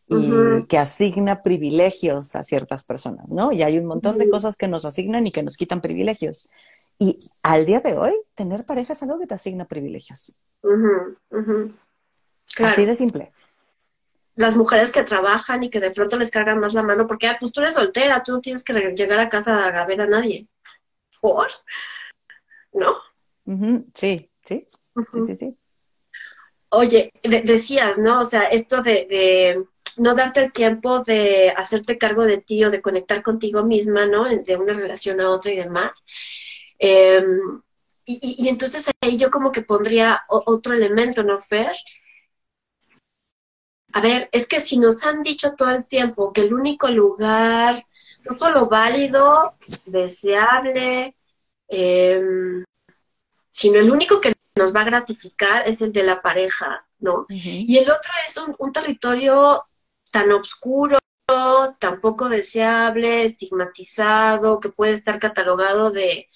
y 0.07 0.67
que 0.67 0.79
asigna 0.79 1.43
privilegios 1.43 2.37
a 2.37 2.45
ciertas 2.45 2.85
personas, 2.85 3.33
¿no? 3.33 3.53
Y 3.53 3.63
hay 3.63 3.79
un 3.79 3.87
montón 3.87 4.19
de 4.19 4.29
cosas 4.29 4.57
que 4.57 4.69
nos 4.69 4.85
asignan 4.85 5.27
y 5.27 5.33
que 5.33 5.43
nos 5.43 5.57
quitan 5.57 5.81
privilegios. 5.81 6.51
Y 6.99 7.19
al 7.43 7.65
día 7.67 7.81
de 7.81 7.97
hoy, 7.97 8.13
tener 8.35 8.65
pareja 8.65 8.93
es 8.93 9.03
algo 9.03 9.19
que 9.19 9.27
te 9.27 9.35
asigna 9.35 9.65
privilegios. 9.65 10.39
Así 12.63 12.85
de 12.85 12.95
simple. 12.95 13.33
Las 14.37 14.57
mujeres 14.57 14.91
que 14.91 15.05
trabajan 15.05 15.63
y 15.63 15.71
que 15.71 15.81
de 15.81 15.91
pronto 15.91 16.17
les 16.17 16.31
cargan 16.31 16.59
más 16.59 16.75
la 16.75 16.83
mano 16.83 17.07
porque, 17.07 17.27
ah, 17.29 17.37
pues 17.39 17.53
tú 17.53 17.61
eres 17.61 17.75
soltera, 17.75 18.23
tú 18.23 18.33
no 18.33 18.41
tienes 18.41 18.63
que 18.63 18.73
llegar 18.95 19.21
a 19.21 19.29
casa 19.29 19.67
a 19.69 19.87
ver 19.87 20.01
a 20.01 20.07
nadie. 20.07 20.49
¿Por? 21.25 21.49
¿No? 22.75 22.97
Sí, 23.95 24.31
sí, 24.45 24.67
sí, 24.69 25.21
sí, 25.27 25.37
sí. 25.37 25.57
Oye, 26.69 27.11
decías, 27.23 27.97
¿no? 27.97 28.21
O 28.21 28.25
sea, 28.25 28.43
esto 28.43 28.83
de, 28.83 29.65
no 29.97 30.15
darte 30.15 30.45
el 30.45 30.53
tiempo 30.53 31.01
de 31.01 31.49
hacerte 31.57 31.97
cargo 31.97 32.27
de 32.27 32.37
ti 32.37 32.63
o 32.63 32.71
de 32.71 32.83
conectar 32.83 33.23
contigo 33.23 33.63
misma, 33.65 34.05
¿no? 34.05 34.25
De 34.29 34.57
una 34.57 34.75
relación 34.75 35.19
a 35.23 35.31
otra 35.31 35.51
y 35.51 35.57
demás. 35.57 36.05
Em, 36.79 37.63
y, 38.05 38.45
y, 38.45 38.49
entonces 38.51 38.91
ahí 39.01 39.17
yo 39.17 39.31
como 39.31 39.51
que 39.51 39.63
pondría 39.63 40.25
otro 40.29 40.75
elemento, 40.75 41.23
¿no, 41.23 41.41
Fer? 41.41 41.75
a 43.95 44.01
ver, 44.01 44.29
es 44.33 44.49
que 44.49 44.59
si 44.59 44.77
nos 44.77 45.05
han 45.05 45.23
dicho 45.23 45.55
todo 45.57 45.71
el 45.71 45.87
tiempo 45.87 46.33
que 46.33 46.41
el 46.41 46.53
único 46.53 46.89
lugar, 46.89 47.87
no 48.25 48.37
solo 48.37 48.67
válido, 48.67 49.55
deseable, 49.87 51.15
em, 51.69 52.65
sino 53.51 53.79
el 53.79 53.91
único 53.91 54.21
que 54.21 54.33
nos 54.57 54.75
va 54.75 54.83
a 54.83 54.85
gratificar 54.85 55.69
es 55.69 55.83
el 55.83 55.93
de 55.93 56.03
la 56.03 56.23
pareja, 56.23 56.87
¿no? 57.01 57.27
Y 57.29 57.79
el 57.79 57.91
otro 57.91 58.13
es 58.27 58.37
un, 58.37 58.73
territorio 58.73 59.65
tan 60.11 60.31
oscuro, 60.33 60.99
tan 61.79 62.01
poco 62.01 62.29
deseable, 62.29 63.25
estigmatizado, 63.25 64.61
que 64.61 64.69
puede 64.69 64.93
estar 64.93 65.19
catalogado 65.19 65.91
de, 65.91 66.31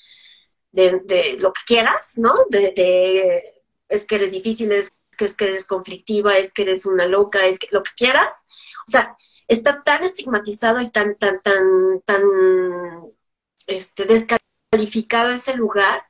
de, 0.73 1.37
lo 1.41 1.53
que 1.53 1.63
quieras, 1.67 2.19
¿no? 2.19 2.35
De, 2.51 2.73
de, 2.73 3.63
es 3.89 4.05
que 4.05 4.17
eres 4.17 4.33
difícil, 4.33 4.73
eres 4.73 4.91
que 5.17 5.25
es 5.25 5.35
que 5.35 5.47
eres 5.47 5.67
conflictiva, 5.67 6.39
es 6.39 6.53
que 6.53 6.63
eres 6.63 6.87
una 6.87 7.07
loca, 7.07 7.47
es 7.47 7.59
que 7.59 7.69
lo 7.73 7.83
que 7.83 7.91
quieras. 7.97 8.45
O 8.87 8.91
sea, 8.91 9.17
está 9.49 9.83
tan 9.83 10.05
estigmatizado 10.05 10.81
y 10.81 10.91
tan, 10.91 11.17
tan, 11.17 11.41
tan, 11.43 12.01
tan 12.05 12.23
este, 13.67 14.05
descalificado 14.05 15.31
ese 15.31 15.57
lugar 15.57 16.03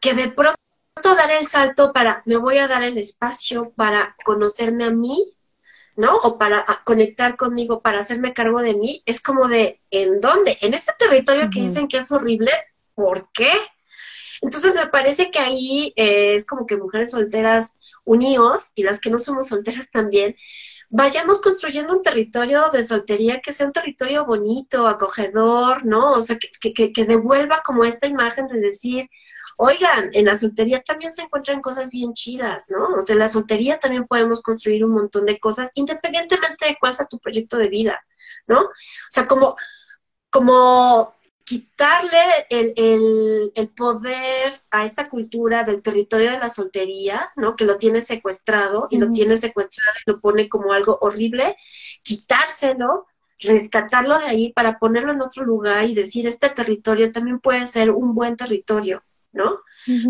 que 0.00 0.14
de 0.14 0.28
pronto 0.28 0.58
dar 1.02 1.30
el 1.30 1.46
salto 1.46 1.92
para, 1.92 2.22
me 2.26 2.36
voy 2.36 2.58
a 2.58 2.68
dar 2.68 2.82
el 2.82 2.98
espacio 2.98 3.72
para 3.76 4.16
conocerme 4.24 4.84
a 4.84 4.90
mí, 4.90 5.32
¿no? 5.96 6.16
O 6.16 6.38
para 6.38 6.64
conectar 6.84 7.36
conmigo, 7.36 7.80
para 7.82 8.00
hacerme 8.00 8.34
cargo 8.34 8.60
de 8.60 8.74
mí, 8.74 9.02
es 9.06 9.20
como 9.20 9.48
de, 9.48 9.80
¿en 9.90 10.20
dónde? 10.20 10.58
En 10.60 10.74
ese 10.74 10.92
territorio 10.98 11.50
que 11.50 11.62
dicen 11.62 11.88
que 11.88 11.98
es 11.98 12.10
horrible, 12.12 12.52
¿por 12.94 13.30
qué? 13.32 13.52
Entonces 14.40 14.74
me 14.74 14.86
parece 14.86 15.30
que 15.30 15.40
ahí 15.40 15.92
eh, 15.96 16.34
es 16.34 16.46
como 16.46 16.66
que 16.66 16.76
mujeres 16.76 17.10
solteras 17.10 17.78
unidos 18.04 18.70
y 18.74 18.84
las 18.84 19.00
que 19.00 19.10
no 19.10 19.18
somos 19.18 19.48
solteras 19.48 19.90
también, 19.90 20.36
vayamos 20.90 21.40
construyendo 21.40 21.94
un 21.94 22.02
territorio 22.02 22.68
de 22.70 22.82
soltería 22.82 23.40
que 23.40 23.52
sea 23.52 23.66
un 23.66 23.72
territorio 23.72 24.24
bonito, 24.24 24.86
acogedor, 24.86 25.84
¿no? 25.84 26.12
O 26.12 26.20
sea, 26.22 26.38
que, 26.38 26.72
que, 26.72 26.92
que 26.92 27.04
devuelva 27.04 27.62
como 27.64 27.84
esta 27.84 28.06
imagen 28.06 28.46
de 28.46 28.60
decir, 28.60 29.08
Oigan, 29.60 30.10
en 30.12 30.26
la 30.26 30.36
soltería 30.36 30.80
también 30.82 31.12
se 31.12 31.22
encuentran 31.22 31.60
cosas 31.60 31.90
bien 31.90 32.14
chidas, 32.14 32.66
¿no? 32.70 32.94
O 32.96 33.00
sea, 33.00 33.14
en 33.14 33.18
la 33.18 33.28
soltería 33.28 33.80
también 33.80 34.06
podemos 34.06 34.40
construir 34.40 34.84
un 34.84 34.92
montón 34.92 35.26
de 35.26 35.40
cosas, 35.40 35.72
independientemente 35.74 36.66
de 36.66 36.76
cuál 36.78 36.94
sea 36.94 37.06
tu 37.06 37.18
proyecto 37.18 37.56
de 37.56 37.68
vida, 37.68 38.00
¿no? 38.46 38.60
O 38.60 38.70
sea, 39.10 39.26
como, 39.26 39.56
como 40.30 41.17
quitarle 41.48 42.18
el, 42.50 43.52
el, 43.54 43.68
poder 43.70 44.52
a 44.70 44.84
esta 44.84 45.08
cultura 45.08 45.62
del 45.62 45.80
territorio 45.80 46.30
de 46.30 46.38
la 46.38 46.50
soltería, 46.50 47.32
¿no? 47.36 47.56
Que 47.56 47.64
lo 47.64 47.78
tiene 47.78 48.02
secuestrado 48.02 48.86
y 48.90 48.98
lo 48.98 49.12
tiene 49.12 49.34
secuestrado 49.34 49.94
y 49.96 50.10
lo 50.10 50.20
pone 50.20 50.50
como 50.50 50.74
algo 50.74 50.98
horrible, 51.00 51.56
quitárselo, 52.02 53.06
rescatarlo 53.40 54.18
de 54.18 54.26
ahí 54.26 54.52
para 54.52 54.78
ponerlo 54.78 55.14
en 55.14 55.22
otro 55.22 55.46
lugar 55.46 55.86
y 55.86 55.94
decir, 55.94 56.26
este 56.26 56.50
territorio 56.50 57.10
también 57.12 57.40
puede 57.40 57.64
ser 57.64 57.92
un 57.92 58.14
buen 58.14 58.36
territorio, 58.36 59.02
¿no? 59.32 59.60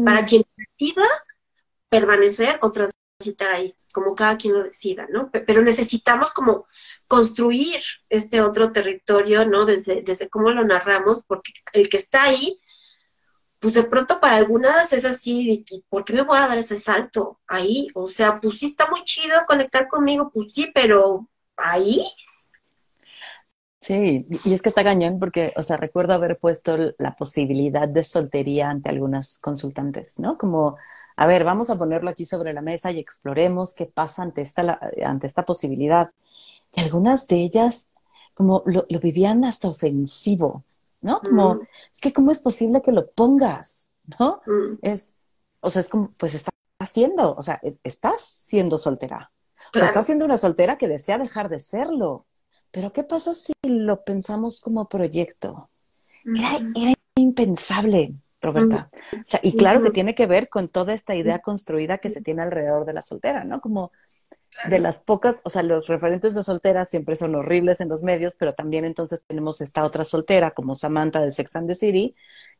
Para 0.05 0.27
quien 0.27 0.43
decida 0.57 1.07
permanecer 1.89 2.59
o 2.63 2.73
transitar 3.19 3.53
ahí, 3.53 3.75
como 3.93 4.15
cada 4.15 4.37
quien 4.37 4.55
lo 4.55 4.63
decida, 4.63 5.07
¿no? 5.11 5.31
Pero 5.31 5.63
necesitamos 5.63 6.33
como 6.33 6.67
construir 7.09 7.81
este 8.09 8.41
otro 8.41 8.71
territorio, 8.71 9.45
¿no? 9.45 9.67
Desde, 9.67 10.03
desde 10.03 10.29
cómo 10.29 10.51
lo 10.51 10.65
narramos, 10.65 11.25
porque 11.27 11.53
el 11.73 11.89
que 11.89 11.97
está 11.97 12.25
ahí, 12.25 12.61
pues 13.59 13.75
de 13.75 13.83
pronto 13.83 14.21
para 14.21 14.37
algunas 14.37 14.93
es 14.93 15.05
así, 15.05 15.65
¿por 15.89 16.05
qué 16.05 16.13
me 16.13 16.23
voy 16.23 16.39
a 16.39 16.47
dar 16.47 16.59
ese 16.59 16.79
salto 16.79 17.41
ahí? 17.49 17.89
O 17.95 18.07
sea, 18.07 18.41
pues 18.41 18.61
sí 18.61 18.67
está 18.67 18.89
muy 18.89 19.03
chido 19.03 19.35
conectar 19.49 19.89
conmigo, 19.89 20.31
pues 20.33 20.53
sí, 20.55 20.71
pero 20.73 21.29
ahí. 21.57 22.01
Sí, 23.81 24.27
y 24.45 24.55
es 24.55 24.63
que 24.63 24.69
está 24.69 24.85
cañón 24.85 25.19
porque, 25.19 25.53
o 25.57 25.63
sea, 25.63 25.77
recuerdo 25.77 26.13
haber 26.13 26.39
puesto 26.39 26.77
la 26.99 27.17
posibilidad 27.17 27.89
de 27.89 28.05
soltería 28.05 28.71
ante 28.71 28.91
algunas 28.91 29.41
consultantes, 29.41 30.19
¿no? 30.21 30.37
Como, 30.37 30.77
a 31.21 31.27
ver, 31.27 31.43
vamos 31.43 31.69
a 31.69 31.77
ponerlo 31.77 32.11
aquí 32.11 32.25
sobre 32.25 32.53
la 32.53 32.63
mesa 32.63 32.93
y 32.93 33.01
exploremos 33.01 33.75
qué 33.75 33.87
pasa 33.87 34.23
ante 34.23 34.41
esta, 34.41 34.79
ante 35.05 35.27
esta 35.27 35.45
posibilidad 35.45 36.13
y 36.73 36.81
algunas 36.81 37.27
de 37.27 37.39
ellas 37.39 37.89
como 38.35 38.63
lo, 38.67 38.87
vivían 39.01 39.45
hasta 39.45 39.67
ofensivo, 39.67 40.63
¿no? 41.01 41.19
Como, 41.19 41.57
mm. 41.57 41.61
es 41.93 42.01
que 42.01 42.13
¿cómo 42.13 42.31
es 42.31 42.41
posible 42.41 42.83
que 42.83 42.93
lo 42.93 43.11
pongas? 43.11 43.89
¿No? 44.17 44.41
Mm. 44.47 44.79
Es, 44.81 45.17
o 45.59 45.71
sea, 45.71 45.81
es 45.81 45.89
como, 45.89 46.09
pues 46.21 46.35
estás 46.35 46.55
haciendo, 46.79 47.35
o 47.35 47.43
sea, 47.43 47.59
e, 47.65 47.77
estás 47.83 48.21
siendo 48.21 48.79
soltera. 48.79 49.33
O 49.75 49.77
sea, 49.77 49.89
estás 49.89 50.07
siendo 50.07 50.25
una 50.25 50.39
soltera 50.39 50.79
que 50.79 50.87
desea 50.87 51.19
dejar 51.19 51.49
de 51.49 51.59
serlo. 51.59 52.27
Pero 52.71 52.93
¿qué 52.93 53.03
pasa 53.03 53.35
si 53.35 53.55
lo 53.65 54.05
pensamos 54.05 54.61
como 54.61 54.89
proyecto? 54.89 55.69
Era, 56.25 56.61
era 56.77 56.95
impensable, 57.17 58.15
Roberta. 58.41 58.89
O 59.13 59.23
sea, 59.25 59.41
y 59.43 59.57
claro 59.57 59.83
que 59.83 59.91
tiene 59.91 60.15
que 60.15 60.27
ver 60.27 60.49
con 60.49 60.69
toda 60.69 60.95
esta 60.95 61.15
idea 61.15 61.41
construida 61.41 61.99
que 61.99 62.11
se 62.11 62.23
tiene 62.23 62.43
alrededor 62.43 62.85
de 62.85 62.93
la 62.93 63.03
soltera, 63.03 63.45
¿no? 63.45 63.61
Como 63.61 63.91
de 64.69 64.79
las 64.79 64.99
pocas, 64.99 65.41
o 65.45 65.51
sea, 65.51 65.63
los 65.63 65.87
referentes 65.87 66.35
de 66.35 66.43
solteras 66.43 66.91
siempre 66.91 67.17
son 67.17 67.35
horribles 67.35 67.81
en 67.81 67.89
los 67.89 68.03
medios, 68.03 68.35
pero 68.37 68.55
también 68.55 68.85
entonces 68.85 69.23
tenemos 69.27 69.61
esta 69.61 69.85
otra 69.85 70.05
soltera 70.05 70.51
como 70.53 70.75
Samantha 70.75 71.21
de 71.21 71.31
Sex 71.31 71.57
and 71.57 71.69
the 71.69 71.75
City, 71.75 72.15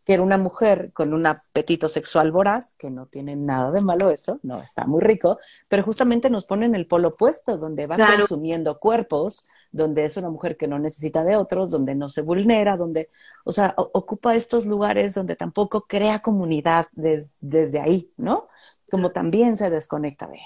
que 0.05 0.15
era 0.15 0.23
una 0.23 0.39
mujer 0.39 0.93
con 0.93 1.13
un 1.13 1.27
apetito 1.27 1.89
sexual 1.89 2.31
voraz, 2.31 2.75
que 2.77 2.91
no 2.91 3.07
tiene 3.07 3.37
nada 3.37 3.73
de 3.73 3.81
malo 3.81 4.11
eso, 4.11 4.39
no, 4.43 4.63
está 4.63 4.87
muy 4.87 5.01
rico, 5.01 5.39
pero 5.69 5.83
justamente 5.83 6.31
nos 6.31 6.45
pone 6.45 6.67
en 6.67 6.75
el 6.75 6.87
polo 6.87 7.09
opuesto, 7.09 7.59
donde 7.59 7.87
va 7.87 7.97
consumiendo 7.97 8.79
cuerpos, 8.79 9.49
donde 9.73 10.05
es 10.05 10.17
una 10.17 10.31
mujer 10.31 10.57
que 10.57 10.69
no 10.69 10.79
necesita 10.79 11.25
de 11.25 11.37
otros, 11.37 11.71
donde 11.71 11.95
no 11.95 12.09
se 12.09 12.23
vulnera, 12.23 12.77
donde, 12.77 13.11
o 13.45 13.53
sea, 13.53 13.75
ocupa 13.77 14.35
estos 14.35 14.67
lugares 14.67 15.15
donde 15.15 15.37
tampoco 15.37 15.87
crea 15.87 16.21
comunidad 16.21 16.87
desde 16.93 17.81
ahí, 17.81 18.13
¿no? 18.17 18.49
Como 18.91 19.11
también 19.13 19.57
se 19.57 19.71
desconecta 19.71 20.27
de. 20.29 20.39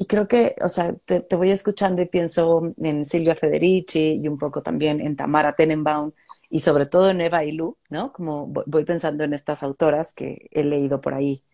Y 0.00 0.06
creo 0.06 0.28
que, 0.28 0.54
o 0.62 0.68
sea, 0.68 0.94
te, 0.94 1.24
voy 1.36 1.50
escuchando 1.50 2.02
y 2.02 2.06
pienso 2.06 2.72
en 2.76 3.04
Silvia 3.04 3.34
Federici 3.34 4.20
y 4.22 4.28
un 4.28 4.38
poco 4.38 4.62
también 4.62 5.00
en 5.00 5.16
Tamara 5.16 5.54
Tenenbaum 5.56 6.12
y 6.48 6.60
sobre 6.60 6.86
todo 6.86 7.10
en 7.10 7.20
Eva 7.20 7.44
Ilú, 7.44 7.76
¿no? 7.90 8.12
Como 8.12 8.46
voy 8.46 8.84
pensando 8.84 9.24
en 9.24 9.34
estas 9.34 9.62
autoras 9.64 10.12
que 10.14 10.48
he 10.52 10.62
leído 10.64 11.00
por 11.00 11.14
ahí 11.14 11.44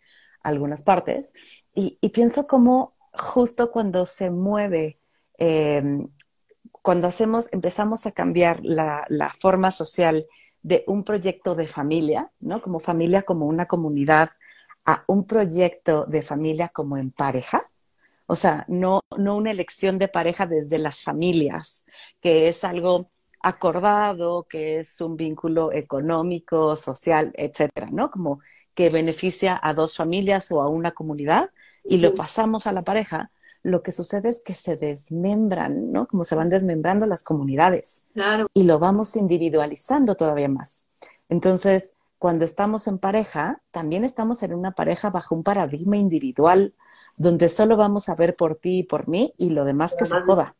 algunas 0.42 0.82
partes 0.82 1.32
y, 1.74 1.98
pienso 2.10 2.46
como 2.46 2.94
justo 3.14 3.70
cuando 3.70 4.04
se 4.06 4.30
mueve, 4.30 5.00
em, 5.38 6.08
cuando 6.84 7.08
hacemos, 7.08 7.50
empezamos 7.50 8.04
a 8.04 8.12
cambiar 8.12 8.60
la, 8.62 9.06
la 9.08 9.30
forma 9.40 9.70
social 9.70 10.26
de 10.60 10.84
un 10.86 11.02
proyecto 11.02 11.54
de 11.54 11.66
familia, 11.66 12.30
¿no? 12.40 12.60
Como 12.60 12.78
familia 12.78 13.22
como 13.22 13.46
una 13.46 13.64
comunidad, 13.64 14.32
a 14.84 15.02
un 15.06 15.26
proyecto 15.26 16.04
de 16.04 16.20
familia 16.20 16.68
como 16.68 16.98
en 16.98 17.10
pareja, 17.10 17.70
o 18.26 18.36
sea, 18.36 18.66
no, 18.68 19.00
no 19.16 19.34
una 19.34 19.50
elección 19.50 19.96
de 19.96 20.08
pareja 20.08 20.44
desde 20.44 20.76
las 20.76 21.02
familias, 21.02 21.86
que 22.20 22.48
es 22.48 22.64
algo 22.64 23.10
acordado, 23.40 24.44
que 24.44 24.80
es 24.80 25.00
un 25.00 25.16
vínculo 25.16 25.72
económico, 25.72 26.76
social, 26.76 27.32
etcétera, 27.38 27.88
¿no? 27.90 28.10
Como 28.10 28.40
que 28.74 28.90
beneficia 28.90 29.58
a 29.62 29.72
dos 29.72 29.96
familias 29.96 30.52
o 30.52 30.60
a 30.60 30.68
una 30.68 30.92
comunidad 30.92 31.48
y 31.82 31.96
lo 31.96 32.14
pasamos 32.14 32.66
a 32.66 32.72
la 32.72 32.82
pareja, 32.82 33.30
lo 33.64 33.82
que 33.82 33.92
sucede 33.92 34.28
es 34.28 34.42
que 34.42 34.54
se 34.54 34.76
desmembran, 34.76 35.90
¿no? 35.90 36.06
Como 36.06 36.22
se 36.22 36.36
van 36.36 36.50
desmembrando 36.50 37.06
las 37.06 37.24
comunidades. 37.24 38.04
Claro. 38.12 38.46
Y 38.52 38.64
lo 38.64 38.78
vamos 38.78 39.16
individualizando 39.16 40.14
todavía 40.14 40.50
más. 40.50 40.86
Entonces, 41.30 41.94
cuando 42.18 42.44
estamos 42.44 42.86
en 42.86 42.98
pareja, 42.98 43.62
también 43.70 44.04
estamos 44.04 44.42
en 44.42 44.54
una 44.54 44.72
pareja 44.72 45.08
bajo 45.08 45.34
un 45.34 45.42
paradigma 45.42 45.96
individual 45.96 46.74
donde 47.16 47.48
solo 47.48 47.76
vamos 47.76 48.10
a 48.10 48.14
ver 48.14 48.36
por 48.36 48.56
ti 48.56 48.80
y 48.80 48.82
por 48.82 49.08
mí 49.08 49.32
y 49.38 49.50
lo 49.50 49.64
demás 49.64 49.96
que 49.98 50.04
se 50.04 50.20
joda. 50.20 50.54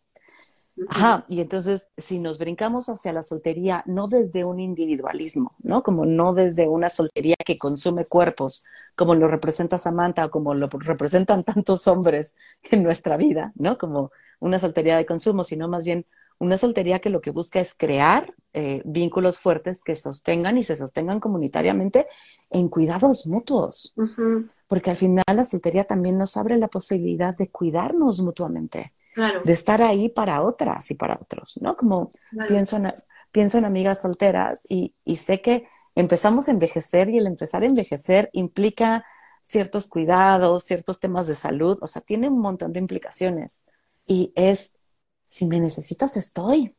Ajá, 0.89 1.25
y 1.29 1.41
entonces 1.41 1.91
si 1.97 2.19
nos 2.19 2.39
brincamos 2.39 2.89
hacia 2.89 3.13
la 3.13 3.23
soltería, 3.23 3.85
no 3.87 4.09
desde 4.09 4.45
un 4.45 4.59
individualismo, 4.59 5.55
¿no? 5.63 5.83
Como 5.83 6.05
no 6.05 6.35
desde 6.35 6.67
una 6.69 6.89
soltería 6.89 7.37
que 7.45 7.57
consume 7.57 8.07
cuerpos, 8.07 8.65
como 8.97 9.15
lo 9.15 9.29
representa 9.29 9.79
Samantha 9.79 10.27
o 10.27 10.31
como 10.31 10.55
lo 10.55 10.69
representan 10.69 11.45
tantos 11.45 11.87
hombres 11.87 12.37
en 12.71 12.83
nuestra 12.83 13.17
vida, 13.17 13.53
¿no? 13.55 13.79
Como 13.79 14.11
una 14.41 14.59
soltería 14.59 14.97
de 14.97 15.07
consumo, 15.07 15.45
sino 15.45 15.69
más 15.69 15.85
bien 15.85 16.07
una 16.39 16.59
soltería 16.59 16.99
que 16.99 17.11
lo 17.11 17.21
que 17.21 17.31
busca 17.31 17.61
es 17.61 17.75
crear 17.75 18.35
eh, 18.53 18.83
vínculos 18.85 19.39
fuertes 19.39 19.83
que 19.83 19.95
sostengan 19.95 20.59
y 20.59 20.65
se 20.65 20.77
sostengan 20.77 21.21
comunitariamente 21.21 22.09
en 22.51 22.69
cuidados 22.69 23.27
mutuos 23.29 23.95
porque 24.67 24.91
al 24.91 24.97
final 24.97 25.25
la 25.33 25.45
soltería 25.45 25.85
también 25.85 26.19
nos 26.19 26.37
abre 26.37 26.59
la 26.59 26.69
posibilidad 26.69 27.37
de 27.37 27.49
cuidarnos 27.49 28.21
mutuamente, 28.21 28.93
de 29.17 29.53
estar 29.53 29.83
ahí 29.83 30.09
para 30.09 30.43
otras 30.43 30.91
y 30.91 30.95
para 30.95 31.19
otros, 31.21 31.59
¿no? 31.61 31.77
Como 31.77 32.11
pienso, 32.49 32.77
en, 32.77 32.93
pienso 33.33 33.59
en 33.59 33.65
amigas 33.65 34.01
solteras 34.03 34.67
y, 34.69 34.95
y 35.05 35.17
sé 35.17 35.41
que 35.41 35.69
empezamos 35.95 36.49
a 36.49 36.53
envejecer 36.53 37.09
y 37.11 37.19
el 37.19 37.27
empezar 37.27 37.63
a 37.63 37.67
envejecer 37.67 38.31
implica 38.33 39.05
ciertos 39.45 39.89
cuidados, 39.89 40.65
ciertos 40.65 41.01
temas 41.01 41.27
de 41.27 41.35
salud, 41.35 41.79
o 41.83 41.87
sea, 41.87 42.03
tiene 42.03 42.29
un 42.29 42.41
montón 42.41 42.73
de 42.73 42.81
implicaciones. 42.81 43.65
Y 44.07 44.33
es, 44.37 44.73
si 45.27 45.47
me 45.47 45.61
necesitas, 45.61 46.17
estoy. 46.17 46.75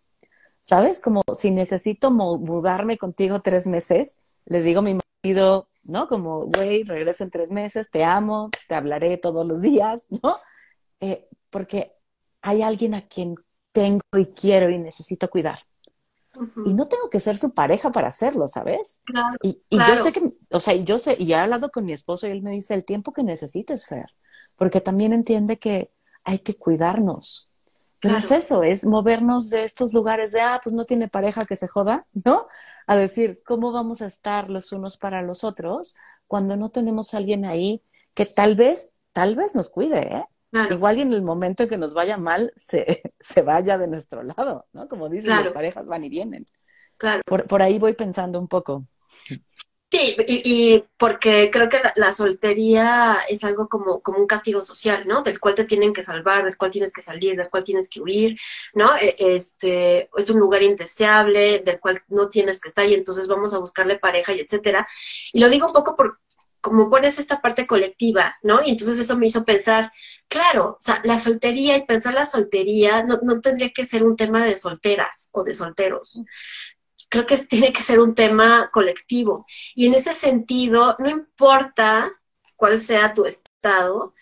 ¿Sabes? 0.62 1.00
Como 1.00 1.22
si 1.34 1.52
necesito 1.52 2.10
mudarme 2.10 2.98
contigo 2.98 3.42
tres 3.42 3.68
meses, 3.68 4.18
le 4.46 4.64
digo 4.64 4.80
a 4.80 4.84
mi 4.84 4.98
marido, 5.24 5.70
¿no? 5.84 6.08
Como, 6.08 6.48
güey, 6.48 6.84
regreso 6.84 7.24
en 7.24 7.30
tres 7.30 7.52
meses, 7.52 7.92
te 7.92 8.04
amo, 8.04 8.50
te 8.68 8.74
hablaré 8.74 9.18
todos 9.18 9.46
los 9.46 9.62
días, 9.62 10.06
¿no? 10.24 10.40
Eh, 11.02 11.28
porque 11.52 11.95
hay 12.46 12.62
alguien 12.62 12.94
a 12.94 13.08
quien 13.08 13.36
tengo 13.72 14.02
y 14.18 14.28
quiero 14.28 14.70
y 14.70 14.78
necesito 14.78 15.30
cuidar. 15.30 15.60
Y 16.64 16.74
no 16.74 16.88
tengo 16.88 17.10
que 17.10 17.20
ser 17.20 17.38
su 17.38 17.54
pareja 17.54 17.92
para 17.92 18.08
hacerlo, 18.10 18.48
¿sabes? 18.48 19.02
Claro, 19.06 19.38
y, 19.42 19.62
y 19.70 19.78
yo 19.84 19.96
sé 19.98 20.12
que, 20.12 20.34
o 20.52 20.60
sea, 20.60 20.74
yo 20.76 21.00
sé, 21.00 21.16
y 21.20 21.32
he 21.32 21.36
hablado 21.36 21.70
con 21.72 21.86
mi 21.86 21.94
esposo 21.94 22.28
y 22.28 22.32
él 22.32 22.42
me 22.42 22.52
dice 22.52 22.74
el 22.74 22.86
tiempo 22.86 23.14
que 23.14 23.24
necesites, 23.24 23.88
Fer, 23.88 24.08
porque 24.56 24.82
también 24.82 25.14
entiende 25.14 25.60
que 25.60 25.92
hay 26.24 26.40
que 26.40 26.58
cuidarnos. 26.58 27.52
Pero 28.00 28.18
es 28.18 28.32
eso, 28.32 28.64
es 28.64 28.86
movernos 28.86 29.50
de 29.50 29.64
estos 29.64 29.94
lugares 29.94 30.32
de, 30.32 30.42
ah, 30.42 30.60
pues 30.64 30.74
no 30.74 30.86
tiene 30.86 31.08
pareja 31.08 31.46
que 31.46 31.56
se 31.56 31.68
joda, 31.68 32.08
¿no? 32.14 32.48
a 32.88 32.96
decir 32.96 33.42
cómo 33.44 33.72
vamos 33.72 34.02
a 34.02 34.08
estar 34.08 34.50
los 34.50 34.72
unos 34.72 34.98
para 34.98 35.22
los 35.22 35.44
otros 35.44 35.96
cuando 36.28 36.56
no 36.58 36.70
tenemos 36.70 37.14
a 37.14 37.18
alguien 37.18 37.46
ahí 37.46 37.84
que 38.14 38.26
tal 38.26 38.56
vez, 38.56 38.94
tal 39.12 39.36
vez 39.36 39.56
nos 39.56 39.70
cuide, 39.70 40.18
¿eh? 40.18 40.26
Igual 40.70 40.98
y 40.98 41.02
en 41.02 41.14
el 41.14 41.22
momento 41.22 41.64
en 41.64 41.70
que 41.70 41.78
nos 41.78 41.94
vaya 41.94 42.18
mal, 42.18 42.54
se, 42.56 43.02
se 43.20 43.42
vaya 43.42 43.78
de 43.78 43.88
nuestro 43.88 44.24
lado, 44.24 44.66
¿no? 44.74 44.88
Como 44.88 45.10
dicen, 45.10 45.30
las 45.30 45.48
parejas 45.50 45.88
van 45.88 46.04
y 46.04 46.10
vienen. 46.10 46.46
Claro. 46.98 47.22
Por, 47.26 47.46
por 47.46 47.62
ahí 47.62 47.78
voy 47.80 47.94
pensando 47.94 48.40
un 48.40 48.48
poco. 48.48 48.86
Sí, 49.92 50.16
y, 50.28 50.84
porque 50.98 51.50
creo 51.52 51.70
que 51.70 51.80
la, 51.96 52.12
soltería 52.12 53.20
es 53.30 53.44
algo 53.44 53.70
como, 53.70 54.02
como 54.02 54.18
un 54.18 54.28
castigo 54.28 54.62
social, 54.62 55.08
¿no? 55.08 55.22
Del 55.22 55.40
cual 55.40 55.56
te 55.56 55.64
tienen 55.64 55.94
que 55.94 56.04
salvar, 56.04 56.44
del 56.44 56.58
cual 56.58 56.72
tienes 56.72 56.92
que 56.92 57.02
salir, 57.02 57.38
del 57.38 57.50
cual 57.50 57.64
tienes 57.64 57.88
que 57.88 58.02
huir, 58.02 58.38
¿no? 58.74 58.96
E, 58.98 59.16
este, 59.18 60.10
es 60.18 60.30
un 60.30 60.40
lugar 60.40 60.64
indeseable, 60.64 61.60
del 61.60 61.80
cual 61.80 62.00
no 62.10 62.30
tienes 62.30 62.60
que 62.60 62.70
estar 62.70 62.86
y 62.88 62.94
entonces 62.94 63.28
vamos 63.28 63.54
a 63.54 63.60
buscarle 63.60 63.98
pareja 64.00 64.34
y 64.34 64.42
etcétera. 64.42 64.88
Y 65.32 65.40
lo 65.40 65.50
digo 65.50 65.68
un 65.68 65.74
poco 65.74 65.96
por, 65.96 66.20
como 66.60 66.90
pones 66.90 67.20
esta 67.20 67.42
parte 67.42 67.68
colectiva, 67.68 68.38
¿no? 68.42 68.62
Y 68.66 68.72
entonces 68.72 69.00
eso 69.00 69.16
me 69.18 69.28
hizo 69.28 69.46
pensar, 69.46 69.94
claro, 70.28 70.72
o 70.72 70.78
sea, 70.80 71.02
la 71.04 71.20
soltería 71.20 71.78
y 71.78 71.86
pensar 71.86 72.14
la 72.14 72.26
soltería 72.26 73.04
no, 73.04 73.20
no 73.24 73.42
tendría 73.42 73.72
que 73.72 73.86
ser 73.86 74.04
un 74.04 74.16
tema 74.16 74.44
de 74.44 74.56
solteras 74.56 75.30
o 75.32 75.44
de 75.44 75.54
solteros. 75.54 76.22
Creo 77.10 77.26
que 77.26 77.38
tiene 77.50 77.72
que 77.74 77.82
ser 77.82 78.00
un 78.00 78.16
tema 78.16 78.70
colectivo. 78.72 79.46
Y 79.76 79.88
en 79.88 79.94
ese 79.96 80.14
sentido, 80.14 80.96
no 81.00 81.10
importa 81.10 82.12
cuál 82.56 82.80
sea 82.80 83.14
tu 83.14 83.26
estado, 83.26 84.14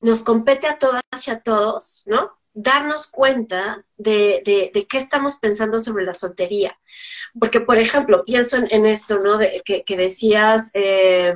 nos 0.00 0.20
compete 0.22 0.66
a 0.66 0.78
todas 0.78 1.02
y 1.26 1.30
a 1.30 1.40
todos, 1.40 2.02
¿no? 2.06 2.32
Darnos 2.54 3.06
cuenta 3.06 3.86
de, 3.96 4.42
de, 4.44 4.86
qué 4.86 4.98
estamos 4.98 5.36
pensando 5.36 5.78
sobre 5.78 6.04
la 6.04 6.12
soltería. 6.12 6.78
Porque, 7.38 7.60
por 7.60 7.78
ejemplo, 7.78 8.24
pienso 8.24 8.56
en, 8.58 8.86
esto, 8.86 9.20
¿no? 9.20 9.38
De, 9.38 9.62
que, 9.64 9.96
decías, 9.96 10.70
eh, 10.74 11.34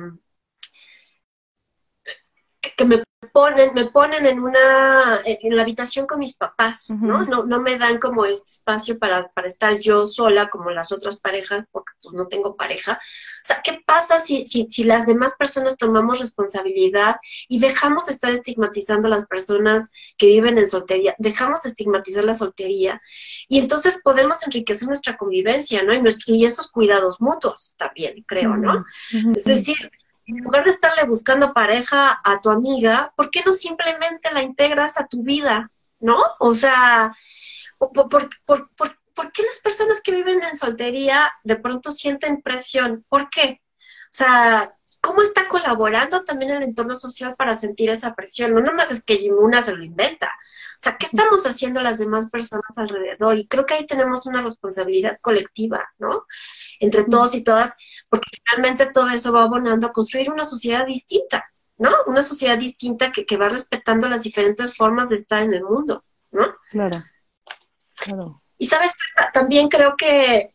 que 2.75 2.85
me 2.85 3.06
ponen, 3.33 3.73
me 3.73 3.85
ponen 3.85 4.25
en 4.25 4.39
una, 4.39 5.21
en 5.25 5.55
la 5.55 5.63
habitación 5.63 6.05
con 6.05 6.19
mis 6.19 6.35
papás, 6.35 6.91
¿no? 6.91 7.23
¿no? 7.23 7.45
No 7.45 7.59
me 7.59 7.77
dan 7.77 7.97
como 7.97 8.25
este 8.25 8.51
espacio 8.51 8.99
para, 8.99 9.27
para 9.29 9.47
estar 9.47 9.79
yo 9.79 10.05
sola 10.05 10.49
como 10.49 10.69
las 10.69 10.91
otras 10.91 11.17
parejas, 11.17 11.65
porque 11.71 11.93
pues 12.01 12.13
no 12.13 12.27
tengo 12.27 12.55
pareja. 12.55 12.93
O 12.93 13.45
sea, 13.45 13.61
¿qué 13.63 13.81
pasa 13.85 14.19
si, 14.19 14.45
si, 14.45 14.67
si 14.69 14.83
las 14.83 15.07
demás 15.07 15.33
personas 15.37 15.77
tomamos 15.77 16.19
responsabilidad 16.19 17.15
y 17.47 17.59
dejamos 17.59 18.05
de 18.05 18.13
estar 18.13 18.31
estigmatizando 18.31 19.07
a 19.07 19.11
las 19.11 19.25
personas 19.25 19.89
que 20.17 20.27
viven 20.27 20.57
en 20.57 20.67
soltería, 20.67 21.15
dejamos 21.17 21.63
de 21.63 21.69
estigmatizar 21.69 22.23
la 22.23 22.35
soltería 22.35 23.01
y 23.47 23.57
entonces 23.59 23.99
podemos 24.03 24.43
enriquecer 24.43 24.87
nuestra 24.87 25.17
convivencia, 25.17 25.81
¿no? 25.83 25.93
Y, 25.93 26.01
y 26.27 26.45
esos 26.45 26.69
cuidados 26.69 27.19
mutuos 27.19 27.73
también, 27.77 28.23
creo, 28.27 28.55
¿no? 28.55 28.85
Es 29.33 29.45
decir, 29.45 29.91
en 30.27 30.43
lugar 30.43 30.65
de 30.65 30.71
estarle 30.71 31.05
buscando 31.05 31.53
pareja 31.53 32.19
a 32.23 32.41
tu 32.41 32.49
amiga, 32.49 33.13
¿por 33.15 33.31
qué 33.31 33.43
no 33.45 33.53
simplemente 33.53 34.31
la 34.31 34.43
integras 34.43 34.99
a 34.99 35.07
tu 35.07 35.23
vida? 35.23 35.71
¿No? 35.99 36.17
O 36.39 36.53
sea, 36.53 37.15
¿por, 37.79 38.29
qué 39.31 39.43
las 39.43 39.59
personas 39.63 40.01
que 40.01 40.11
viven 40.13 40.43
en 40.43 40.57
soltería 40.57 41.31
de 41.43 41.55
pronto 41.55 41.91
sienten 41.91 42.41
presión? 42.41 43.05
¿Por 43.07 43.29
qué? 43.29 43.61
O 43.63 44.11
sea, 44.11 44.75
¿cómo 45.01 45.21
está 45.21 45.47
colaborando 45.47 46.23
también 46.25 46.51
el 46.51 46.63
entorno 46.63 46.93
social 46.93 47.35
para 47.35 47.55
sentir 47.55 47.89
esa 47.89 48.13
presión? 48.13 48.53
No 48.53 48.59
nomás 48.59 48.91
es 48.91 49.03
que 49.03 49.31
una 49.31 49.61
se 49.61 49.75
lo 49.75 49.83
inventa. 49.83 50.27
O 50.27 50.79
sea, 50.79 50.97
¿qué 50.97 51.05
estamos 51.05 51.47
haciendo 51.47 51.81
las 51.81 51.99
demás 51.99 52.27
personas 52.29 52.77
alrededor? 52.77 53.37
Y 53.37 53.47
creo 53.47 53.65
que 53.65 53.75
ahí 53.75 53.87
tenemos 53.87 54.25
una 54.25 54.41
responsabilidad 54.41 55.17
colectiva, 55.21 55.89
¿no? 55.97 56.25
Entre 56.79 57.05
todos 57.05 57.35
y 57.35 57.43
todas 57.43 57.75
porque 58.09 58.29
finalmente 58.43 58.87
todo 58.87 59.09
eso 59.09 59.31
va 59.31 59.43
abonando 59.43 59.87
a 59.87 59.91
construir 59.91 60.31
una 60.31 60.43
sociedad 60.43 60.85
distinta, 60.85 61.45
¿no? 61.77 61.91
Una 62.05 62.21
sociedad 62.21 62.57
distinta 62.57 63.11
que, 63.11 63.25
que 63.25 63.37
va 63.37 63.49
respetando 63.49 64.07
las 64.07 64.23
diferentes 64.23 64.75
formas 64.75 65.09
de 65.09 65.15
estar 65.15 65.43
en 65.43 65.53
el 65.53 65.63
mundo, 65.63 66.03
¿no? 66.31 66.55
Claro, 66.69 67.03
claro. 67.95 68.41
Y 68.57 68.67
sabes, 68.67 68.93
también 69.33 69.67
creo 69.67 69.95
que 69.97 70.53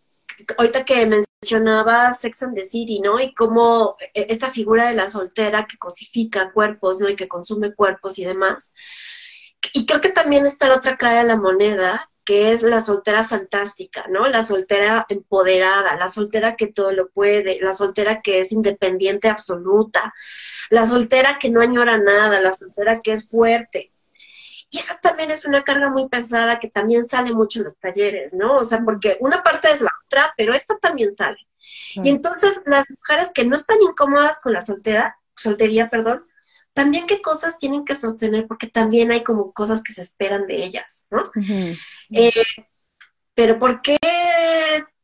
ahorita 0.56 0.84
que 0.84 1.06
mencionaba 1.06 2.12
Sex 2.14 2.42
and 2.42 2.54
the 2.54 2.64
City, 2.64 3.00
¿no? 3.00 3.20
Y 3.20 3.34
cómo 3.34 3.96
e, 4.14 4.26
esta 4.28 4.50
figura 4.50 4.88
de 4.88 4.94
la 4.94 5.10
soltera 5.10 5.66
que 5.66 5.76
cosifica 5.76 6.52
cuerpos, 6.52 7.00
¿no? 7.00 7.08
Y 7.08 7.16
que 7.16 7.28
consume 7.28 7.74
cuerpos 7.74 8.18
y 8.18 8.24
demás. 8.24 8.72
Y 9.72 9.86
creo 9.86 10.00
que 10.00 10.08
también 10.08 10.46
está 10.46 10.68
la 10.68 10.76
otra 10.76 10.96
cara 10.96 11.20
de 11.20 11.28
la 11.28 11.36
moneda, 11.36 12.10
que 12.24 12.52
es 12.52 12.62
la 12.62 12.80
soltera 12.80 13.24
fantástica, 13.24 14.06
¿no? 14.08 14.28
La 14.28 14.42
soltera 14.42 15.06
empoderada, 15.08 15.96
la 15.96 16.08
soltera 16.08 16.56
que 16.56 16.68
todo 16.68 16.92
lo 16.92 17.08
puede, 17.08 17.60
la 17.60 17.72
soltera 17.72 18.22
que 18.22 18.40
es 18.40 18.52
independiente 18.52 19.28
absoluta, 19.28 20.14
la 20.70 20.86
soltera 20.86 21.38
que 21.38 21.50
no 21.50 21.60
añora 21.60 21.98
nada, 21.98 22.40
la 22.40 22.52
soltera 22.52 23.00
que 23.00 23.12
es 23.12 23.28
fuerte. 23.28 23.92
Y 24.70 24.78
eso 24.78 24.94
también 25.02 25.30
es 25.30 25.44
una 25.44 25.64
carga 25.64 25.90
muy 25.90 26.08
pesada 26.08 26.58
que 26.58 26.70
también 26.70 27.04
sale 27.04 27.34
mucho 27.34 27.58
en 27.58 27.64
los 27.64 27.78
talleres, 27.78 28.32
¿no? 28.32 28.56
O 28.56 28.64
sea, 28.64 28.80
porque 28.82 29.18
una 29.20 29.42
parte 29.42 29.70
es 29.70 29.80
la 29.80 29.90
otra, 30.06 30.32
pero 30.36 30.54
esta 30.54 30.78
también 30.78 31.12
sale. 31.12 31.46
Y 31.94 32.08
entonces 32.08 32.60
las 32.64 32.88
mujeres 32.88 33.30
que 33.34 33.44
no 33.44 33.54
están 33.56 33.76
incómodas 33.82 34.40
con 34.40 34.52
la 34.52 34.62
soltera, 34.62 35.18
soltería, 35.36 35.90
perdón, 35.90 36.26
también 36.72 37.06
qué 37.06 37.20
cosas 37.20 37.58
tienen 37.58 37.84
que 37.84 37.94
sostener, 37.94 38.46
porque 38.46 38.66
también 38.66 39.10
hay 39.10 39.22
como 39.22 39.52
cosas 39.52 39.82
que 39.82 39.92
se 39.92 40.02
esperan 40.02 40.46
de 40.46 40.64
ellas, 40.64 41.06
¿no? 41.10 41.22
Eh, 42.10 42.32
pero 43.34 43.58
¿por 43.58 43.82
qué 43.82 43.98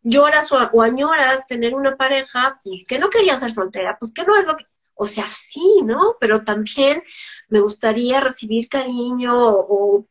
lloras 0.02 0.50
o, 0.52 0.82
añoras 0.82 1.46
tener 1.46 1.74
una 1.74 1.96
pareja? 1.96 2.60
Pues 2.64 2.84
que 2.86 2.98
no 2.98 3.10
quería 3.10 3.36
ser 3.36 3.50
soltera, 3.50 3.96
pues 3.98 4.12
que 4.12 4.24
no 4.24 4.36
es 4.36 4.46
lo 4.46 4.56
que... 4.56 4.64
O 5.00 5.06
sea, 5.06 5.26
sí, 5.28 5.80
¿no? 5.84 6.16
Pero 6.18 6.42
también 6.42 7.04
me 7.48 7.60
gustaría 7.60 8.18
recibir 8.18 8.68
cariño 8.68 9.32
o, 9.36 10.06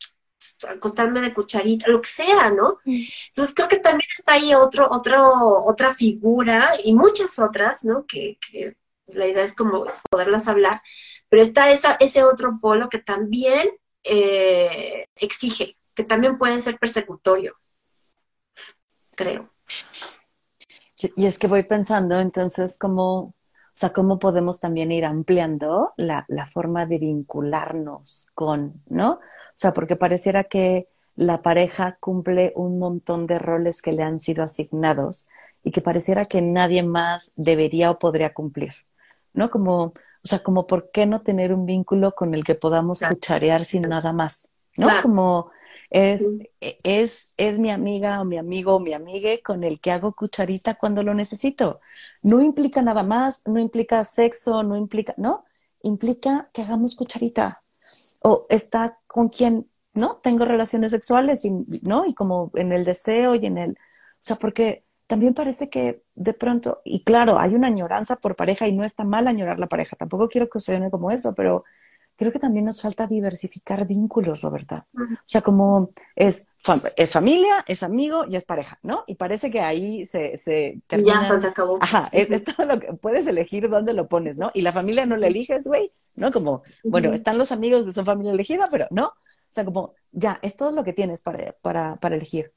acostarme 0.69 1.19
de 1.19 1.33
cucharita, 1.33 1.89
lo 1.89 1.99
que 1.99 2.07
sea, 2.07 2.51
¿no? 2.51 2.77
Entonces 2.85 3.53
creo 3.55 3.67
que 3.67 3.79
también 3.79 4.07
está 4.17 4.33
ahí 4.33 4.53
otro, 4.53 4.87
otro, 4.89 5.65
otra 5.65 5.93
figura 5.93 6.73
y 6.83 6.93
muchas 6.93 7.39
otras, 7.39 7.83
¿no? 7.83 8.05
Que, 8.05 8.37
que 8.39 8.77
la 9.07 9.27
idea 9.27 9.43
es 9.43 9.53
como 9.53 9.85
poderlas 10.09 10.47
hablar, 10.47 10.79
pero 11.29 11.41
está 11.41 11.69
ese 11.99 12.23
otro 12.23 12.59
polo 12.61 12.89
que 12.89 12.99
también 12.99 13.69
eh, 14.03 15.05
exige, 15.15 15.77
que 15.93 16.03
también 16.03 16.37
puede 16.37 16.61
ser 16.61 16.77
persecutorio, 16.77 17.55
creo. 19.15 19.51
Y 21.15 21.25
es 21.27 21.37
que 21.37 21.47
voy 21.47 21.63
pensando 21.63 22.19
entonces 22.19 22.77
cómo, 22.79 23.19
o 23.19 23.35
sea, 23.71 23.91
cómo 23.91 24.17
podemos 24.17 24.59
también 24.59 24.91
ir 24.91 25.05
ampliando 25.05 25.93
la, 25.97 26.25
la 26.27 26.47
forma 26.47 26.85
de 26.85 26.97
vincularnos 26.97 28.31
con, 28.33 28.81
¿no? 28.87 29.13
O 29.13 29.19
sea, 29.53 29.73
porque 29.73 29.95
pareciera 29.95 30.45
que 30.45 30.87
la 31.15 31.41
pareja 31.41 31.97
cumple 31.99 32.53
un 32.55 32.79
montón 32.79 33.27
de 33.27 33.39
roles 33.39 33.81
que 33.81 33.91
le 33.91 34.03
han 34.03 34.19
sido 34.19 34.43
asignados 34.43 35.29
y 35.63 35.71
que 35.71 35.81
pareciera 35.81 36.25
que 36.25 36.41
nadie 36.41 36.83
más 36.83 37.31
debería 37.35 37.91
o 37.91 37.99
podría 37.99 38.33
cumplir, 38.33 38.73
¿no? 39.33 39.49
Como 39.51 39.93
o 40.27 40.29
sea, 40.29 40.39
como 40.39 40.67
por 40.67 40.91
qué 40.91 41.05
no 41.05 41.21
tener 41.21 41.53
un 41.53 41.65
vínculo 41.65 42.13
con 42.13 42.33
el 42.33 42.43
que 42.43 42.53
podamos 42.53 42.99
cucharear 42.99 43.63
sin 43.63 43.83
nada 43.83 44.11
más, 44.11 44.51
¿no? 44.75 44.89
Como 45.01 45.51
es, 45.89 46.21
e, 46.59 46.77
es, 46.83 47.33
es 47.37 47.57
mi 47.57 47.71
amiga 47.71 48.19
o 48.19 48.25
mi 48.25 48.37
amigo 48.37 48.75
o 48.75 48.81
mi 48.81 48.91
amigue 48.91 49.41
con 49.41 49.63
el 49.63 49.79
que 49.79 49.93
hago 49.93 50.11
cucharita 50.11 50.75
cuando 50.75 51.01
lo 51.01 51.13
necesito. 51.13 51.79
No 52.21 52.41
implica 52.41 52.81
nada 52.81 53.03
más, 53.03 53.43
no 53.45 53.57
implica 53.57 54.03
sexo, 54.03 54.63
no 54.63 54.75
implica, 54.75 55.13
¿no? 55.15 55.45
Implica 55.81 56.49
que 56.51 56.63
hagamos 56.63 56.97
cucharita. 56.97 57.63
O 58.19 58.47
está 58.49 58.99
con 59.07 59.29
quien, 59.29 59.71
¿no? 59.93 60.17
Tengo 60.17 60.43
relaciones 60.43 60.91
sexuales, 60.91 61.45
y, 61.45 61.51
¿no? 61.83 62.05
Y 62.05 62.13
como 62.13 62.51
en 62.55 62.73
el 62.73 62.83
deseo 62.83 63.35
y 63.35 63.45
en 63.45 63.57
el, 63.57 63.71
o 63.71 63.75
sea, 64.19 64.35
porque 64.35 64.83
también 65.07 65.33
parece 65.33 65.69
que 65.69 66.03
de 66.15 66.33
pronto, 66.33 66.81
y 66.83 67.03
claro, 67.03 67.39
hay 67.39 67.55
una 67.55 67.67
añoranza 67.67 68.17
por 68.17 68.35
pareja 68.35 68.67
y 68.67 68.73
no 68.73 68.83
está 68.83 69.03
mal 69.05 69.27
añorar 69.27 69.57
la 69.59 69.67
pareja, 69.67 69.95
tampoco 69.95 70.27
quiero 70.27 70.49
que 70.49 70.59
suene 70.59 70.91
como 70.91 71.11
eso, 71.11 71.33
pero 71.33 71.63
creo 72.17 72.31
que 72.31 72.39
también 72.39 72.65
nos 72.65 72.81
falta 72.81 73.07
diversificar 73.07 73.85
vínculos, 73.85 74.41
Roberta. 74.41 74.87
O 74.95 75.23
sea, 75.23 75.41
como 75.41 75.91
es, 76.15 76.45
es 76.97 77.13
familia, 77.13 77.63
es 77.67 77.83
amigo 77.83 78.25
y 78.27 78.35
es 78.35 78.43
pareja, 78.43 78.79
¿no? 78.81 79.03
Y 79.07 79.15
parece 79.15 79.51
que 79.51 79.61
ahí 79.61 80.05
se, 80.05 80.37
se 80.37 80.81
termina. 80.87 81.23
Ya, 81.23 81.39
se 81.39 81.47
acabó. 81.47 81.77
Ajá, 81.79 82.09
es, 82.11 82.43
todo 82.43 82.65
lo 82.65 82.79
que 82.79 82.91
puedes 82.93 83.27
elegir 83.27 83.69
dónde 83.69 83.93
lo 83.93 84.07
pones, 84.07 84.35
¿no? 84.37 84.51
Y 84.53 84.61
la 84.61 84.71
familia 84.71 85.05
no 85.05 85.15
la 85.15 85.27
eliges, 85.27 85.63
güey, 85.65 85.91
¿no? 86.15 86.31
Como, 86.31 86.63
bueno, 86.83 87.13
están 87.13 87.37
los 87.37 87.51
amigos 87.51 87.85
que 87.85 87.91
son 87.91 88.05
familia 88.05 88.33
elegida, 88.33 88.67
pero 88.71 88.87
no. 88.89 89.07
O 89.07 89.49
sea, 89.49 89.63
como, 89.63 89.93
ya, 90.11 90.39
es 90.41 90.57
todo 90.57 90.71
lo 90.71 90.83
que 90.83 90.93
tienes 90.93 91.21
para, 91.21 91.53
para, 91.61 91.95
para 91.97 92.15
elegir 92.15 92.51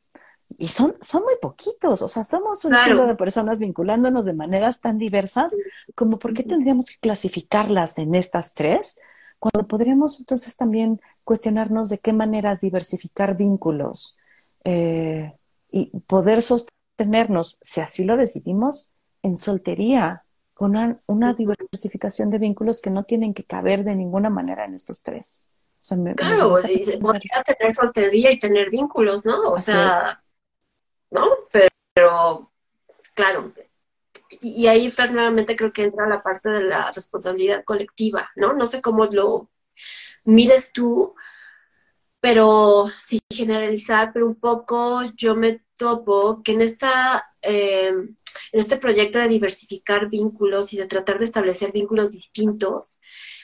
y 0.58 0.68
son, 0.68 0.96
son 1.00 1.22
muy 1.22 1.34
poquitos, 1.40 2.02
o 2.02 2.08
sea, 2.08 2.24
somos 2.24 2.64
un 2.64 2.76
chulo 2.78 3.06
de 3.06 3.14
personas 3.14 3.60
vinculándonos 3.60 4.24
de 4.24 4.32
maneras 4.32 4.80
tan 4.80 4.98
diversas, 4.98 5.56
como 5.94 6.18
por 6.18 6.34
qué 6.34 6.42
tendríamos 6.42 6.86
que 6.90 6.98
clasificarlas 6.98 7.98
en 7.98 8.14
estas 8.14 8.52
tres, 8.54 8.98
cuando 9.38 9.66
podríamos 9.66 10.18
entonces 10.18 10.56
también 10.56 11.00
cuestionarnos 11.24 11.88
de 11.88 11.98
qué 11.98 12.12
maneras 12.12 12.60
diversificar 12.60 13.36
vínculos 13.36 14.18
eh, 14.64 15.32
y 15.70 15.98
poder 16.00 16.42
sostenernos, 16.42 17.58
si 17.62 17.80
así 17.80 18.04
lo 18.04 18.16
decidimos, 18.16 18.92
en 19.22 19.36
soltería, 19.36 20.24
con 20.52 20.76
una, 21.06 21.34
diversificación 21.34 22.28
de 22.28 22.38
vínculos 22.38 22.82
que 22.82 22.90
no 22.90 23.04
tienen 23.04 23.32
que 23.32 23.44
caber 23.44 23.82
de 23.82 23.94
ninguna 23.94 24.28
manera 24.28 24.66
en 24.66 24.74
estos 24.74 25.02
tres. 25.02 25.48
claro, 26.16 26.54
podría 27.00 27.42
tener 27.44 27.74
soltería 27.74 28.30
y 28.30 28.38
tener 28.38 28.68
vínculos, 28.68 29.24
¿no? 29.24 29.52
O 29.52 29.58
sea, 29.58 30.22
¿no? 31.10 31.28
Pero, 31.94 32.52
claro, 33.14 33.52
y, 34.40 34.66
ahí 34.66 34.90
Fer 34.90 35.12
nuevamente 35.12 35.56
creo 35.56 35.72
que 35.72 35.82
entra 35.82 36.08
la 36.08 36.22
parte 36.22 36.48
de 36.50 36.64
la 36.64 36.92
responsabilidad 36.92 37.64
colectiva, 37.64 38.30
¿no? 38.36 38.52
No 38.52 38.66
sé 38.66 38.80
cómo 38.80 39.06
lo 39.06 39.50
mires 40.24 40.72
tú, 40.72 41.14
pero 42.20 42.90
sin 42.98 43.20
generalizar, 43.30 44.12
pero 44.12 44.26
un 44.26 44.36
poco 44.36 45.02
yo 45.16 45.34
me 45.36 45.64
topo 45.76 46.42
que 46.42 46.52
en 46.52 46.62
esta 46.62 47.26
eh, 47.42 47.92
en 48.52 48.60
este 48.60 48.76
proyecto 48.76 49.18
de 49.18 49.28
diversificar 49.28 50.08
vínculos 50.08 50.72
y 50.72 50.76
de 50.76 50.86
tratar 50.86 51.18
de 51.18 51.24
establecer 51.24 51.72
vínculos 51.72 52.12
distintos, 52.12 53.00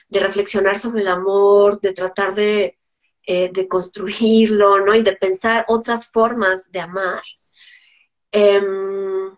de 0.09 0.19
reflexionar 0.19 0.77
sobre 0.77 1.01
el 1.01 1.07
amor, 1.07 1.81
de 1.81 1.93
tratar 1.93 2.33
de, 2.35 2.77
eh, 3.25 3.49
de 3.51 3.67
construirlo, 3.67 4.79
¿no? 4.85 4.95
Y 4.95 5.01
de 5.01 5.15
pensar 5.15 5.65
otras 5.67 6.07
formas 6.07 6.71
de 6.71 6.79
amar. 6.79 7.21
Em, 8.31 9.35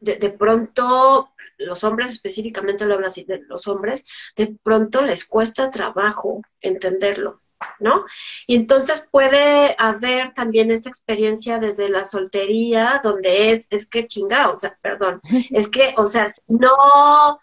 de, 0.00 0.30
pronto, 0.30 1.30
los 1.58 1.84
hombres, 1.84 2.12
específicamente 2.12 2.84
lo 2.86 2.94
hablo 2.94 3.06
así, 3.06 3.24
de 3.24 3.42
los 3.48 3.66
hombres, 3.66 4.04
de 4.36 4.56
pronto 4.62 5.02
les 5.02 5.24
cuesta 5.24 5.70
trabajo 5.70 6.42
entenderlo. 6.60 7.40
¿no? 7.80 8.04
Y 8.46 8.54
entonces 8.54 9.04
puede 9.10 9.74
haber 9.78 10.32
también 10.32 10.70
esta 10.70 10.88
experiencia 10.88 11.58
desde 11.58 11.88
la 11.88 12.04
soltería, 12.04 13.00
donde 13.02 13.50
es, 13.50 13.66
es 13.70 13.86
que 13.86 14.06
chingado, 14.06 14.52
o 14.52 14.56
sea, 14.56 14.78
perdón, 14.80 15.20
es 15.50 15.68
que, 15.68 15.92
o 15.96 16.06
sea, 16.06 16.28
no, 16.46 17.40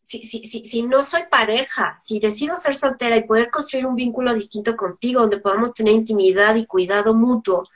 si, 0.00 0.22
si, 0.22 0.44
si, 0.44 0.64
si 0.64 0.82
no 0.82 1.02
soy 1.02 1.22
pareja, 1.28 1.96
si 1.98 2.20
decido 2.20 2.56
ser 2.56 2.76
soltera 2.76 3.16
y 3.16 3.24
poder 3.24 3.50
construir 3.50 3.86
un 3.86 3.96
vínculo 3.96 4.34
distinto 4.34 4.76
contigo, 4.76 5.22
donde 5.22 5.40
podamos 5.40 5.74
tener 5.74 5.94
intimidad 5.94 6.54
y 6.54 6.66
cuidado 6.66 7.12
mutuo, 7.12 7.68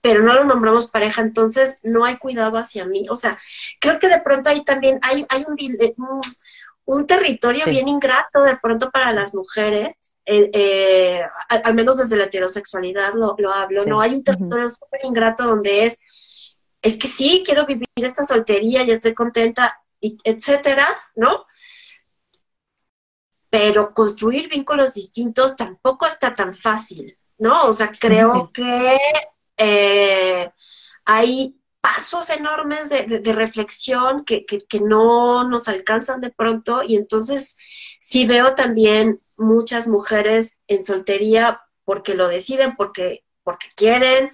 pero 0.00 0.22
no 0.22 0.34
lo 0.34 0.44
nombramos 0.44 0.90
pareja, 0.90 1.22
entonces 1.22 1.78
no 1.82 2.04
hay 2.04 2.16
cuidado 2.16 2.56
hacia 2.56 2.84
mí. 2.84 3.06
O 3.10 3.16
sea, 3.16 3.38
creo 3.80 3.98
que 3.98 4.08
de 4.08 4.20
pronto 4.20 4.50
ahí 4.50 4.64
también 4.64 4.98
hay, 5.02 5.26
hay 5.28 5.44
un, 5.46 5.56
un 6.84 7.06
territorio 7.06 7.66
bien 7.66 7.86
ingrato 7.86 8.42
de 8.42 8.56
pronto 8.56 8.90
para 8.90 9.12
las 9.12 9.34
mujeres, 9.34 9.94
eh, 10.24 10.50
eh, 10.52 11.22
al, 11.48 11.74
menos 11.74 11.98
desde 11.98 12.16
la 12.16 12.24
heterosexualidad 12.24 13.12
lo, 13.14 13.34
hablo, 13.52 13.84
¿no? 13.86 14.00
Hay 14.00 14.14
un 14.14 14.22
territorio 14.22 14.68
súper 14.70 15.00
ingrato 15.04 15.44
donde 15.44 15.84
es, 15.84 16.00
es 16.80 16.96
que 16.96 17.08
sí, 17.08 17.42
quiero 17.44 17.66
vivir 17.66 17.88
esta 17.96 18.24
soltería 18.24 18.84
y 18.84 18.90
estoy 18.90 19.14
contenta, 19.14 19.78
etcétera, 20.00 20.88
¿no? 21.14 21.44
Pero 23.50 23.92
construir 23.92 24.48
vínculos 24.48 24.94
distintos 24.94 25.56
tampoco 25.56 26.06
está 26.06 26.34
tan 26.34 26.54
fácil, 26.54 27.18
¿no? 27.38 27.64
O 27.64 27.72
sea, 27.72 27.90
creo 27.98 28.50
que 28.52 28.98
eh, 29.58 30.50
hay 31.04 31.58
pasos 31.80 32.30
enormes 32.30 32.88
de, 32.88 33.32
reflexión 33.32 34.24
que, 34.24 34.44
no 34.80 35.48
nos 35.48 35.68
alcanzan 35.68 36.20
de 36.20 36.30
pronto 36.30 36.82
y 36.82 36.96
entonces 36.96 37.56
sí 38.00 38.26
veo 38.26 38.54
también 38.54 39.20
muchas 39.36 39.86
mujeres 39.86 40.58
en 40.66 40.84
soltería 40.84 41.60
porque 41.84 42.14
lo 42.14 42.28
deciden, 42.28 42.76
porque, 42.76 43.24
porque 43.42 43.68
quieren, 43.76 44.32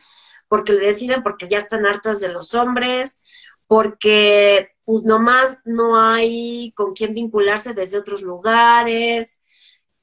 porque 0.48 0.72
lo 0.72 0.78
deciden 0.78 1.22
porque 1.22 1.48
ya 1.48 1.58
están 1.58 1.86
hartas 1.86 2.20
de 2.20 2.28
los 2.28 2.54
hombres, 2.54 3.22
porque 3.66 4.70
pues 4.84 5.04
nomás 5.04 5.58
no 5.64 6.00
hay 6.00 6.72
con 6.74 6.94
quién 6.94 7.14
vincularse 7.14 7.74
desde 7.74 7.98
otros 7.98 8.22
lugares 8.22 9.43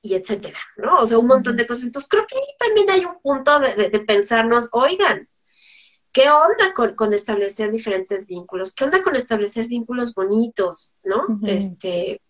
y 0.02 0.16
etcétera, 0.16 0.60
¿no? 0.78 1.00
O 1.00 1.08
sea, 1.08 1.20
un 1.20 1.28
montón 1.28 1.56
de 1.56 1.68
cosas. 1.68 1.86
Entonces 1.86 2.10
creo 2.10 2.26
que 2.28 2.38
ahí 2.38 2.56
también 2.60 2.90
hay 2.90 3.06
un 3.06 3.20
punto 3.22 3.60
de, 3.60 3.90
de 3.90 4.00
pensarnos, 4.00 4.70
oigan, 4.72 5.28
¿Qué 6.14 6.30
onda 6.30 6.74
con, 6.74 7.14
establecer 7.14 7.72
diferentes 7.72 8.28
vínculos? 8.28 8.74
¿Qué 8.74 8.84
onda 8.84 9.02
con 9.02 9.16
establecer 9.16 9.68
vínculos 9.68 10.14
bonitos? 10.14 10.94
¿No? 11.04 11.40
Este. 11.44 12.22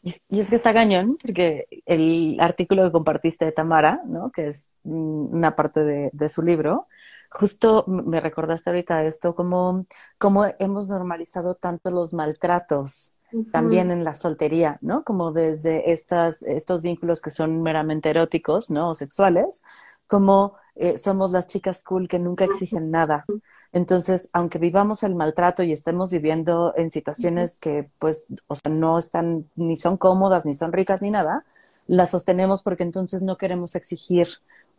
Y, 0.00 0.10
es 0.10 0.50
que 0.50 0.56
está 0.56 0.72
cañón, 0.72 1.16
porque 1.20 1.66
el 1.86 2.36
artículo 2.40 2.84
que 2.84 2.92
compartiste 2.92 3.44
de 3.44 3.52
Tamara, 3.52 4.00
¿no? 4.06 4.30
Que 4.30 4.48
es 4.48 4.70
mm, 4.84 5.34
una 5.34 5.56
parte 5.56 6.10
de, 6.12 6.28
su 6.28 6.42
libro, 6.42 6.86
justo 7.30 7.84
me 7.88 8.20
recordaste 8.20 8.70
ahorita 8.70 9.04
esto, 9.04 9.34
como, 9.34 9.84
como 10.16 10.46
hemos 10.60 10.88
normalizado 10.88 11.56
tanto 11.56 11.90
los 11.90 12.14
maltratos 12.14 13.17
también 13.52 13.90
en 13.90 14.04
la 14.04 14.14
soltería, 14.14 14.78
¿no? 14.80 15.04
Como 15.04 15.32
desde 15.32 15.92
estas, 15.92 16.42
estos 16.42 16.82
vínculos 16.82 17.20
que 17.20 17.30
son 17.30 17.62
meramente 17.62 18.10
eróticos, 18.10 18.70
¿no? 18.70 18.90
O 18.90 18.94
sexuales, 18.94 19.64
como 20.06 20.54
eh, 20.76 20.96
somos 20.98 21.32
las 21.32 21.46
chicas 21.46 21.84
cool 21.84 22.08
que 22.08 22.18
nunca 22.18 22.44
exigen 22.44 22.90
nada. 22.90 23.24
Entonces, 23.72 24.30
aunque 24.32 24.58
vivamos 24.58 25.02
el 25.02 25.14
maltrato 25.14 25.62
y 25.62 25.72
estemos 25.72 26.10
viviendo 26.10 26.72
en 26.76 26.90
situaciones 26.90 27.56
que, 27.56 27.90
pues, 27.98 28.28
o 28.46 28.54
sea, 28.54 28.72
no 28.72 28.98
están, 28.98 29.48
ni 29.56 29.76
son 29.76 29.96
cómodas, 29.98 30.46
ni 30.46 30.54
son 30.54 30.72
ricas, 30.72 31.02
ni 31.02 31.10
nada, 31.10 31.44
las 31.86 32.10
sostenemos 32.10 32.62
porque 32.62 32.82
entonces 32.82 33.22
no 33.22 33.36
queremos 33.36 33.74
exigir 33.74 34.28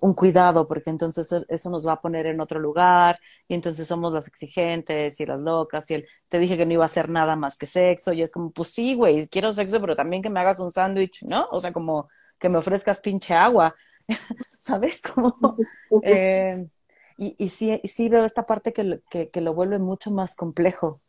un 0.01 0.13
cuidado, 0.13 0.67
porque 0.67 0.89
entonces 0.89 1.29
eso 1.47 1.69
nos 1.69 1.87
va 1.87 1.93
a 1.93 2.01
poner 2.01 2.25
en 2.25 2.41
otro 2.41 2.59
lugar, 2.59 3.19
y 3.47 3.53
entonces 3.55 3.87
somos 3.87 4.13
las 4.13 4.27
exigentes 4.27 5.19
y 5.19 5.25
las 5.25 5.41
locas, 5.41 5.89
y 5.91 5.95
él 5.95 6.07
te 6.29 6.39
dije 6.39 6.57
que 6.57 6.65
no 6.65 6.73
iba 6.73 6.83
a 6.83 6.87
hacer 6.87 7.09
nada 7.09 7.35
más 7.35 7.57
que 7.57 7.65
sexo, 7.65 8.13
y 8.13 8.21
es 8.21 8.31
como, 8.31 8.51
pues 8.51 8.69
sí, 8.69 8.95
güey, 8.95 9.27
quiero 9.27 9.53
sexo, 9.53 9.79
pero 9.81 9.95
también 9.95 10.21
que 10.21 10.29
me 10.29 10.39
hagas 10.39 10.59
un 10.59 10.71
sándwich, 10.71 11.23
¿no? 11.23 11.47
O 11.51 11.59
sea, 11.59 11.73
como 11.73 12.09
que 12.39 12.49
me 12.49 12.57
ofrezcas 12.57 13.01
pinche 13.01 13.33
agua, 13.33 13.75
¿sabes? 14.59 15.01
Como, 15.01 15.35
eh, 16.03 16.67
y, 17.17 17.35
y, 17.37 17.49
sí, 17.49 17.81
sí 17.83 18.09
veo 18.09 18.25
esta 18.25 18.45
parte 18.45 18.71
que, 18.71 19.01
que, 19.09 19.41
lo 19.41 19.53
vuelve 19.53 19.77
mucho 19.77 20.09
más 20.09 20.35
complejo. 20.35 21.01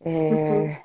Eh, 0.00 0.76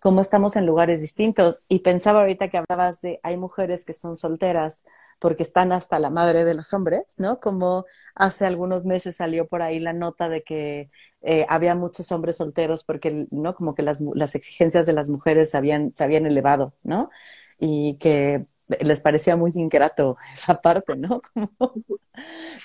Como 0.00 0.20
estamos 0.20 0.56
en 0.56 0.66
lugares 0.66 1.00
distintos. 1.00 1.62
Y 1.68 1.80
pensaba 1.80 2.20
ahorita 2.20 2.48
que 2.48 2.58
hablabas 2.58 3.00
de 3.00 3.20
hay 3.22 3.36
mujeres 3.36 3.84
que 3.84 3.92
son 3.92 4.16
solteras 4.16 4.84
porque 5.18 5.42
están 5.42 5.72
hasta 5.72 5.98
la 5.98 6.10
madre 6.10 6.44
de 6.44 6.54
los 6.54 6.72
hombres, 6.74 7.14
¿no? 7.18 7.40
Como 7.40 7.86
hace 8.14 8.46
algunos 8.46 8.84
meses 8.84 9.16
salió 9.16 9.46
por 9.46 9.62
ahí 9.62 9.78
la 9.80 9.92
nota 9.92 10.28
de 10.28 10.42
que 10.42 10.90
eh, 11.22 11.46
había 11.48 11.74
muchos 11.74 12.12
hombres 12.12 12.36
solteros 12.36 12.84
porque, 12.84 13.26
¿no? 13.30 13.54
Como 13.54 13.74
que 13.74 13.82
las, 13.82 14.00
las 14.14 14.34
exigencias 14.34 14.86
de 14.86 14.92
las 14.92 15.08
mujeres 15.08 15.54
habían, 15.54 15.94
se 15.94 16.04
habían 16.04 16.26
elevado, 16.26 16.74
¿no? 16.82 17.10
Y 17.58 17.96
que 17.98 18.46
les 18.80 19.00
parecía 19.00 19.36
muy 19.36 19.52
ingrato 19.54 20.16
esa 20.34 20.60
parte, 20.60 20.96
¿no? 20.96 21.22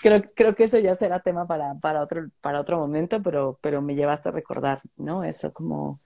creo, 0.04 0.22
creo 0.36 0.56
que 0.56 0.66
eso 0.66 0.80
ya 0.80 0.96
será 0.96 1.20
tema 1.20 1.48
para, 1.48 1.76
para, 1.80 2.02
otro, 2.02 2.30
para 2.42 2.60
otro 2.62 2.78
momento, 2.80 3.22
pero, 3.22 3.60
pero 3.62 3.82
me 3.82 3.96
llevaste 3.96 4.30
a 4.30 4.32
recordar, 4.32 4.80
¿no? 4.98 5.24
Eso 5.24 5.54
como 5.54 6.02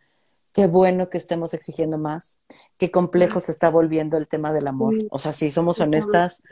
qué 0.56 0.68
bueno 0.68 1.10
que 1.10 1.18
estemos 1.18 1.54
exigiendo 1.54 1.98
más, 1.98 2.40
qué 2.78 2.90
complejo 2.90 3.42
se 3.42 3.52
está 3.52 3.70
volviendo 3.70 4.16
el 4.16 4.30
tema 4.30 4.54
del 4.54 4.68
amor. 4.68 4.96
O 5.12 5.20
sea, 5.20 5.34
si 5.34 5.52
somos 5.52 5.82
honestas, 5.82 6.44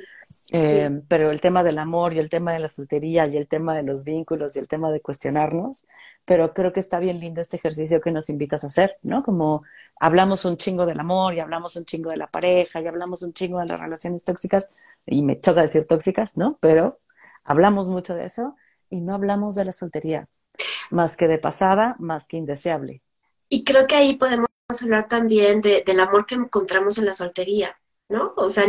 eh, 0.51 1.01
pero 1.07 1.31
el 1.31 1.39
tema 1.39 1.63
del 1.63 1.79
amor 1.79 2.11
y 2.11 2.19
el 2.19 2.29
tema 2.29 2.51
de 2.51 2.59
la 2.59 2.67
soltería 2.67 3.25
y 3.27 3.37
el 3.37 3.47
tema 3.47 3.73
de 3.77 3.83
los 3.83 4.03
vínculos 4.03 4.57
y 4.57 4.59
el 4.59 4.67
tema 4.67 4.91
de 4.91 4.99
cuestionarnos, 4.99 5.87
pero 6.25 6.53
creo 6.53 6.73
que 6.73 6.81
está 6.81 6.99
bien 6.99 7.21
lindo 7.21 7.39
este 7.39 7.55
ejercicio 7.55 8.01
que 8.01 8.11
nos 8.11 8.29
invitas 8.29 8.65
a 8.65 8.67
hacer, 8.67 8.97
¿no? 9.03 9.23
Como 9.23 9.63
hablamos 9.97 10.43
un 10.43 10.57
chingo 10.57 10.85
del 10.85 10.99
amor 10.99 11.33
y 11.33 11.39
hablamos 11.39 11.77
un 11.77 11.85
chingo 11.85 12.09
de 12.09 12.17
la 12.17 12.27
pareja 12.27 12.81
y 12.81 12.87
hablamos 12.87 13.21
un 13.21 13.31
chingo 13.31 13.59
de 13.59 13.67
las 13.67 13.79
relaciones 13.79 14.25
tóxicas, 14.25 14.69
y 15.05 15.21
me 15.21 15.39
choca 15.39 15.61
decir 15.61 15.87
tóxicas, 15.87 16.35
¿no? 16.35 16.57
Pero 16.59 16.99
hablamos 17.45 17.87
mucho 17.87 18.15
de 18.15 18.25
eso 18.25 18.57
y 18.89 18.99
no 18.99 19.13
hablamos 19.13 19.55
de 19.55 19.63
la 19.63 19.71
soltería, 19.71 20.27
más 20.91 21.15
que 21.15 21.29
de 21.29 21.37
pasada, 21.37 21.95
más 21.99 22.27
que 22.27 22.35
indeseable. 22.35 23.01
Y 23.53 23.63
creo 23.63 23.85
que 23.85 23.95
ahí 23.95 24.15
podemos 24.15 24.47
hablar 24.81 25.07
también 25.07 25.61
del 25.61 25.99
amor 25.99 26.25
que 26.25 26.33
encontramos 26.33 26.97
en 26.97 27.05
la 27.05 27.13
soltería, 27.13 27.79
¿no? 28.09 28.33
O 28.35 28.49
sea, 28.49 28.65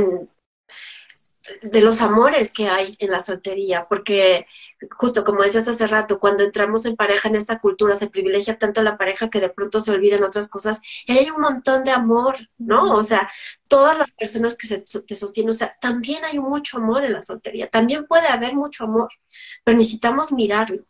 de 1.63 1.81
los 1.81 2.03
amores 2.03 2.53
que 2.53 2.69
hay 2.69 2.95
en 2.99 3.11
la 3.11 3.21
soltería, 3.21 3.87
porque 3.89 4.47
justo 4.91 5.25
como 5.25 5.43
decías 5.43 5.69
hace 5.69 5.87
rato, 5.87 6.21
cuando 6.21 6.45
entramos 6.45 6.85
en 6.85 6.97
pareja 6.97 7.31
en 7.31 7.37
esta 7.37 7.61
cultura 7.61 7.97
se 7.97 8.11
privilegia 8.11 8.59
tanto 8.59 8.83
la 8.83 8.99
pareja 8.99 9.31
que 9.31 9.41
de 9.41 9.49
pronto 9.49 9.81
se 9.81 9.91
olvidan 9.91 10.23
otras 10.23 10.49
cosas 10.49 10.83
y 11.07 11.13
hay 11.13 11.31
un 11.31 11.41
montón 11.41 11.83
de 11.85 11.91
amor, 11.91 12.37
¿no? 12.59 12.95
O 12.95 13.03
sea, 13.03 13.31
todas 13.69 13.97
las 13.97 14.13
personas 14.13 14.55
que 14.55 14.67
se, 14.67 14.79
te 14.81 15.15
sostienen, 15.15 15.49
o 15.51 15.55
sea, 15.55 15.79
también 15.81 16.27
hay 16.27 16.39
mucho 16.39 16.77
amor 16.77 17.07
en 17.07 17.15
la 17.15 17.23
soltería, 17.23 17.71
también 17.71 18.05
puede 18.07 18.29
haber 18.29 18.55
mucho 18.55 18.85
amor, 18.85 19.09
pero 19.65 19.79
necesitamos 19.79 20.31
mirarlo. 20.31 20.85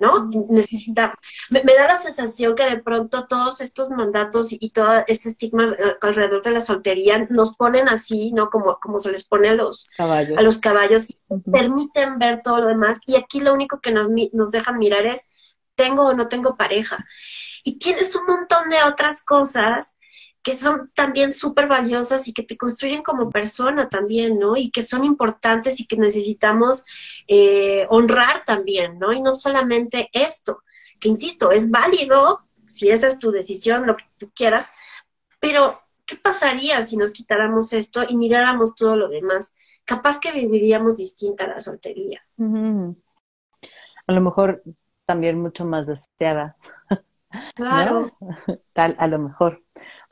¿No? 0.00 0.30
Necesita, 0.48 1.14
me, 1.50 1.62
da 1.62 1.86
la 1.86 1.96
sensación 1.96 2.54
que 2.54 2.64
de 2.64 2.82
pronto 2.82 3.26
todos 3.26 3.60
estos 3.60 3.90
mandatos 3.90 4.48
y, 4.52 4.70
todo 4.70 5.04
este 5.06 5.28
estigma 5.28 5.76
alrededor 6.00 6.42
de 6.42 6.50
la 6.50 6.60
soltería 6.60 7.26
nos 7.30 7.56
ponen 7.56 7.88
así, 7.88 8.32
¿no? 8.32 8.50
Como, 8.50 8.78
como 8.80 8.98
se 8.98 9.12
les 9.12 9.24
pone 9.24 9.50
a 9.50 9.54
los 9.54 9.88
caballos, 9.96 10.38
a 10.38 10.42
los 10.42 10.58
caballos 10.58 11.20
permiten 11.52 12.18
ver 12.18 12.40
todo 12.42 12.60
lo 12.60 12.66
demás 12.66 13.00
y 13.06 13.16
aquí 13.16 13.40
lo 13.40 13.52
único 13.52 13.80
que 13.80 13.92
nos, 13.92 14.08
nos 14.32 14.50
dejan 14.50 14.78
mirar 14.78 15.06
es, 15.06 15.28
¿tengo 15.74 16.06
o 16.06 16.14
no 16.14 16.28
tengo 16.28 16.56
pareja? 16.56 17.04
Y 17.62 17.78
tienes 17.78 18.16
un 18.16 18.26
montón 18.26 18.70
de 18.70 18.82
otras 18.84 19.22
cosas 19.22 19.98
que 20.42 20.54
son 20.54 20.90
también 20.94 21.32
súper 21.32 21.68
valiosas 21.68 22.26
y 22.26 22.32
que 22.32 22.42
te 22.42 22.56
construyen 22.56 23.02
como 23.02 23.30
persona 23.30 23.88
también, 23.88 24.38
¿no? 24.38 24.56
Y 24.56 24.70
que 24.70 24.82
son 24.82 25.04
importantes 25.04 25.80
y 25.80 25.86
que 25.86 25.96
necesitamos 25.96 26.84
eh, 27.28 27.86
honrar 27.90 28.44
también, 28.44 28.98
¿no? 28.98 29.12
Y 29.12 29.20
no 29.20 29.34
solamente 29.34 30.08
esto, 30.12 30.62
que 30.98 31.08
insisto, 31.08 31.50
es 31.50 31.70
válido 31.70 32.40
si 32.66 32.90
esa 32.90 33.08
es 33.08 33.18
tu 33.18 33.32
decisión, 33.32 33.86
lo 33.86 33.96
que 33.96 34.04
tú 34.16 34.30
quieras, 34.34 34.72
pero 35.40 35.80
¿qué 36.06 36.16
pasaría 36.16 36.82
si 36.82 36.96
nos 36.96 37.12
quitáramos 37.12 37.72
esto 37.72 38.04
y 38.08 38.16
miráramos 38.16 38.74
todo 38.74 38.96
lo 38.96 39.08
demás? 39.08 39.54
Capaz 39.84 40.20
que 40.20 40.32
viviríamos 40.32 40.96
distinta 40.96 41.46
la 41.46 41.60
soltería. 41.60 42.22
a 44.06 44.12
lo 44.12 44.20
mejor 44.20 44.62
también 45.04 45.40
mucho 45.40 45.64
más 45.64 45.86
deseada. 45.86 46.56
Claro. 47.54 48.10
Tal, 48.72 48.96
a 48.98 49.06
lo 49.06 49.20
mejor. 49.20 49.62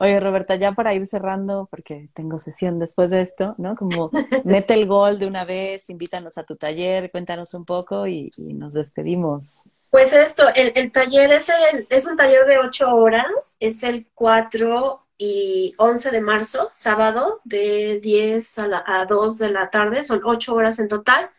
Oye, 0.01 0.17
Roberta, 0.21 0.55
ya 0.55 0.71
para 0.71 0.93
ir 0.93 1.05
cerrando, 1.05 1.67
porque 1.69 2.09
tengo 2.13 2.39
sesión 2.39 2.79
después 2.79 3.09
de 3.09 3.19
esto, 3.19 3.55
¿no? 3.57 3.75
Como 3.75 4.11
mete 4.45 4.73
el 4.73 4.87
gol 4.87 5.19
de 5.19 5.27
una 5.27 5.43
vez, 5.43 5.89
invítanos 5.89 6.37
a 6.37 6.43
tu 6.43 6.55
taller, 6.55 7.11
cuéntanos 7.11 7.53
un 7.53 7.65
poco 7.65 8.07
y, 8.07 8.31
nos 8.37 8.73
despedimos. 8.73 9.61
Pues 9.89 10.13
esto, 10.13 10.43
el, 10.55 10.91
taller 10.93 11.33
es, 11.33 11.49
el, 11.49 11.85
es 11.89 12.05
un 12.05 12.15
taller 12.15 12.45
de 12.45 12.59
ocho 12.59 12.89
horas, 12.89 13.57
es 13.59 13.83
el 13.83 14.07
4 14.13 15.05
y 15.17 15.73
11 15.77 16.11
de 16.11 16.21
marzo, 16.21 16.69
sábado, 16.71 17.41
de 17.43 17.99
10 17.99 18.59
a, 18.59 18.67
la, 18.67 18.83
a 18.85 19.03
2 19.03 19.37
de 19.37 19.49
la 19.49 19.69
tarde, 19.69 20.03
son 20.03 20.21
ocho 20.23 20.55
horas 20.55 20.79
en 20.79 20.87
total 20.87 21.29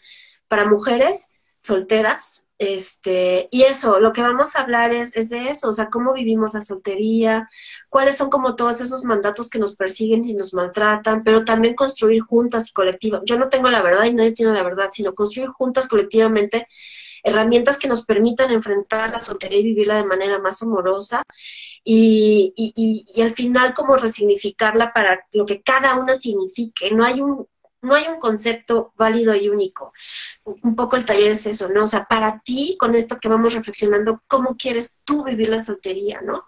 para 0.49 0.67
mujeres 0.67 1.31
solteras, 1.57 2.45
este, 2.61 3.49
y 3.51 3.63
eso, 3.63 4.01
lo 4.01 4.13
que 4.13 4.21
vamos 4.21 4.55
a 4.55 4.61
hablar 4.61 4.93
es, 4.93 5.17
es, 5.17 5.31
de 5.31 5.49
eso, 5.49 5.71
o 5.71 5.73
sea, 5.73 5.89
cómo 5.89 6.13
vivimos 6.13 6.53
la 6.53 6.61
soltería, 6.61 7.49
cuáles 7.89 8.19
son 8.19 8.29
como 8.29 8.55
todos 8.55 8.83
esos 8.83 9.03
mandatos 9.03 9.49
que 9.49 9.59
nos 9.59 9.77
persiguen 9.77 10.27
y 10.27 10.35
nos 10.35 10.53
maltratan, 10.53 11.25
pero 11.25 11.47
también 11.47 11.75
construir 11.75 12.21
juntas 12.21 12.69
y 12.69 12.75
colectivas. 12.75 13.23
Yo 13.25 13.39
no 13.39 13.49
tengo 13.49 13.71
la 13.71 13.81
verdad 13.81 14.05
y 14.05 14.13
nadie 14.13 14.33
tiene 14.33 14.53
la 14.53 14.63
verdad, 14.63 14.91
sino 14.93 15.15
construir 15.15 15.49
juntas 15.49 15.89
colectivamente 15.89 16.69
herramientas 17.23 17.79
que 17.79 17.89
nos 17.89 18.05
permitan 18.05 18.51
enfrentar 18.51 19.11
la 19.11 19.21
soltería 19.21 19.61
y 19.61 19.65
vivirla 19.65 19.97
de 19.97 20.05
manera 20.05 20.39
más 20.39 20.61
amorosa 20.61 21.23
y, 21.83 22.53
y, 22.57 23.05
y, 23.15 23.23
al 23.23 23.31
final 23.31 23.73
como 23.73 23.97
resignificarla 23.97 24.93
para 24.93 25.27
lo 25.33 25.47
que 25.47 25.63
cada 25.63 25.97
una 25.97 26.15
signifique. 26.15 26.91
No 26.91 27.07
hay 27.07 27.23
un, 27.23 27.47
no 27.83 27.95
hay 27.95 28.09
un 28.09 28.19
concepto 28.19 28.93
válido 28.97 29.35
y 29.35 29.49
único. 29.49 29.93
Un 30.45 30.77
poco 30.77 30.97
el 30.97 31.05
taller 31.05 31.33
es 31.33 31.47
eso, 31.47 31.69
¿no? 31.69 31.85
O 31.85 31.87
sea, 31.87 32.05
para 32.05 32.41
ti, 32.41 32.77
con 32.79 32.95
esto 32.95 33.19
que 33.21 33.29
vamos 33.29 33.55
reflexionando, 33.55 34.23
¿cómo 34.27 34.57
quieres 34.57 35.01
tú 35.05 35.25
vivir 35.25 35.49
la 35.49 35.59
soltería, 35.63 36.21
¿no? 36.21 36.45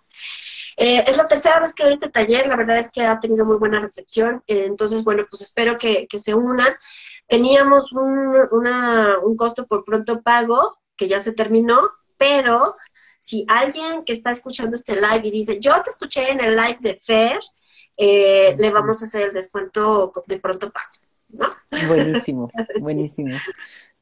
Eh, 0.76 1.04
es 1.06 1.16
la 1.16 1.26
tercera 1.26 1.60
vez 1.60 1.74
que 1.74 1.84
doy 1.84 1.92
este 1.92 2.10
taller, 2.10 2.46
la 2.46 2.56
verdad 2.56 2.78
es 2.78 2.90
que 2.90 3.04
ha 3.04 3.20
tenido 3.20 3.44
muy 3.44 3.56
buena 3.56 3.80
recepción, 3.80 4.42
eh, 4.46 4.64
entonces, 4.66 5.04
bueno, 5.04 5.26
pues 5.28 5.42
espero 5.42 5.78
que, 5.78 6.06
se 6.22 6.34
unan. 6.34 6.74
Teníamos 7.28 7.92
un, 7.92 8.36
una, 8.50 9.18
un 9.20 9.36
costo 9.36 9.66
por 9.66 9.84
pronto 9.84 10.22
pago, 10.22 10.78
que 10.96 11.08
ya 11.08 11.22
se 11.22 11.32
terminó, 11.32 11.90
pero 12.16 12.76
si 13.18 13.44
alguien 13.48 14.04
que 14.04 14.12
está 14.12 14.32
escuchando 14.32 14.76
este 14.76 14.96
live 14.96 15.22
y 15.24 15.30
dice, 15.30 15.60
yo 15.60 15.80
te 15.82 15.90
escuché 15.90 16.30
en 16.30 16.40
el 16.40 16.56
live 16.56 16.78
de 16.80 16.96
Fer, 16.96 17.38
eh, 17.96 18.56
le 18.58 18.70
vamos 18.70 19.02
a 19.02 19.04
hacer 19.06 19.28
el 19.28 19.32
descuento 19.32 20.12
de 20.26 20.38
pronto 20.40 20.70
pago. 20.70 21.01
Buenísimo, 21.88 22.50
buenísimo. 22.80 23.36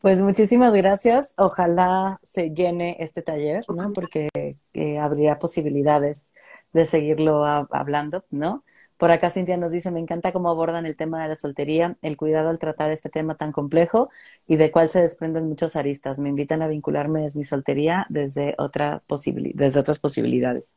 Pues 0.00 0.22
muchísimas 0.22 0.72
gracias. 0.72 1.34
Ojalá 1.36 2.18
se 2.22 2.50
llene 2.50 2.96
este 3.00 3.22
taller, 3.22 3.64
¿no? 3.68 3.92
Porque 3.92 4.28
eh, 4.74 4.98
habría 4.98 5.38
posibilidades 5.38 6.34
de 6.72 6.86
seguirlo 6.86 7.44
hablando, 7.44 8.24
¿no? 8.30 8.64
Por 9.00 9.10
acá 9.10 9.30
Cintia 9.30 9.56
nos 9.56 9.72
dice, 9.72 9.90
me 9.90 9.98
encanta 9.98 10.30
cómo 10.30 10.50
abordan 10.50 10.84
el 10.84 10.94
tema 10.94 11.22
de 11.22 11.28
la 11.28 11.36
soltería, 11.36 11.96
el 12.02 12.18
cuidado 12.18 12.50
al 12.50 12.58
tratar 12.58 12.90
este 12.90 13.08
tema 13.08 13.34
tan 13.34 13.50
complejo 13.50 14.10
y 14.46 14.56
de 14.56 14.70
cuál 14.70 14.90
se 14.90 15.00
desprenden 15.00 15.48
muchas 15.48 15.74
aristas. 15.74 16.18
Me 16.18 16.28
invitan 16.28 16.60
a 16.60 16.68
vincularme 16.68 17.22
desde 17.22 17.38
mi 17.38 17.44
soltería 17.44 18.04
desde, 18.10 18.54
otra 18.58 19.02
desde 19.54 19.80
otras 19.80 19.98
posibilidades. 19.98 20.76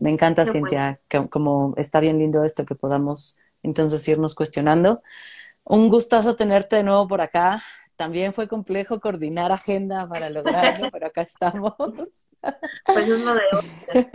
Me 0.00 0.10
encanta, 0.10 0.46
Cintia, 0.46 0.98
como 1.30 1.74
está 1.76 2.00
bien 2.00 2.18
lindo 2.18 2.42
esto 2.42 2.64
que 2.64 2.74
podamos 2.74 3.38
entonces 3.62 4.06
irnos 4.08 4.34
cuestionando. 4.34 5.02
Un 5.70 5.88
gustazo 5.88 6.34
tenerte 6.34 6.74
de 6.74 6.82
nuevo 6.82 7.06
por 7.06 7.20
acá. 7.20 7.62
También 7.94 8.32
fue 8.32 8.48
complejo 8.48 8.98
coordinar 8.98 9.52
agenda 9.52 10.08
para 10.08 10.28
lograrlo, 10.28 10.88
pero 10.90 11.06
acá 11.06 11.22
estamos. 11.22 11.74
Pues 11.78 13.06
es 13.06 13.20
lo 13.20 13.34
de 13.34 13.40
hoy. 13.52 14.06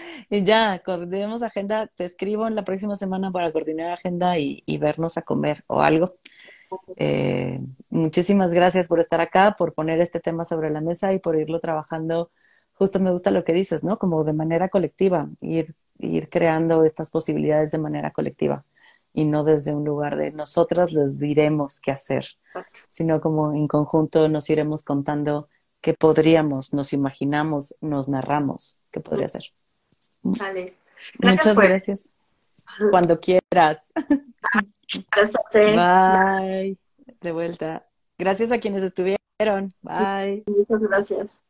y 0.30 0.42
ya, 0.42 0.82
coordinemos 0.84 1.44
agenda. 1.44 1.86
Te 1.86 2.06
escribo 2.06 2.48
en 2.48 2.56
la 2.56 2.64
próxima 2.64 2.96
semana 2.96 3.30
para 3.30 3.52
coordinar 3.52 3.92
agenda 3.92 4.36
y, 4.36 4.64
vernos 4.78 5.16
a 5.16 5.22
comer 5.22 5.62
o 5.68 5.80
algo. 5.80 6.16
Eh, 6.96 7.60
muchísimas 7.88 8.52
gracias 8.52 8.88
por 8.88 8.98
estar 8.98 9.20
acá, 9.20 9.54
por 9.56 9.74
poner 9.74 10.00
este 10.00 10.18
tema 10.18 10.44
sobre 10.44 10.70
la 10.70 10.80
mesa 10.80 11.12
y 11.12 11.20
por 11.20 11.36
irlo 11.36 11.60
trabajando. 11.60 12.32
Justo 12.72 12.98
me 12.98 13.12
gusta 13.12 13.30
lo 13.30 13.44
que 13.44 13.52
dices, 13.52 13.84
¿no? 13.84 13.96
Como 14.00 14.24
de 14.24 14.32
manera 14.32 14.70
colectiva, 14.70 15.28
ir, 15.40 15.76
ir 16.00 16.28
creando 16.30 16.82
estas 16.82 17.12
posibilidades 17.12 17.70
de 17.70 17.78
manera 17.78 18.10
colectiva 18.10 18.64
y 19.16 19.24
no 19.24 19.44
desde 19.44 19.74
un 19.74 19.82
lugar 19.82 20.16
de 20.18 20.30
nosotras 20.30 20.92
les 20.92 21.18
diremos 21.18 21.80
qué 21.80 21.90
hacer, 21.90 22.26
sino 22.90 23.18
como 23.22 23.54
en 23.54 23.66
conjunto 23.66 24.28
nos 24.28 24.50
iremos 24.50 24.84
contando 24.84 25.48
qué 25.80 25.94
podríamos, 25.94 26.74
nos 26.74 26.92
imaginamos, 26.92 27.78
nos 27.80 28.10
narramos 28.10 28.78
qué 28.92 29.00
podría 29.00 29.26
ser. 29.26 29.44
Vale. 30.22 30.66
Muchas 31.18 31.56
gracias. 31.56 32.12
Cuando 32.90 33.18
quieras. 33.18 33.90
Bye. 35.54 36.76
De 37.22 37.32
vuelta. 37.32 37.86
Gracias 38.18 38.52
a 38.52 38.58
quienes 38.58 38.82
estuvieron. 38.82 39.72
Bye. 39.80 40.44
Muchas 40.46 40.82
gracias. 40.82 41.40